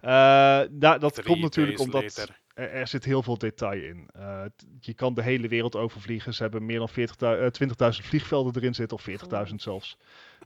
[0.00, 2.40] Eh, da- dat komt natuurlijk omdat later.
[2.54, 4.08] Er, er zit heel veel detail in.
[4.12, 4.44] Eh,
[4.80, 6.34] je kan de hele wereld overvliegen.
[6.34, 9.08] Ze hebben meer dan 40 eh, 20.000 vliegvelden erin zitten, of
[9.48, 9.96] 40.000 zelfs.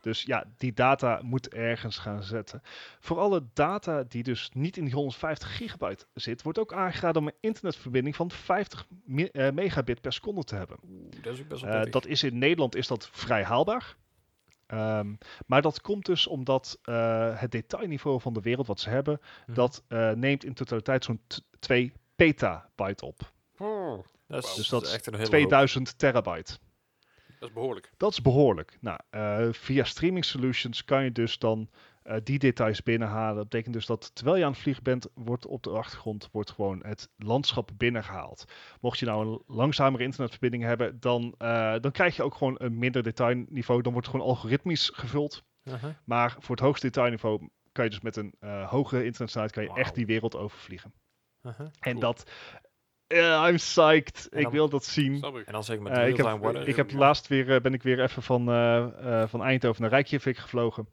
[0.01, 2.63] Dus ja, die data moet ergens gaan zetten.
[3.01, 7.29] Voor alle data die dus niet in die 150 gigabyte zit, wordt ook aangeraden om
[7.29, 10.77] een internetverbinding van 50 me- eh, megabit per seconde te hebben.
[10.91, 13.97] Oeh, dat is best wel dat is in Nederland is dat vrij haalbaar.
[14.69, 15.15] Ehm,
[15.47, 19.55] maar dat komt dus omdat eh, het detailniveau van de wereld wat ze hebben, Mhm.
[19.55, 23.33] dat eh, neemt in totaliteit zo'n t- 2 petabyte op.
[23.59, 26.59] Oh, dat is, Dus dat dat is echt een hele 2000 terabyte.
[27.39, 27.91] Dat is behoorlijk.
[27.97, 28.79] Dat is behoorlijk.
[28.81, 31.69] Nou, eh, via streaming solutions kan je dus dan
[32.03, 33.35] eh, die details binnenhalen.
[33.37, 36.51] Dat betekent dus dat terwijl je aan het vliegen bent, wordt op de achtergrond wordt
[36.51, 38.45] gewoon het landschap binnengehaald.
[38.81, 42.79] Mocht je nou een langzamere internetverbinding hebben, dan, eh, dan krijg je ook gewoon een
[42.79, 43.83] minder detailniveau.
[43.83, 45.43] Dan wordt het gewoon algoritmisch gevuld.
[45.65, 45.91] Uh-huh.
[46.05, 49.75] Maar voor het hoogste detailniveau kan je dus met een eh, hogere internetsnelheid kan je
[49.75, 50.93] echt die wereld overvliegen.
[51.43, 51.67] Uh-huh.
[51.81, 52.01] En Cool.
[52.01, 52.25] dat
[53.09, 54.29] I'm psyched.
[54.31, 55.23] Ik wil dat zien.
[55.23, 58.03] En dan zeg ik met Eh, ik heb, ik heb laatst weer, ben ik weer
[58.03, 60.89] even van, eh, eh, van Eindhoven naar Rijkjavik gevlogen.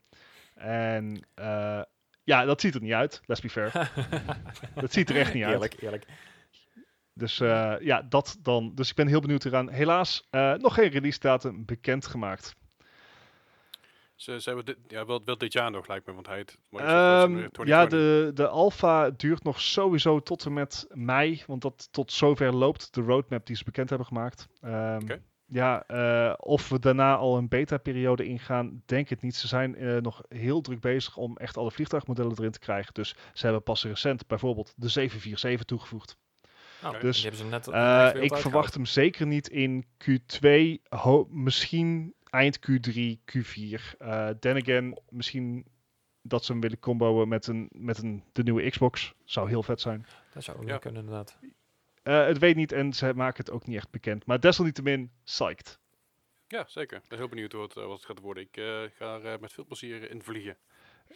[0.55, 1.81] En eh,
[2.23, 3.21] ja, dat ziet er niet uit.
[3.25, 3.91] Let's be fair.
[4.81, 5.53] dat ziet er echt niet uit.
[5.53, 6.05] Eerlijk, eerlijk.
[7.13, 8.71] Dus eh, ja, dat dan.
[8.75, 9.69] Dus ik ben heel benieuwd eraan.
[9.69, 12.55] Helaas eh, nog geen release datum bekendgemaakt.
[14.15, 16.57] Ze, ze hebben dit, ja, wel, wel dit jaar nog, lijkt me, want hij het...
[16.71, 21.43] Ehm, ja, de, de alpha duurt nog sowieso tot en met mei.
[21.47, 24.47] Want dat tot zover loopt de roadmap die ze bekend hebben gemaakt.
[24.61, 25.21] Ehm, Oké.
[25.47, 29.35] Ja, eh, of we daarna al een beta-periode ingaan, denk het niet.
[29.35, 32.93] Ze zijn eh, nog heel druk bezig om echt alle vliegtuigmodellen erin te krijgen.
[32.93, 36.17] Dus ze hebben pas recent bijvoorbeeld de 747 toegevoegd.
[36.81, 40.47] Nou, Dus, die hebben ze net Eh, ik verwacht hem zeker niet in Q2,
[40.89, 43.95] ho- misschien eind Q3, Q4.
[43.97, 45.65] Eh then again, misschien
[46.21, 49.13] dat ze hem willen comboen met, een, met een, de nieuwe Xbox.
[49.23, 50.05] Zou heel vet zijn.
[50.33, 50.77] Dat zou ook Ja.
[50.77, 51.37] kunnen, inderdaad.
[52.05, 54.25] Eh, het weet niet en ze maken het ook niet echt bekend.
[54.25, 55.79] Maar desalniettemin, psyched.
[56.47, 56.97] Ja, zeker.
[56.97, 58.43] Ik ben heel benieuwd wat, eh, wat het gaat worden.
[58.43, 58.63] Ik eh,
[58.97, 60.57] ga er eh, met veel plezier in vliegen.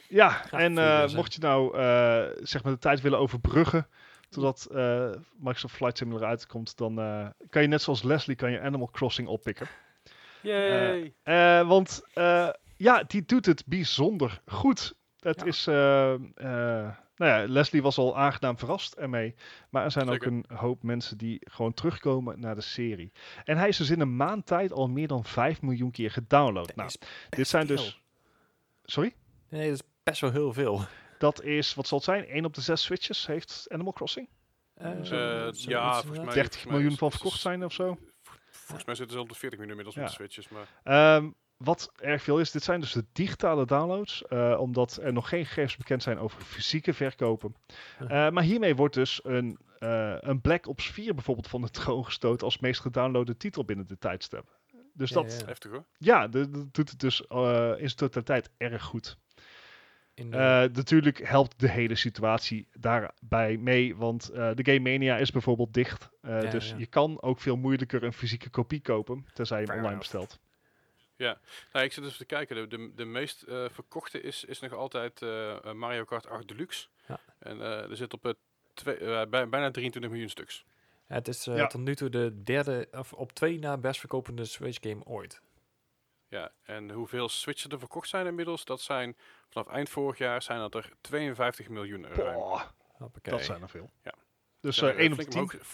[0.07, 3.87] Ja, en vliegen eh, mocht je nou eh, zeg maar de tijd willen overbruggen
[4.29, 8.61] totdat eh, Microsoft Flight Simulator uitkomt, dan eh, kan je net zoals Leslie kan je
[8.61, 9.67] Animal Crossing oppikken.
[10.41, 11.13] Yay!
[11.23, 14.93] Eh, want eh, ja, die doet het bijzonder goed.
[15.19, 15.45] Het Ja.
[15.45, 19.35] is, eh, eh, nou ja, Leslie was al aangenaam verrast ermee.
[19.69, 20.27] Maar er zijn Zeker.
[20.27, 23.11] ook een hoop mensen die gewoon terugkomen naar de serie.
[23.43, 26.75] En hij is dus in een maand tijd al meer dan 5 miljoen keer gedownload.
[26.75, 26.89] Nou,
[27.29, 27.75] dit zijn veel.
[27.75, 28.01] dus...
[28.83, 29.15] Sorry?
[29.49, 30.81] Nee, dat is best wel heel veel.
[31.19, 32.25] Dat is, wat zal het zijn?
[32.27, 34.29] 1 op de 6 switches heeft Animal Crossing.
[34.73, 37.97] Eh, Eh, zo- ja, volgens mij- 30 mij miljoen is- van verkocht zijn of zo.
[38.51, 40.01] Volgens mij zitten ze al op de 40 miljoen inmiddels Ja.
[40.01, 40.49] op de Switches.
[40.49, 41.29] Maar Ehm,
[41.63, 45.45] wat erg veel is, dit zijn dus de digitale downloads, eh, omdat er nog geen
[45.45, 47.55] gegevens bekend zijn over fysieke verkopen.
[47.99, 52.05] Eh, maar hiermee wordt dus een, eh, een Black Ops 4 bijvoorbeeld van de troon
[52.05, 54.57] gestoten als meest gedownloade titel binnen de tijdstip.
[54.93, 55.45] Dus Ja, dat, ja.
[55.45, 55.85] heftig hoor.
[55.97, 59.17] ja, de- de- doet het dus eh, in zijn totaliteit erg goed.
[60.13, 65.17] In de- Eh, natuurlijk helpt de hele situatie daarbij mee, want eh, de Game Mania
[65.17, 66.09] is bijvoorbeeld dicht.
[66.21, 66.75] Eh, Ja, dus ja.
[66.77, 70.35] je kan ook veel moeilijker een fysieke kopie kopen, tenzij je hem online enough.
[71.19, 71.39] Bestelt.
[71.73, 72.55] Nou, ik zit dus te kijken.
[72.55, 76.47] De, de, de meest eh, verkochte is, is nog altijd eh, eh, Mario Kart 8
[76.47, 76.87] Deluxe.
[77.07, 77.19] Ja.
[77.39, 78.37] En eh, er zit op het
[78.73, 78.97] twee,
[79.27, 80.65] bij, bijna 23 miljoen stuks.
[81.07, 81.67] het is eh, ja.
[81.67, 85.41] tot nu toe de derde, of op twee na best verkopende Switch game ooit.
[86.27, 88.65] Ja, en hoeveel Switchen er verkocht zijn inmiddels?
[88.65, 89.17] Dat zijn
[89.49, 92.05] vanaf eind vorig jaar zijn dat er 52 miljoen
[92.97, 93.33] Hoppakee.
[93.33, 93.91] dat zijn er veel.
[94.03, 94.13] Ja.
[94.59, 95.67] Dus Zijn eh er, 1 op flink de 10.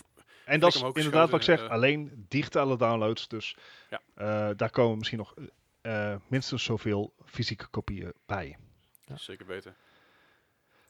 [0.45, 1.69] En dat is inderdaad wat ik zeg, eh.
[1.69, 3.27] alleen digitale downloads.
[3.27, 3.57] Dus
[3.89, 4.01] Ja.
[4.15, 5.33] eh, daar komen misschien nog
[5.81, 8.57] eh, minstens zoveel fysieke kopieën bij.
[9.05, 9.17] Ja.
[9.17, 9.75] Zeker weten.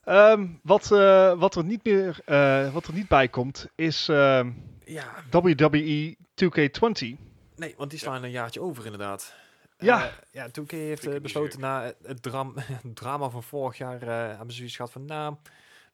[0.03, 4.51] Ehm, wat, eh, wat, er niet meer, eh, wat er niet bij komt is ehm,
[4.85, 7.17] Ja, WWE 2K20.
[7.55, 9.33] nee, want die slaan een jaartje over inderdaad.
[9.77, 10.05] Ja.
[10.05, 12.53] Eh, ja, 2K heeft besloten na het, dram-
[12.83, 15.35] het drama van vorig jaar, eh, hebben ze zoiets gehad van, nou,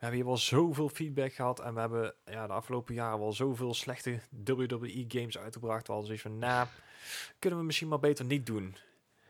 [0.01, 3.73] hebben hier wel zoveel feedback gehad en we hebben ja, de afgelopen jaren wel zoveel
[3.73, 5.87] slechte WWE games uitgebracht.
[5.87, 6.67] We hadden zoiets van, nou,
[7.39, 8.75] kunnen we misschien maar beter niet doen.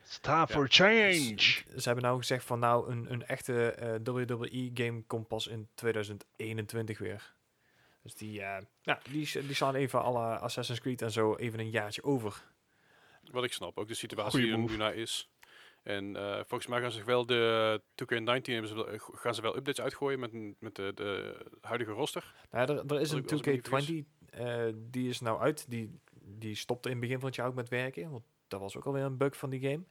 [0.04, 1.36] It's time for Dus change.
[1.76, 5.68] Ze hebben nou gezegd van, nou, een, een echte eh, WWE game komt pas in
[5.74, 7.34] 2021 weer.
[8.02, 11.70] Dus die, eh, ja, die, die slaan even alle Assassin's Creed en zo even een
[11.70, 12.42] jaartje over.
[13.30, 15.31] Wat ik snap, ook de situatie die er nu naar is.
[15.82, 19.42] En eh, volgens mij gaan ze wel de 2K19 hebben ze wel, eh, gaan ze
[19.42, 22.34] wel updates uitgooien met, met de, de huidige roster.
[22.50, 25.20] Nou, ja, er, er is een ik- als ik me niet 2K20, eh, die is
[25.20, 25.64] nou uit.
[25.70, 28.10] Die, die stopte in het begin van het jaar ook met werken.
[28.10, 29.82] Want dat was ook alweer een bug van die game.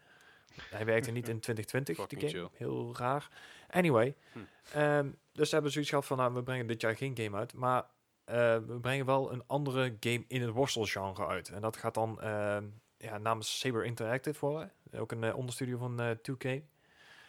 [0.70, 2.50] Hij werkte niet in 2020, die game.
[2.54, 3.30] Heel raar.
[3.70, 4.40] Anyway, Hm.
[4.74, 7.54] ehm, dus ze hebben zoiets gehad van, nou, we brengen dit jaar geen game uit.
[7.54, 7.86] Maar
[8.26, 11.50] we brengen wel een andere game in het worstelgenre uit.
[11.50, 12.66] En dat gaat dan ehm,
[13.02, 14.72] ja, namens Saber Interactive worden.
[14.96, 16.62] Ook een eh, onderstudio van eh 2K.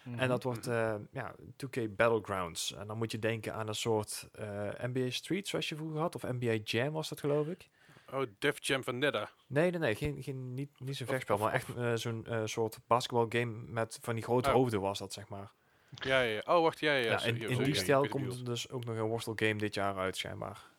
[0.02, 0.18] Mhm.
[0.18, 2.72] En dat wordt eh, ja, 2K Battlegrounds.
[2.74, 6.14] En dan moet je denken aan een soort eh, NBA Street, zoals je vroeger had.
[6.14, 7.68] Of NBA Jam was dat, geloof ik.
[8.12, 9.30] Oh, Def Jam Vendetta.
[9.46, 9.94] Nee, nee, nee.
[9.94, 14.14] Geen, geen, niet, niet zo'n vechtspel, maar echt eh, zo'n eh, soort basketbalgame met van
[14.14, 14.54] die grote Oh.
[14.54, 15.52] hoofden was dat, zeg maar.
[15.94, 16.54] Ja, ja, ja.
[16.56, 17.22] Oh, wacht, ja, ja.
[17.22, 20.70] In, die ja, stijl komt er dus ook nog een worstelgame dit jaar uit, schijnbaar.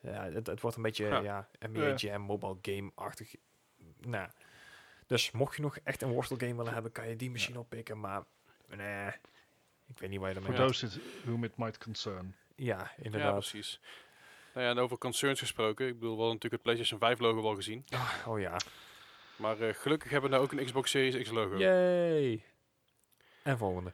[0.00, 1.20] Ja, het, het wordt een beetje Ja.
[1.20, 1.94] ja, NBA Ja.
[1.94, 3.34] Jam, mobile game-achtig.
[4.06, 4.28] Nou,
[5.06, 8.22] dus mocht je nog echt een worstelgame willen hebben, kan je die misschien oppikken, maar
[8.76, 9.06] nee,
[9.86, 10.66] ik weet niet waar je For ermee Ja.
[10.66, 12.34] those it- whom it might concern.
[12.56, 13.32] Ja, Ja, inderdaad.
[13.32, 13.80] precies.
[14.54, 15.86] Nou ja, en over concerns gesproken.
[15.86, 17.84] Ik bedoel, we hadden natuurlijk het PlayStation 5 logo wel gezien.
[17.90, 18.56] Ah, oh ja.
[19.36, 21.56] Maar eh, gelukkig hebben we nou ook een Xbox Series X logo.
[21.56, 22.42] Yay!
[23.48, 23.92] En volgende.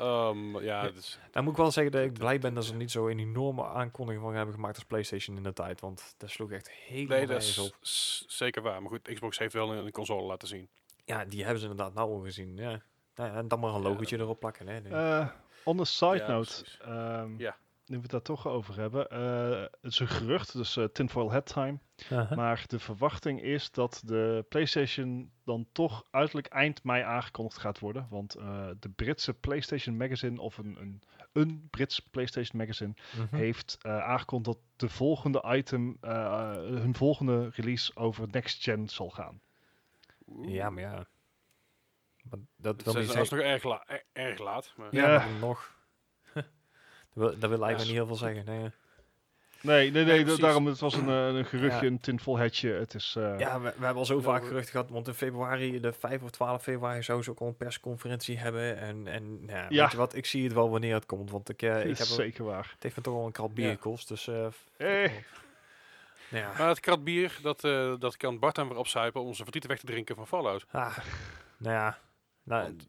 [0.00, 2.90] Um, ja, is, Dan moet ik wel zeggen dat ik blij ben dat ze niet
[2.90, 5.80] zo een enorme aankondiging van hebben gemaakt als PlayStation in de tijd.
[5.80, 8.30] Want dat sloeg echt helemaal nee, dat nergens is op.
[8.30, 8.82] zeker waar.
[8.82, 10.68] Maar goed, Xbox heeft wel een, een console laten zien.
[11.04, 12.56] Ja, die hebben ze inderdaad nou al gezien.
[12.56, 12.80] Ja.
[13.14, 14.68] Nou ja, en dan maar een Ja, logootje erop plakken.
[14.68, 14.80] Hè.
[14.80, 14.92] Nee.
[14.92, 15.28] Eh,
[15.64, 17.56] on a side Ja, note, ehm, Ja.
[17.86, 19.08] Nu we het daar toch over hebben.
[19.10, 21.78] eh, het is een gerucht, dus eh, tinfoil hat time.
[22.34, 28.06] Maar de verwachting is dat de PlayStation dan toch uiterlijk eind mei aangekondigd gaat worden.
[28.10, 31.02] Want eh, de Britse PlayStation Magazine, of een, een,
[31.32, 33.36] een Brits PlayStation Magazine, Mhm.
[33.36, 39.10] heeft eh, aangekondigd dat de volgende item, eh, hun volgende release over next gen zal
[39.10, 39.40] gaan.
[40.42, 41.06] Ja, maar ja.
[42.22, 44.72] Maar dat Dat wil niet is nog erg, la er- erg laat.
[44.76, 45.18] Maar Ja, Ja.
[45.18, 45.80] maar dan nog.
[47.14, 48.44] Dat, wil, dat wil eigenlijk Ja, niet heel veel zeggen.
[48.44, 48.70] Nee.
[49.60, 51.90] Nee, nee, nee, daarom het was een, eh, een geruchtje, Ja.
[51.92, 52.70] een tinfoil hatje.
[52.70, 53.14] Het is...
[53.18, 55.92] eh, Ja, we, we hebben al zo Ja, vaak geruchten gehad, want in februari, de
[55.92, 58.78] 5 of 12 februari, zou ze ook al een persconferentie hebben.
[58.78, 59.82] En, en ja, Ja.
[59.82, 61.98] weet je wat, ik zie het wel wanneer het komt, want ik, eh, ik is
[61.98, 62.70] heb, er- zeker waar.
[62.74, 63.72] het heeft me toch wel een krat bier Ja.
[63.72, 64.08] gekost.
[64.08, 64.50] Dus, nou
[66.44, 69.42] ja, Maar het krat bier, dat, eh, dat kan Bart dan weer opzuipen om zijn
[69.42, 70.64] verdriet weg te drinken van Fallout.
[70.70, 70.98] ah,
[71.56, 71.98] nou ja,
[72.42, 72.88] nou, Want-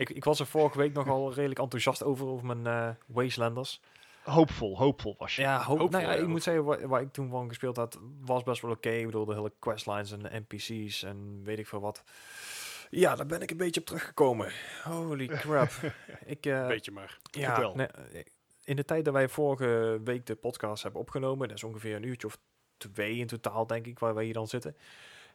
[0.00, 3.80] ik, ik was er vorige week nogal redelijk enthousiast over, over mijn eh Wastelanders.
[4.22, 5.42] Hoopvol, hoopvol was je.
[5.42, 7.76] Ja, hoop, Hoopvol, nou ja, ja, ik moet zeggen, waar, waar ik toen van gespeeld
[7.76, 8.90] had, was best wel oké.
[8.90, 12.04] Ik bedoel, de hele questlines en de NPC's en weet ik veel wat.
[12.90, 14.52] Ja, daar ben ik een beetje op teruggekomen.
[14.84, 15.70] Holy crap.
[16.24, 17.18] ik, eh, Beetje maar.
[17.30, 18.22] ja, nee, eh,
[18.64, 22.06] in de tijd dat wij vorige week de podcast hebben opgenomen, dat is ongeveer een
[22.06, 22.38] uurtje of
[22.76, 24.76] twee in totaal, denk ik, waar wij hier dan zitten.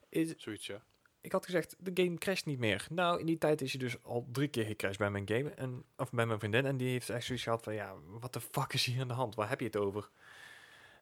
[0.10, 0.82] Is, Zoiets, ja.
[1.26, 2.88] Ik had gezegd, de game crasht niet meer.
[2.90, 5.50] Nou, in die tijd is hij dus al drie keer gecrashed bij mijn game.
[5.50, 6.66] En, of bij mijn vriendin.
[6.66, 9.14] En die heeft echt zoiets gehad van, ja, wat de fuck is hier aan de
[9.14, 9.36] hand?
[9.36, 10.10] Waar heb je het over?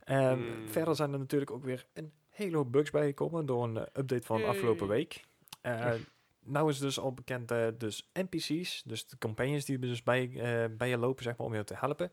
[0.05, 0.67] Hmm.
[0.69, 4.25] Verder zijn er natuurlijk ook weer een hele hoop bugs bijgekomen door een eh, update
[4.25, 5.23] van afgelopen week.
[5.61, 5.93] Eh,
[6.39, 10.29] nou is dus al bekend, eh, dus NPC's, dus de companions die dus bij,
[10.77, 12.11] bij je lopen, zeg maar, om je te helpen.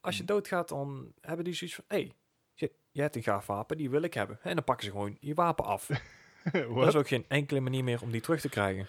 [0.00, 0.34] Als je Hmm.
[0.34, 2.12] doodgaat, dan hebben die zoiets van, hé, hey,
[2.54, 4.38] je, je hebt een gaaf wapen, die wil ik hebben.
[4.42, 5.88] En dan pakken ze gewoon je wapen af.
[6.52, 8.86] Er is ook geen enkele manier meer om die terug te krijgen.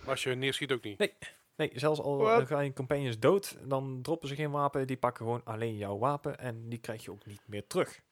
[0.00, 1.12] Maar als je neerschiet ook niet.
[1.56, 2.46] Nee, zelfs al What?
[2.46, 4.86] gaan je companions dood, dan droppen ze geen wapen.
[4.86, 8.02] Die pakken gewoon alleen jouw wapen en die krijg je ook niet meer terug.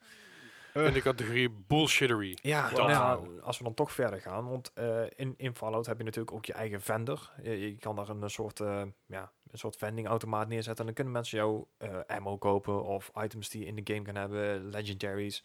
[0.75, 2.39] In de categorie bullshittery.
[2.43, 6.05] Ja, nou als we dan toch verder gaan, want eh, in, in Fallout heb je
[6.05, 7.31] natuurlijk ook je eigen vendor.
[7.43, 11.13] Je, je kan daar een, soort, eh ja, een soort vendingautomaat neerzetten en dan kunnen
[11.13, 15.45] mensen jouw eh, ammo kopen of items die je in de game kan hebben, legendaries.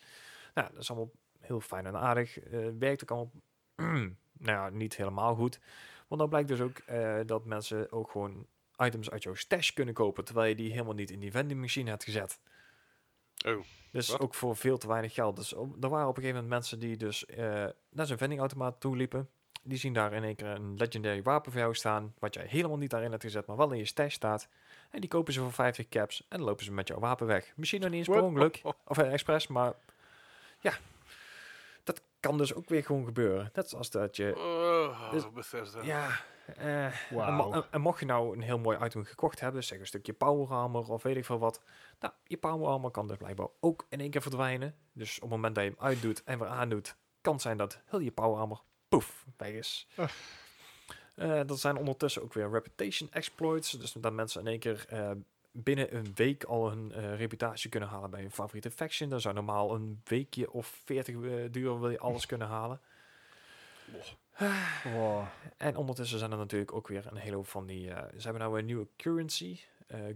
[0.53, 1.11] Nou, dat is allemaal
[1.47, 2.39] heel fijn en aardig.
[2.39, 3.31] Eh, werkt ook allemaal,
[3.75, 5.59] nou ja, niet helemaal goed.
[6.07, 8.45] Want dan blijkt dus ook eh, dat mensen ook gewoon
[8.77, 11.89] items uit jouw stash kunnen kopen, terwijl je die helemaal niet in die vending machine
[11.89, 12.39] hebt gezet.
[13.45, 14.19] Oh, Dus Wat?
[14.19, 15.35] ook voor veel te weinig geld.
[15.35, 18.79] Dus op- er waren op een gegeven moment mensen die dus eh, naar zijn vendingautomaat
[18.79, 19.29] toe liepen.
[19.63, 22.77] Die zien daar in één keer een legendary wapen voor jou staan, wat jij helemaal
[22.77, 24.47] niet daarin hebt gezet, maar wel in je stash staat.
[24.91, 27.53] En die kopen ze voor 50 caps en lopen ze met jouw wapen weg.
[27.55, 29.73] Misschien nog niet eens per ongeluk, of expres, maar
[30.59, 30.73] ja,
[32.19, 33.49] kan dus ook weer gewoon gebeuren.
[33.53, 35.81] Net als dat je, Oh, Dus- Bethesda.
[35.83, 36.09] ja,
[36.57, 37.31] eh, en, Wauw.
[37.31, 40.13] mo- en- en mocht je nou een heel mooi item gekocht hebben, zeg een stukje
[40.13, 41.61] power armor of weet ik veel wat.
[41.99, 44.75] Nou, je power armor kan dus blijkbaar ook in één keer verdwijnen.
[44.93, 47.81] Dus op het moment dat je hem uitdoet en weer aandoet, kan het zijn dat
[47.85, 49.87] heel je power armor poef weg is.
[49.95, 50.09] Ah.
[51.15, 53.71] Eh, dat zijn ondertussen ook weer reputation exploits.
[53.71, 55.11] Dus dat mensen in één keer eh,
[55.63, 59.09] binnen een week al hun eh, reputatie kunnen halen bij hun favoriete faction.
[59.09, 61.21] Dat zou normaal een weekje of 40 eh,
[61.51, 62.81] duren, wil je alles kunnen halen.
[64.83, 65.25] Wow.
[65.57, 67.91] En ondertussen zijn er natuurlijk ook weer een hele hoop van die...
[67.91, 69.59] eh, ze hebben nou een nieuwe currency,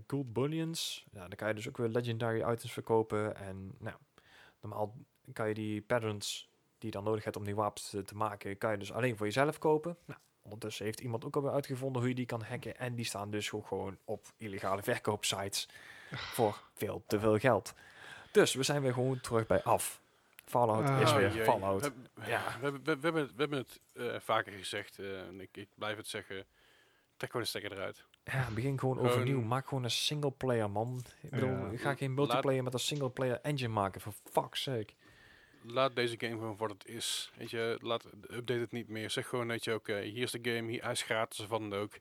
[0.07, 1.05] gold bullions.
[1.11, 3.35] Ja, dan kan je dus ook weer legendary items verkopen.
[3.35, 3.95] En nou,
[4.61, 4.95] normaal
[5.33, 8.57] kan je die patterns die je dan nodig hebt om die wapens te, te maken,
[8.57, 9.97] kan je dus alleen voor jezelf kopen.
[10.05, 12.77] Nou, ondertussen heeft iemand ook alweer uitgevonden hoe je die kan hacken.
[12.77, 15.67] En die staan dus ook gewoon op illegale verkoopsites
[16.11, 17.73] voor veel te veel geld.
[18.31, 20.01] Dus we zijn weer gewoon terug bij af.
[20.45, 21.43] Fallout is Ah, weer jee.
[21.43, 21.81] Fallout.
[21.81, 21.91] We,
[22.21, 22.27] Ja.
[22.27, 22.43] ja.
[22.59, 25.49] we, hebben- we, we, hebben, het- we hebben het eh, vaker gezegd, eh, en ik,
[25.57, 26.45] ik blijf het zeggen.
[27.17, 28.03] Trek gewoon de stekker eruit.
[28.23, 29.41] Ja, begin gewoon overnieuw.
[29.41, 31.01] Maak gewoon een single player, man.
[31.21, 31.77] Ik bedoel, Ja.
[31.77, 34.93] ga geen multiplayer met een single player engine maken, for fuck's sake.
[35.63, 37.31] Laat deze game gewoon voor wat het is.
[37.37, 39.09] Weet je, laat, update het niet meer.
[39.09, 41.79] Zeg gewoon, weet je, oké, hier is de game, hier, hij is gratis van dan
[41.79, 41.91] ook.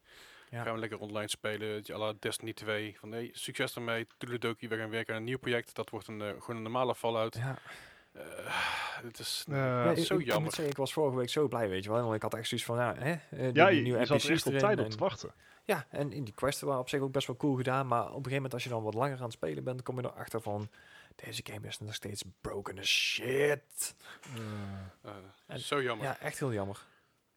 [0.50, 0.62] Ja.
[0.62, 2.96] Gaan we lekker online spelen, weet je, à la Destiny 2.
[2.98, 5.74] Van nee, succes ermee, toedeledokie, we gaan werken aan een nieuw project.
[5.74, 7.34] Dat wordt een, eh, gewoon een normale Fallout.
[7.36, 7.58] Ja,
[8.12, 8.22] Eh,
[9.02, 10.42] het is Eh, Ja, zo ik, ik jammer.
[10.44, 12.02] moet zeggen, ik was vorige week zo blij, weet je wel.
[12.02, 13.16] Want ik had echt zoiets van, ja, hè,
[13.52, 15.34] die, Ja, je, nieuwe je zat er echt op erin tijd op te wachten.
[15.64, 17.86] Ja, en in die quests waren op zich ook best wel cool gedaan.
[17.86, 20.00] Maar op een gegeven moment, als je dan wat langer aan het spelen bent, kom
[20.00, 20.68] je erachter van,
[21.24, 23.94] deze game is nog steeds broken as shit.
[25.02, 25.12] Eh,
[25.46, 26.06] En- zo jammer.
[26.06, 26.86] Ja, echt heel jammer.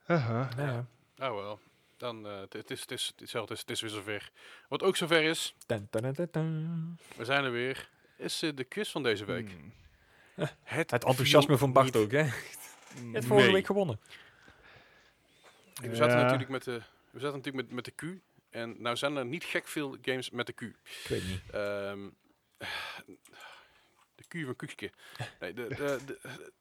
[0.07, 0.49] Uh-huh.
[0.57, 0.63] Ja,
[1.17, 1.27] ja.
[1.29, 1.59] Oh wel.
[1.97, 4.31] Dan, eh, het, het is, het, is, het, is, het, is, het is weer zover.
[4.67, 6.99] Wat ook zover is, Dun, dun, dun, dun, dun.
[7.15, 9.49] we zijn er weer, is eh, de quiz van deze week.
[9.49, 9.73] Hmm.
[10.63, 12.23] Het, Het enthousiasme van Bart ook, hè?
[12.23, 13.51] Hebt vorige Nee.
[13.53, 13.99] week gewonnen.
[15.73, 18.03] We zaten natuurlijk met de, we zaten natuurlijk met, met de Q.
[18.49, 20.61] En nou zijn er niet gek veel games met de Q.
[20.61, 21.41] Ik weet niet.
[21.51, 22.09] Ehm,
[24.33, 24.89] Q van.
[25.39, 26.51] Nee, de, de, de-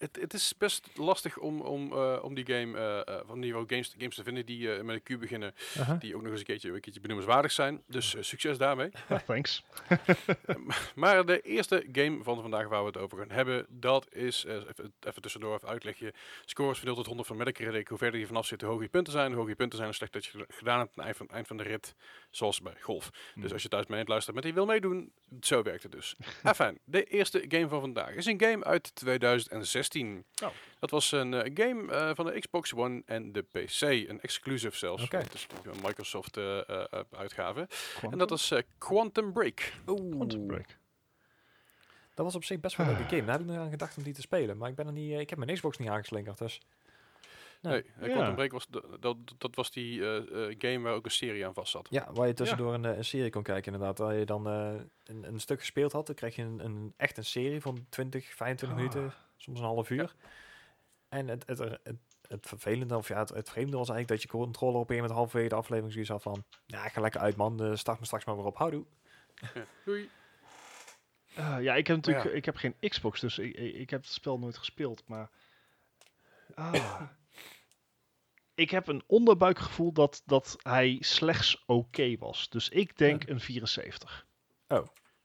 [0.00, 3.94] het, het is best lastig om, om, eh, om die game eh, van niveau games,
[3.98, 5.54] games te vinden die met een Q beginnen.
[5.98, 7.82] Die ook nog eens een keertje, een keertje benoemenswaardig zijn.
[7.86, 8.90] Dus succes daarmee.
[9.26, 9.64] Thanks.
[10.94, 14.92] Maar de eerste game van vandaag waar we het over gaan hebben, dat is, even,
[15.00, 16.14] even tussendoor even uitlegje,
[16.44, 17.88] scores verdeeld tot 100 van Metacritic.
[17.88, 19.26] Hoe verder je vanaf zit, hoe hoger je punten zijn.
[19.26, 21.28] Hoe hoger je punten zijn, hoe slecht dat je gedaan hebt aan het eind van,
[21.28, 21.94] eind van de rit,
[22.30, 23.10] zoals bij golf.
[23.32, 23.42] Hmm.
[23.42, 25.82] Dus als je thuis mee aan het luisteren bent en je wil meedoen, zo werkt
[25.82, 26.16] het dus.
[26.42, 30.24] Enfin, de eerste game van vandaag is een game uit 2016.
[30.42, 30.48] Oh.
[30.78, 34.76] Dat was een eh, game eh, van de Xbox One en de PC, een exclusive
[34.76, 35.08] zelfs.
[35.08, 36.58] Want Het is een Microsoft eh,
[37.10, 37.66] uitgave.
[37.68, 38.12] Quantum?
[38.12, 39.72] En dat is Quantum Break.
[39.84, 40.78] Quantum Break.
[42.14, 43.24] Dat was op zich best wel een leuke game.
[43.24, 44.56] Daar heb ik nog aan gedacht om die te spelen.
[44.56, 46.60] Maar ik, ben er niet, ik heb mijn Xbox niet aangeslingerd, dus...
[47.60, 47.84] Nee.
[48.00, 48.30] Nee, Ja.
[48.32, 50.16] Break was de- dat, dat was die eh,
[50.50, 51.86] eh, game waar ook een serie aan vast zat.
[51.90, 53.98] Ja, waar je tussendoor een, eh, een serie kon kijken inderdaad.
[53.98, 54.72] Waar je dan eh,
[55.04, 58.24] een, een stuk gespeeld had, dan kreeg je een, een, echt een serie van 20,
[58.34, 58.74] 25 Ah.
[58.76, 60.14] minuten, soms een half uur.
[61.08, 61.96] En het, het, het, het,
[62.28, 65.10] het vervelende, of ja, het, het vreemde was eigenlijk dat je controller op een met
[65.10, 66.44] halverwege de aflevering zoiets had van...
[66.66, 68.56] Ja, ik ga lekker uit man, start me straks maar weer op.
[68.56, 68.84] Houdoe.
[69.54, 69.64] Ja.
[69.84, 70.10] Doei.
[71.36, 72.32] Ja, ik heb natuurlijk Ja.
[72.34, 75.02] ik heb geen Xbox, dus ik, ik, ik heb het spel nooit gespeeld.
[75.06, 75.30] Maar
[76.54, 77.02] ah,
[78.60, 82.48] ik heb een onderbuikgevoel dat, dat hij slechts oké was.
[82.48, 84.26] Dus ik denk een 74.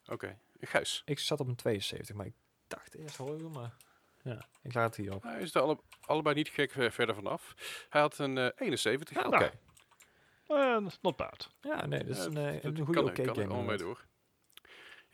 [0.06, 1.02] Oké, Gijs.
[1.06, 2.34] Ik zat op een 72, maar ik
[2.68, 3.74] dacht eerst hoger, maar...
[4.24, 5.24] Ja, ik laat het hier op.
[5.24, 7.56] Hij is er alle, allebei niet gek eh, verder vanaf.
[7.90, 9.16] Hij had een eh, 71.
[9.16, 9.52] Ja, oké.
[10.48, 11.50] Nou, eh, not bad.
[11.62, 13.48] Ja, nee, dat is een, eh, een kan goede oké kan er game.
[13.48, 14.06] allemaal mee door.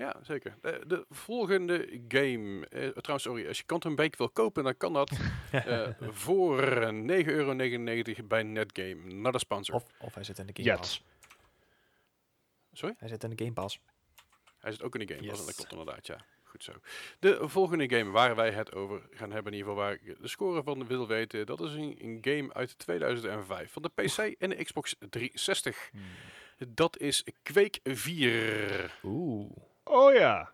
[0.02, 0.56] Ja, zeker.
[0.61, 2.68] De, de volgende game.
[2.68, 3.48] eh, trouwens, sorry.
[3.48, 5.11] Als je Quantum Break wil kopen, dan kan dat
[5.52, 7.56] eh, voor eh, 9,99 euro
[8.28, 8.95] bij Netgame.
[9.14, 9.76] Not a sponsor.
[9.76, 10.78] Of, of hij zit in de Game.
[10.78, 11.03] Pass.
[12.72, 12.95] Sorry?
[12.98, 13.80] Hij zit in de Game Pass.
[14.60, 15.28] Hij zit ook in de game.
[15.28, 15.45] Pass, Yes.
[15.48, 16.26] dat klopt inderdaad, ja.
[16.44, 16.72] Goed zo.
[17.19, 20.28] De volgende game waar wij het over gaan hebben, in ieder geval waar ik de
[20.28, 24.49] score van wil weten, dat is een, een game uit 2005 van de PC en
[24.49, 25.90] de Xbox 360.
[25.91, 26.02] Hmm.
[26.68, 28.99] Dat is Quake 4.
[29.03, 29.69] Oeh.
[29.83, 30.51] Oh ja.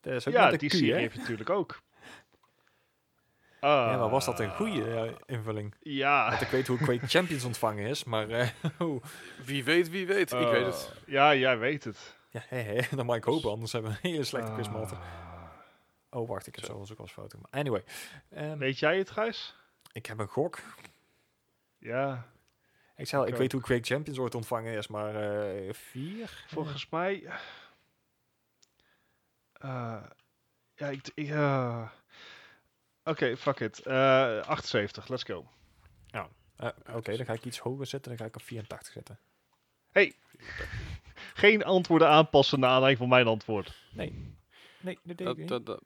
[0.00, 0.98] Dat is ook Ja, die Q, serie hè?
[0.98, 1.78] heeft natuurlijk ook.
[3.60, 5.74] Ja, maar was dat een Ah, goede eh, invulling?
[5.80, 6.28] Ja.
[6.28, 8.28] Want ik weet hoe Quake Champions ontvangen is, maar...
[8.30, 8.48] eh,
[8.80, 9.02] oeh.
[9.44, 10.32] Wie weet, wie weet.
[10.32, 10.92] ik weet het.
[11.06, 12.16] Uh, Ja, jij weet het.
[12.30, 12.40] ja,
[12.96, 14.96] dat mag ik hopen, anders hebben we een hele slechte quizmaster.
[14.96, 15.04] Ah.
[16.10, 16.72] Oh, wacht, ik heb Zo.
[16.72, 17.38] zelfs ook als foto.
[17.38, 17.84] Maar anyway,
[18.30, 19.56] ehm, Weet jij het, Gijs?
[19.92, 20.58] ik heb een gok.
[21.78, 22.26] Ja.
[22.96, 26.44] Ik, zei, Ik ik weet hoe Quake Champions ooit ontvangen is, maar eh vier?
[26.46, 27.24] Volgens mij.
[29.66, 30.02] Eh,
[30.74, 31.10] ja, ik.
[31.14, 31.88] ik eh,
[33.04, 33.80] Oké, fuck it.
[33.80, 35.46] Eh 78, let's go.
[36.56, 39.18] Eh, Oké, dan ga ik iets hoger zetten, dan ga ik op 84 zetten.
[41.34, 43.82] Geen antwoorden aanpassen naar aanleiding van mijn antwoord.
[43.92, 44.34] Nee.
[44.80, 45.48] Nee, dat deed ik Dat, niet.
[45.48, 45.82] dat, dat,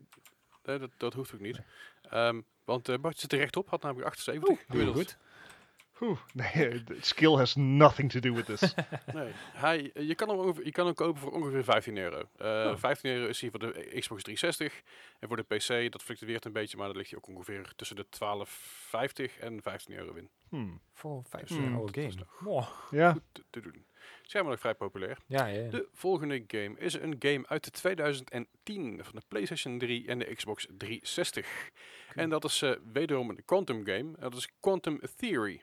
[0.65, 1.61] nee, dat, dat hoeft ook niet.
[2.03, 4.51] Ehm, want eh Bart zit er rechtop, had namelijk 78.
[4.51, 4.97] Oeh, heel inmiddels.
[5.07, 5.19] goed.
[6.01, 8.75] Oeh, nee, de skill has nothing to do with this.
[9.15, 12.23] Nee, hij, je, kan hem ongeveer, je kan hem kopen voor ongeveer 15 euro.
[12.37, 12.77] Eh, Oh.
[12.77, 14.83] 15 euro is hij voor de Xbox 360.
[15.19, 17.97] En voor de PC, dat fluctueert een beetje, maar dan ligt hij ook ongeveer tussen
[17.97, 18.07] de
[19.31, 20.29] 12,50 en 15 euro in.
[20.49, 20.81] Hmm.
[20.93, 22.67] Voor 5 Dus, uur hmm, oude dat is game.
[22.91, 23.13] Ja.
[23.13, 23.85] Goed te, te doen.
[24.23, 25.19] Schijnbaar nog vrij populair.
[25.27, 25.63] Ja, ja.
[25.63, 25.71] ja.
[25.71, 30.35] De volgende game is een game uit de 2010 van de PlayStation 3 en de
[30.35, 31.71] Xbox 360.
[32.15, 34.13] En dat is eh, wederom een Quantum game.
[34.19, 35.63] Dat is Quantum Theory.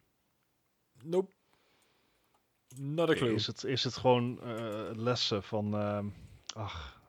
[1.03, 1.31] Nope.
[2.75, 3.33] Not a clue.
[3.33, 5.73] Is het, is het gewoon eh, lessen van.
[5.75, 6.07] ehm,
[6.55, 7.01] ach,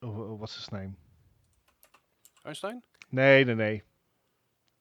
[0.00, 0.90] oh, oh, what's his name?
[2.42, 2.82] Einstein?
[3.08, 3.82] Nee, nee, nee.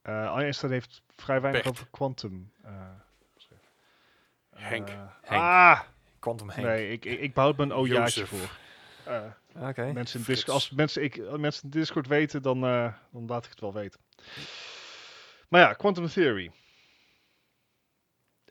[0.02, 1.74] Eh Einstein heeft vrij weinig Pecht.
[1.76, 2.52] over quantum.
[2.64, 2.90] eh,
[3.34, 3.66] geschreven.
[4.50, 4.90] Henk.
[5.22, 5.42] Henk.
[5.42, 5.82] Ah!
[6.20, 6.68] Quantum Henk.
[6.68, 8.30] Nee, ik, ik, ik behoud mijn ojaatje Jozef.
[8.40, 8.58] voor.
[9.14, 9.92] Eh, Oké.
[9.94, 10.26] mensen in Frits.
[10.26, 13.60] Discord, als mensen, ik, als mensen in Discord weten, dan, eh, dan laat ik het
[13.60, 14.00] wel weten.
[15.48, 16.52] Maar ja, Quantum Theory.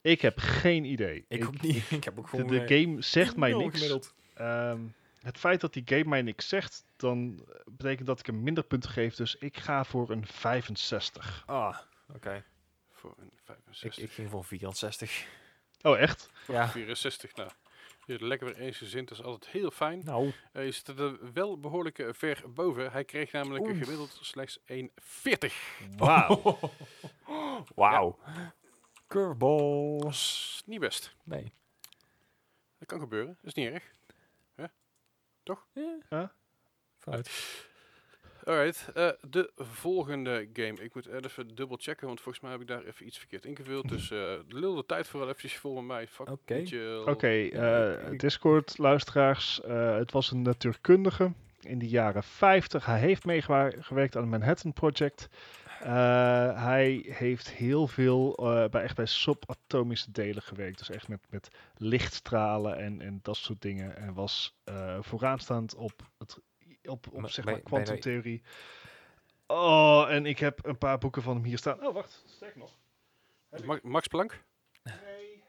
[0.09, 1.25] Ik heb geen idee.
[1.29, 1.91] Ik ook niet.
[1.91, 2.47] Ik heb ook De, gewoon...
[2.47, 3.75] de eh, game zegt mij niks.
[3.75, 4.15] gemiddeld.
[4.35, 4.81] Ehm,
[5.23, 8.65] het feit dat die game mij niks zegt, dan eh, betekent dat ik hem minder
[8.65, 9.15] punten geef.
[9.15, 11.43] Dus ik ga voor een 65.
[11.47, 11.79] Ah,
[12.15, 12.45] oké.
[12.93, 14.05] Voor een Ik, 65.
[14.05, 15.27] ik ging voor 64.
[15.83, 16.31] Oh, echt?
[16.47, 16.69] Ja.
[16.69, 17.35] 64.
[17.35, 17.51] Nou,
[18.07, 19.09] je hebt lekker weer eensgezind.
[19.09, 20.01] Dat is altijd heel fijn.
[20.05, 22.93] Nou, Eh, je zit er wel behoorlijk eh, ver boven.
[22.93, 23.79] Hij kreeg namelijk Oeh.
[23.79, 25.55] gemiddeld slechts 1,40.
[25.97, 26.59] Wauw.
[27.75, 28.19] wauw.
[29.09, 30.13] Curveball.
[30.67, 31.17] Niet best.
[31.25, 31.53] Nee.
[32.79, 33.37] Dat kan gebeuren.
[33.41, 33.85] Dat is niet erg.
[34.55, 34.71] Ja.
[36.99, 37.67] Vooruit.
[38.45, 40.83] Alright, eh, de volgende game.
[40.83, 43.89] Ik moet even dubbel checken, want volgens mij heb ik daar even iets verkeerd ingevuld.
[43.89, 46.07] Dus eh lul de tijd vooral eventjes vol met mij.
[46.07, 46.31] Fuck
[47.07, 47.27] Oké.
[47.27, 49.61] Ja, eh, Discord-luisteraars.
[49.61, 52.87] eh, het was een natuurkundige in de jaren 50.
[52.87, 55.29] Hij heeft meegewerkt aan het Manhattan Project.
[55.81, 60.79] Eh, hij heeft heel veel eh, bij, echt bij subatomische delen gewerkt.
[60.79, 63.97] Dus echt met, met lichtstralen en, en dat soort dingen.
[63.97, 66.39] En was eh, vooraanstaand op, het,
[66.85, 68.43] op, op Maar zeg maar kwantumtheorie.
[69.47, 71.87] Oh, en ik heb een paar boeken van hem hier staan.
[71.87, 72.25] Oh, wacht.
[72.27, 72.77] Sterk nog.
[73.65, 74.45] Ma- Max Planck?
[74.83, 75.43] Nee.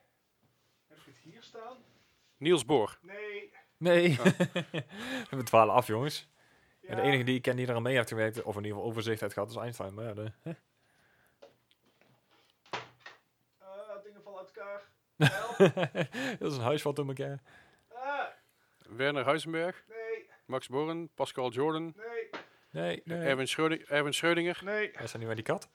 [0.88, 1.78] Heb ik het hier staan?
[2.38, 3.00] Niels Bohr.
[3.02, 3.52] Nee.
[3.78, 4.20] Nee.
[4.20, 4.26] Oh.
[5.30, 6.30] We dwalen af, jongens.
[6.90, 8.72] En de enige die ik ken die er aan mee heeft gewerkt, of in ieder
[8.78, 9.94] geval overzicht heeft gehad, is Einstein.
[9.94, 10.52] Maar ja, de, hè?
[13.60, 14.88] Ah, dingen vallen uit elkaar.
[16.40, 17.40] dat is een huis wat door elkaar.
[17.94, 18.22] Ah,
[18.96, 19.84] Werner Heisenberg.
[19.88, 21.10] nee, Max Born.
[21.16, 21.94] Pascal Jordan.
[21.96, 22.30] nee,
[22.72, 23.28] Nee, nee.
[23.28, 24.64] Erwin, Schrödinger, Erwin Schrödinger.
[24.64, 24.92] nee.
[25.00, 25.70] Was dat niet waar die kat?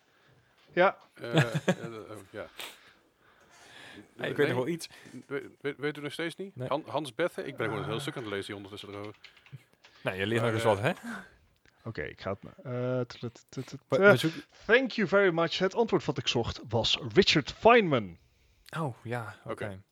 [0.72, 1.34] Ja, eh,
[1.66, 2.46] eh, oh, ja.
[4.16, 4.46] Nee, ik weet Nee?
[4.46, 4.88] nog wel iets.
[5.26, 6.56] We- we- Weet u nog steeds niet?
[6.56, 6.68] Nee.
[6.68, 7.44] Han- Hans Bethe?
[7.44, 9.14] Ik ben gewoon een heel stuk aan het lezen hier ondertussen erover.
[10.04, 10.92] Nee, je leert nog Maar, eens wat, eh, hè?
[11.88, 12.38] Oké, ik ga het...
[12.44, 13.20] eh,
[13.88, 15.58] We- eh, we thank you very much.
[15.58, 18.18] Het antwoord wat ik zocht was Richard Feynman.
[18.78, 19.64] Oh, ja, oké.
[19.64, 19.82] In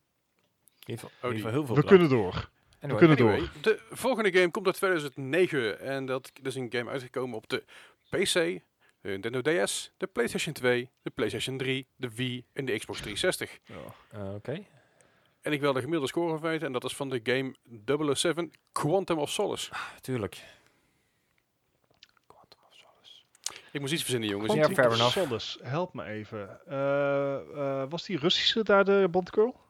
[0.86, 2.50] ieder geval- Oh, heel veel We kunnen door.
[2.80, 3.50] Anyway, kunnen door.
[3.60, 7.64] De volgende game komt uit 2009 en dat is een game uitgekomen op de
[8.08, 8.62] PC, de
[9.08, 13.58] Nintendo DS, de PlayStation 2, de PlayStation 3, de Wii en de Xbox 360.
[14.10, 14.64] eh, Oké.
[15.42, 17.54] En ik wil de gemiddelde score weten en dat is van de game
[18.14, 19.72] 007 Quantum of Solace.
[20.00, 20.44] Tuurlijk.
[22.26, 23.22] Quantum of Solace.
[23.72, 24.52] Ik moest iets verzinnen jongens.
[24.54, 25.12] Ja, Ik- fair enough.
[25.12, 26.66] Solace, help me even.
[26.66, 27.34] Eh,
[27.82, 29.60] eh, was die Russische daar de Bondgirl?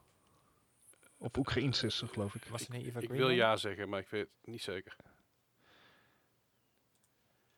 [1.17, 2.43] Op Oekraïens is ze, geloof ik.
[2.45, 4.95] Was Eva ik Green wil ja zeggen, maar ik weet het niet zeker.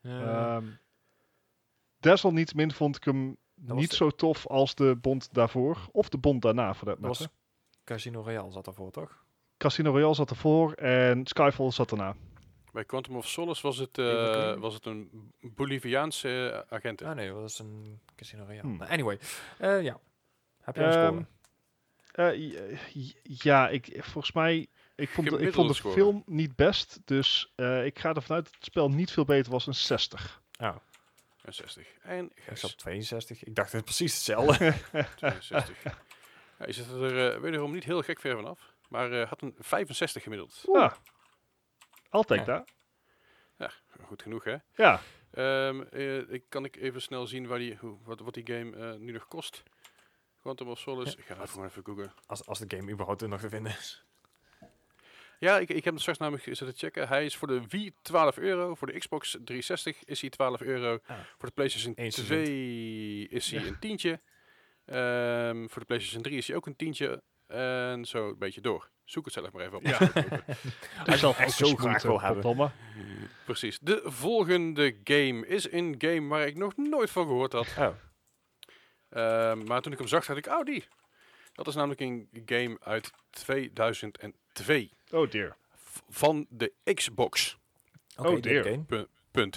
[0.01, 0.65] Ehm,
[1.99, 5.77] desalniettemin vond ik hem niet zo tof als de Bond daarvoor.
[5.91, 7.35] Of de Bond daarna, voor dat dat was matter.
[7.85, 9.23] Casino Royale zat daarvoor, toch?
[9.57, 12.15] Casino Royale zat ervoor en Skyfall zat erna.
[12.71, 17.01] Bij Quantum of Solace was het, eh, was het een Boliviaanse eh, agent.
[17.01, 18.61] Ah nee, dat was een Casino Royale.
[18.61, 18.77] Hmm.
[18.77, 19.19] Nou, anyway,
[19.57, 19.99] eh, ja.
[20.61, 21.25] Heb je een Ehm, score?
[22.31, 24.67] Eh, ja, ik, volgens mij...
[24.95, 25.93] Ik vond, de, ik vond de score.
[25.93, 29.51] film niet best, dus eh, ik ga ervan uit dat het spel niet veel beter
[29.51, 30.41] was dan 60.
[30.59, 30.75] Oh,
[31.41, 31.87] En 60.
[32.01, 33.43] En ik zat op 62.
[33.43, 34.73] Ik dacht het precies hetzelfde.
[35.17, 35.97] 62.
[36.59, 38.73] Ja, je zit er eh, wederom niet heel gek ver vanaf.
[38.89, 40.63] Maar eh, had een 65 gemiddeld.
[40.71, 40.93] Ah,
[42.09, 42.65] altijd Ja.
[43.57, 43.81] daar.
[44.05, 44.55] Goed genoeg, hè?
[44.75, 45.01] Ja,
[45.31, 48.75] Ehm, eh, ik kan ik even snel zien waar die, hoe, wat, wat die game
[48.77, 49.63] eh, nu nog kost.
[50.41, 51.09] Quantum of Solace.
[51.11, 51.17] Ja.
[51.17, 52.13] Ik ga even, gewoon even googlen.
[52.25, 54.03] als, als de game überhaupt nog te vinden is.
[55.39, 57.07] Ja, ik, ik heb hem straks namelijk zitten checken.
[57.07, 58.75] Hij is voor de Wii 12 euro.
[58.75, 60.99] Voor de Xbox 360 is hij 12 euro.
[61.05, 61.17] Ah.
[61.37, 64.21] Voor de PlayStation Eens 2 is hij een tientje.
[64.85, 67.23] Ehm, voor de PlayStation 3 is hij ook een tientje.
[67.47, 68.89] En zo een beetje door.
[69.03, 69.83] Zoek het zelf maar even op.
[69.85, 69.97] Ja.
[71.05, 72.41] Je zelf echt zo graag wil hebben.
[73.45, 73.79] Precies.
[73.81, 77.67] De volgende game is een game waar ik nog nooit van gehoord had.
[77.79, 77.87] Oh,
[79.09, 80.87] Ehm, maar toen ik hem zag, dacht ik, oh die.
[81.53, 84.91] Dat is namelijk een game uit 2002.
[85.11, 85.57] Oh dear.
[85.73, 87.57] v- Van de Xbox.
[88.17, 88.27] oké.
[88.29, 88.63] Oh, dit dear.
[88.63, 89.07] game.
[89.31, 89.55] Punt.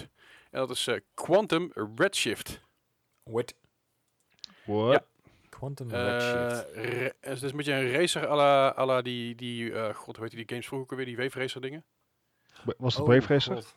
[0.51, 2.61] En dat is eh, Quantum Redshift.
[3.23, 3.55] With
[4.65, 5.03] What?
[5.59, 6.75] Quantum Eh, Redshift.
[6.75, 10.15] re- het is een beetje een racer à la, à la die, die eh, god,
[10.15, 11.83] hoe heet die games vroeger ook weer, die Wave Racer dingen?
[12.77, 13.53] Was het Oh, Brave Racer?
[13.55, 13.75] God.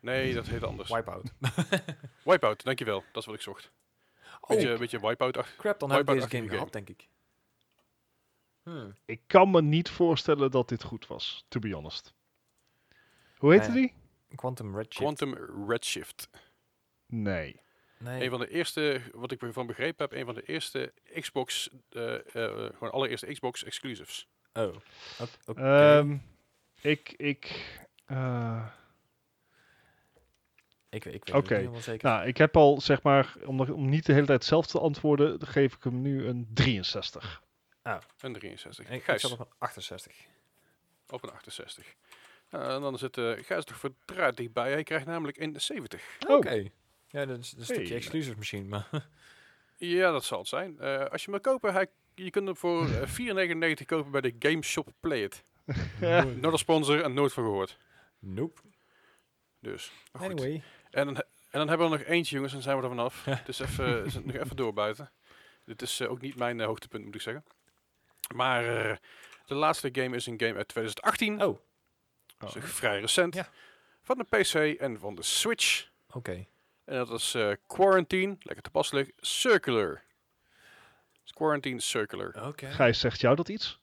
[0.00, 0.90] Nee, dat heet anders.
[0.90, 1.32] Wipeout.
[2.24, 3.04] Wipeout, dankjewel.
[3.12, 3.70] Dat is wat ik zocht.
[4.40, 5.56] Oh, Beetje, een beetje Wipeout achter.
[5.56, 6.48] crap, dan heb ik deze game game.
[6.54, 7.08] gehad, denk ik.
[8.62, 8.94] Hmm.
[9.04, 12.14] Ik kan me niet voorstellen dat dit goed was, to be honest.
[13.36, 13.80] Hoe heette Nee.
[13.80, 14.36] die?
[14.36, 14.96] Quantum Redshift.
[15.16, 16.28] Quantum Redshift.
[17.06, 17.60] Nee.
[18.04, 18.24] Nee.
[18.24, 22.14] Een van de eerste, wat ik ervan begrepen heb, een van de eerste Xbox, eh,
[22.14, 22.22] eh,
[22.72, 24.28] gewoon allereerste Xbox exclusives.
[24.52, 24.62] Oh.
[24.62, 24.72] O-
[25.46, 25.60] Oké.
[25.60, 26.16] Ehm,
[26.80, 27.44] ik, ik,
[28.06, 28.66] eh,
[30.88, 31.38] ik, ik weet het oké.
[31.38, 32.08] niet helemaal zeker.
[32.08, 35.38] nou, ik heb al, zeg maar, om, om niet de hele tijd zelf te antwoorden,
[35.38, 37.42] dan geef ik hem nu een 63.
[38.20, 38.86] Een 63.
[38.86, 40.16] ik, ik Gijs, zat op een 68.
[41.08, 41.94] op een 68.
[42.50, 44.72] Nou, en dan zit uh, Gijs toch verdraaid dichtbij.
[44.72, 46.18] Hij krijgt namelijk een 70.
[46.26, 46.70] Oké.
[47.14, 47.84] Ja, dat is, dat is een Hey.
[47.84, 48.88] stukje exclusive misschien, maar...
[49.76, 50.78] Ja, dat zal het zijn.
[50.78, 53.08] Eh, als je hem wil kopen, hij, je kunt hem voor eh,
[53.78, 55.44] 4,99 kopen bij de Game Shop Play It.
[56.00, 57.78] Nooit een sponsor en nooit van gehoord.
[58.18, 58.60] Nope.
[59.60, 59.92] Dus.
[60.12, 60.62] Anyway.
[60.90, 62.88] En, dan, en dan hebben we er nog eentje, jongens, en dan zijn we er
[62.96, 63.42] vanaf.
[63.46, 65.10] Dus even, is het nog even doorbuiten.
[65.64, 67.44] Dit is eh, ook niet mijn eh, hoogtepunt, moet ik zeggen.
[68.34, 68.96] Maar eh,
[69.46, 71.42] de laatste game is een game uit 2018.
[71.44, 71.58] Oh,
[72.38, 73.34] Dus vrij recent.
[73.34, 73.48] Ja.
[74.02, 75.88] Van de PC en van de Switch.
[76.10, 76.46] oké.
[76.84, 80.02] En dat is eh, Quarantine, lekker toepasselijk, Circular.
[81.22, 82.46] Dus Quarantine Circular.
[82.46, 82.66] Oké.
[82.70, 83.82] Gijs, zegt jou dat iets?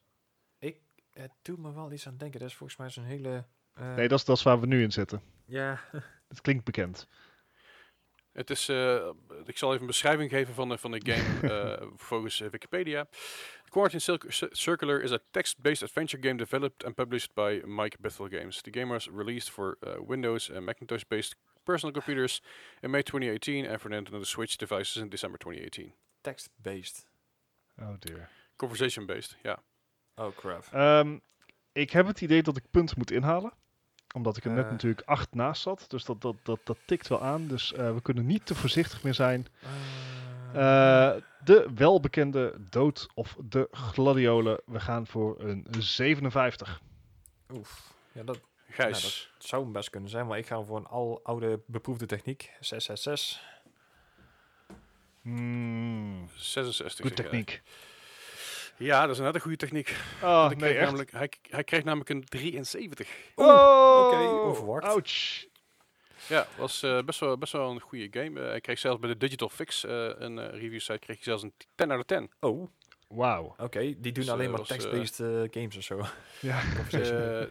[1.11, 2.39] Het doet me wel iets aan denken.
[2.39, 3.45] Dat is volgens mij zo'n hele...
[3.73, 5.21] eh, Nee, dat is, dat is waar we nu in zitten.
[5.45, 5.79] Ja.
[6.27, 7.07] Het klinkt bekend.
[8.31, 9.09] Het is, eh,
[9.45, 11.39] ik zal even een beschrijving geven van de, van de game
[11.79, 13.07] eh, volgens Wikipedia.
[13.69, 18.27] Quarantine Cir- Cir- Circular is a text-based adventure game developed and published by Mike Bethel
[18.29, 18.61] Games.
[18.61, 22.41] The game was released for uh, Windows and Macintosh-based personal computers
[22.79, 25.93] in May 2018 and for Nintendo Switch devices in December 2018.
[26.21, 27.05] Text-based.
[27.79, 28.29] Oh dear.
[28.55, 29.63] Conversation-based, ja.
[30.15, 30.65] Oh, crap.
[30.71, 31.17] Ehm,
[31.71, 33.53] ik heb het idee dat ik punten moet inhalen.
[34.15, 34.71] Omdat ik er net Eh.
[34.71, 35.85] natuurlijk acht naast zat.
[35.87, 37.47] Dus dat, dat, dat, dat tikt wel aan.
[37.47, 39.47] Dus eh, we kunnen niet te voorzichtig meer zijn.
[40.53, 44.61] Eh, de welbekende dood of de gladiolen.
[44.65, 46.81] We gaan voor een 57.
[47.53, 47.93] Oef.
[48.11, 48.39] Ja, dat
[48.73, 52.51] Gijs, zou best kunnen zijn, maar ik ga voor een al oude beproefde techniek.
[52.59, 53.41] 666.
[55.21, 57.05] Hmm, 66.
[57.05, 57.41] goed zeg jij.
[57.41, 57.61] techniek.
[58.77, 59.95] Ja, dat is net een goede techniek.
[60.23, 63.07] Oh, nee, kreeg namelijk, hij, hij kreeg namelijk een 73.
[63.35, 64.83] Oh, oké, onverwacht.
[64.83, 65.45] Ouch.
[66.27, 68.39] Ja, was eh, best, wel, best wel een goede game.
[68.39, 71.23] Eh, hij kreeg zelfs bij de Digital Fix, eh, een eh, review site, kreeg hij
[71.23, 72.31] zelfs een 10 out of 10.
[72.39, 72.69] Oh,
[73.07, 73.55] Wauw.
[73.57, 73.79] oké.
[73.79, 75.15] Die doen Dus, alleen maar text-based
[75.51, 76.05] games of zo.
[76.39, 76.61] Ja.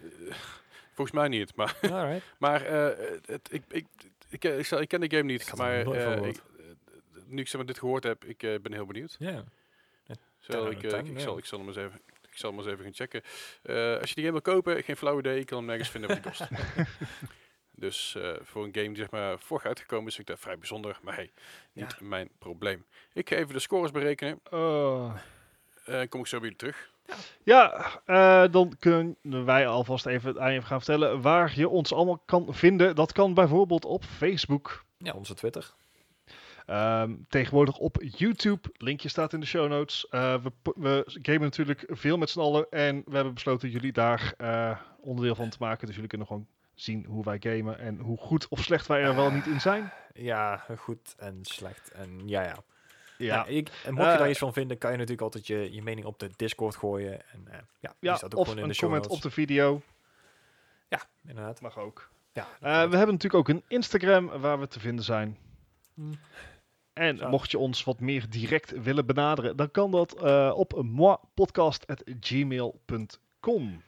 [1.00, 2.24] Eh, volgens mij niet, maar, Alright.
[2.38, 3.86] maar eh, het, ik, ik,
[4.28, 5.56] ik, ik, ik ken de game niet.
[5.56, 8.86] Maar eh, ik, eh, nu ik zeg maar, dit gehoord heb, ik eh, ben heel
[8.86, 9.16] benieuwd.
[9.18, 9.44] Ja.
[10.40, 11.24] Zal 10 ik, eh, ik, 10, ik ja.
[11.24, 12.00] zal, ik, zal hem eens even,
[12.30, 13.22] ik zal hem eens even gaan checken.
[13.62, 16.10] Eh, als je die game wil kopen, geen flauw idee, ik kan hem nergens vinden
[16.10, 16.50] wat die kost.
[17.84, 20.58] dus eh, voor een game die zeg maar vorig uitgekomen is, vind ik dat vrij
[20.58, 20.98] bijzonder.
[21.02, 21.30] Maar hey,
[21.72, 22.84] niet mijn probleem.
[23.12, 24.40] Ik ga even de scores berekenen.
[24.50, 25.16] Oh.
[25.84, 26.90] Eh kom ik zo bij jullie terug.
[27.42, 32.22] Ja, eh, dan kunnen wij alvast even aan je gaan vertellen waar je ons allemaal
[32.26, 32.94] kan vinden.
[32.94, 34.84] Dat kan bijvoorbeeld op Facebook.
[34.98, 35.74] ja, onze Twitter.
[36.70, 38.68] Ehm, tegenwoordig op YouTube.
[38.76, 40.08] Linkje staat in de show notes.
[40.08, 42.66] Eh, we, we gamen natuurlijk veel met z'n allen.
[42.70, 45.86] En we hebben besloten jullie daar eh, onderdeel van te maken.
[45.86, 47.78] Dus jullie kunnen gewoon zien hoe wij gamen.
[47.78, 49.92] En hoe goed of slecht wij er wel niet in zijn.
[50.12, 51.90] Ja, goed en slecht.
[51.90, 52.56] En ja, ja.
[53.24, 55.46] Ja, Nou, ik, en mocht je Eh, daar iets van vinden, kan je natuurlijk altijd
[55.46, 57.12] je, je mening op de Discord gooien.
[57.30, 59.30] En eh, ja, die ja staat ook of gewoon in een de comment op de
[59.30, 59.82] video.
[60.88, 61.60] Ja, inderdaad.
[61.60, 62.08] Mag ook.
[62.32, 62.66] Ja, Eh, we
[62.96, 65.38] hebben natuurlijk ook een Instagram waar we te vinden zijn.
[65.94, 66.12] Hm.
[66.92, 67.28] En Zo.
[67.28, 73.82] mocht je ons wat meer direct willen benaderen, dan kan dat eh, op moipodcast.gmail.com.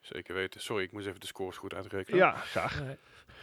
[0.00, 0.60] Zeker weten.
[0.60, 2.18] Sorry, ik moest even de scores goed uitrekenen.
[2.18, 2.82] Ja, graag.
[2.82, 2.96] Nee.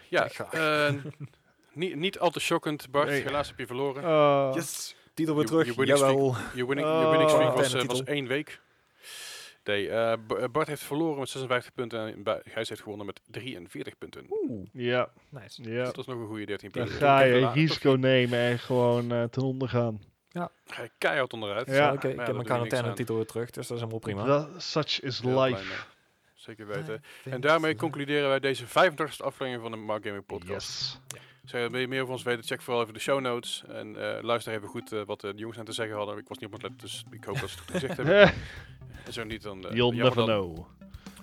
[0.10, 0.54] ja graag.
[0.54, 0.94] eh,
[1.74, 3.08] niet, niet al te shockend, Bart.
[3.08, 3.22] Nee.
[3.22, 4.54] Helaas heb je verloren.
[4.54, 5.66] Yes, titel weer terug.
[5.66, 6.14] je winning streak.
[6.18, 6.36] Jawel.
[6.56, 7.02] Je winning, Oh.
[7.02, 8.62] je winning streak was, Quarantaine eh, was één week.
[9.64, 10.20] Nee, eh, eh,
[10.52, 14.26] Bart heeft verloren met 56 punten en Gijs heeft gewonnen met 43 punten.
[14.30, 15.64] Oeh, ja, nice.
[15.72, 15.84] ja.
[15.84, 17.02] Dat was nog een goede 13 Dan punten.
[17.02, 20.00] ga je risico nemen en gewoon eh, ten onder gaan.
[20.30, 21.68] toch Ga je keihard onderuit.
[21.68, 21.94] Ja.
[21.94, 24.26] Oké, ik ja, heb mijn quarantaine titel weer terug, dus dat is helemaal prima.
[24.26, 25.86] That- such is Heel life.
[26.34, 27.04] Zeker weten.
[27.24, 31.00] En daarmee concluderen wij deze 35e aflevering van de Mark Gaming Podcast.
[31.08, 31.20] Yes.
[31.46, 33.64] Zeg, wil je meer over ons weten, check vooral even de show notes.
[33.68, 36.18] En eh, luister even goed eh, wat eh, de jongens aan te zeggen hadden.
[36.18, 38.34] Ik was niet op het let, dus ik hoop dat ze het goed gezegd hebben.
[39.06, 39.68] En zo niet, dan...
[39.68, 40.26] eh, You'll never dan.
[40.26, 40.66] know.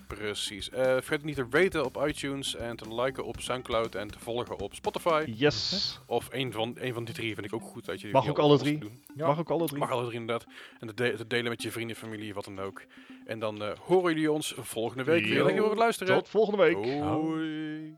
[0.07, 0.69] Precies.
[0.69, 4.59] Eh, vergeet niet te raten op iTunes en te liken op Soundcloud en te volgen
[4.59, 5.23] op Spotify.
[5.35, 5.99] Yes.
[6.05, 7.85] Of een van, een van die drie vind ik ook goed.
[7.85, 8.77] Dat je Mag ook al- alle drie.
[8.77, 9.03] doen.
[9.15, 9.27] Ja.
[9.27, 9.79] Mag ook alle drie.
[9.79, 10.47] Mag alle drie inderdaad.
[10.79, 12.81] En te, de- te delen met je vrienden, familie, wat dan ook.
[13.25, 15.33] En dan eh, horen jullie ons volgende week weer.
[15.37, 16.15] Dankjewel voor het luisteren.
[16.15, 16.75] Tot volgende week.
[17.01, 17.97] Hoi.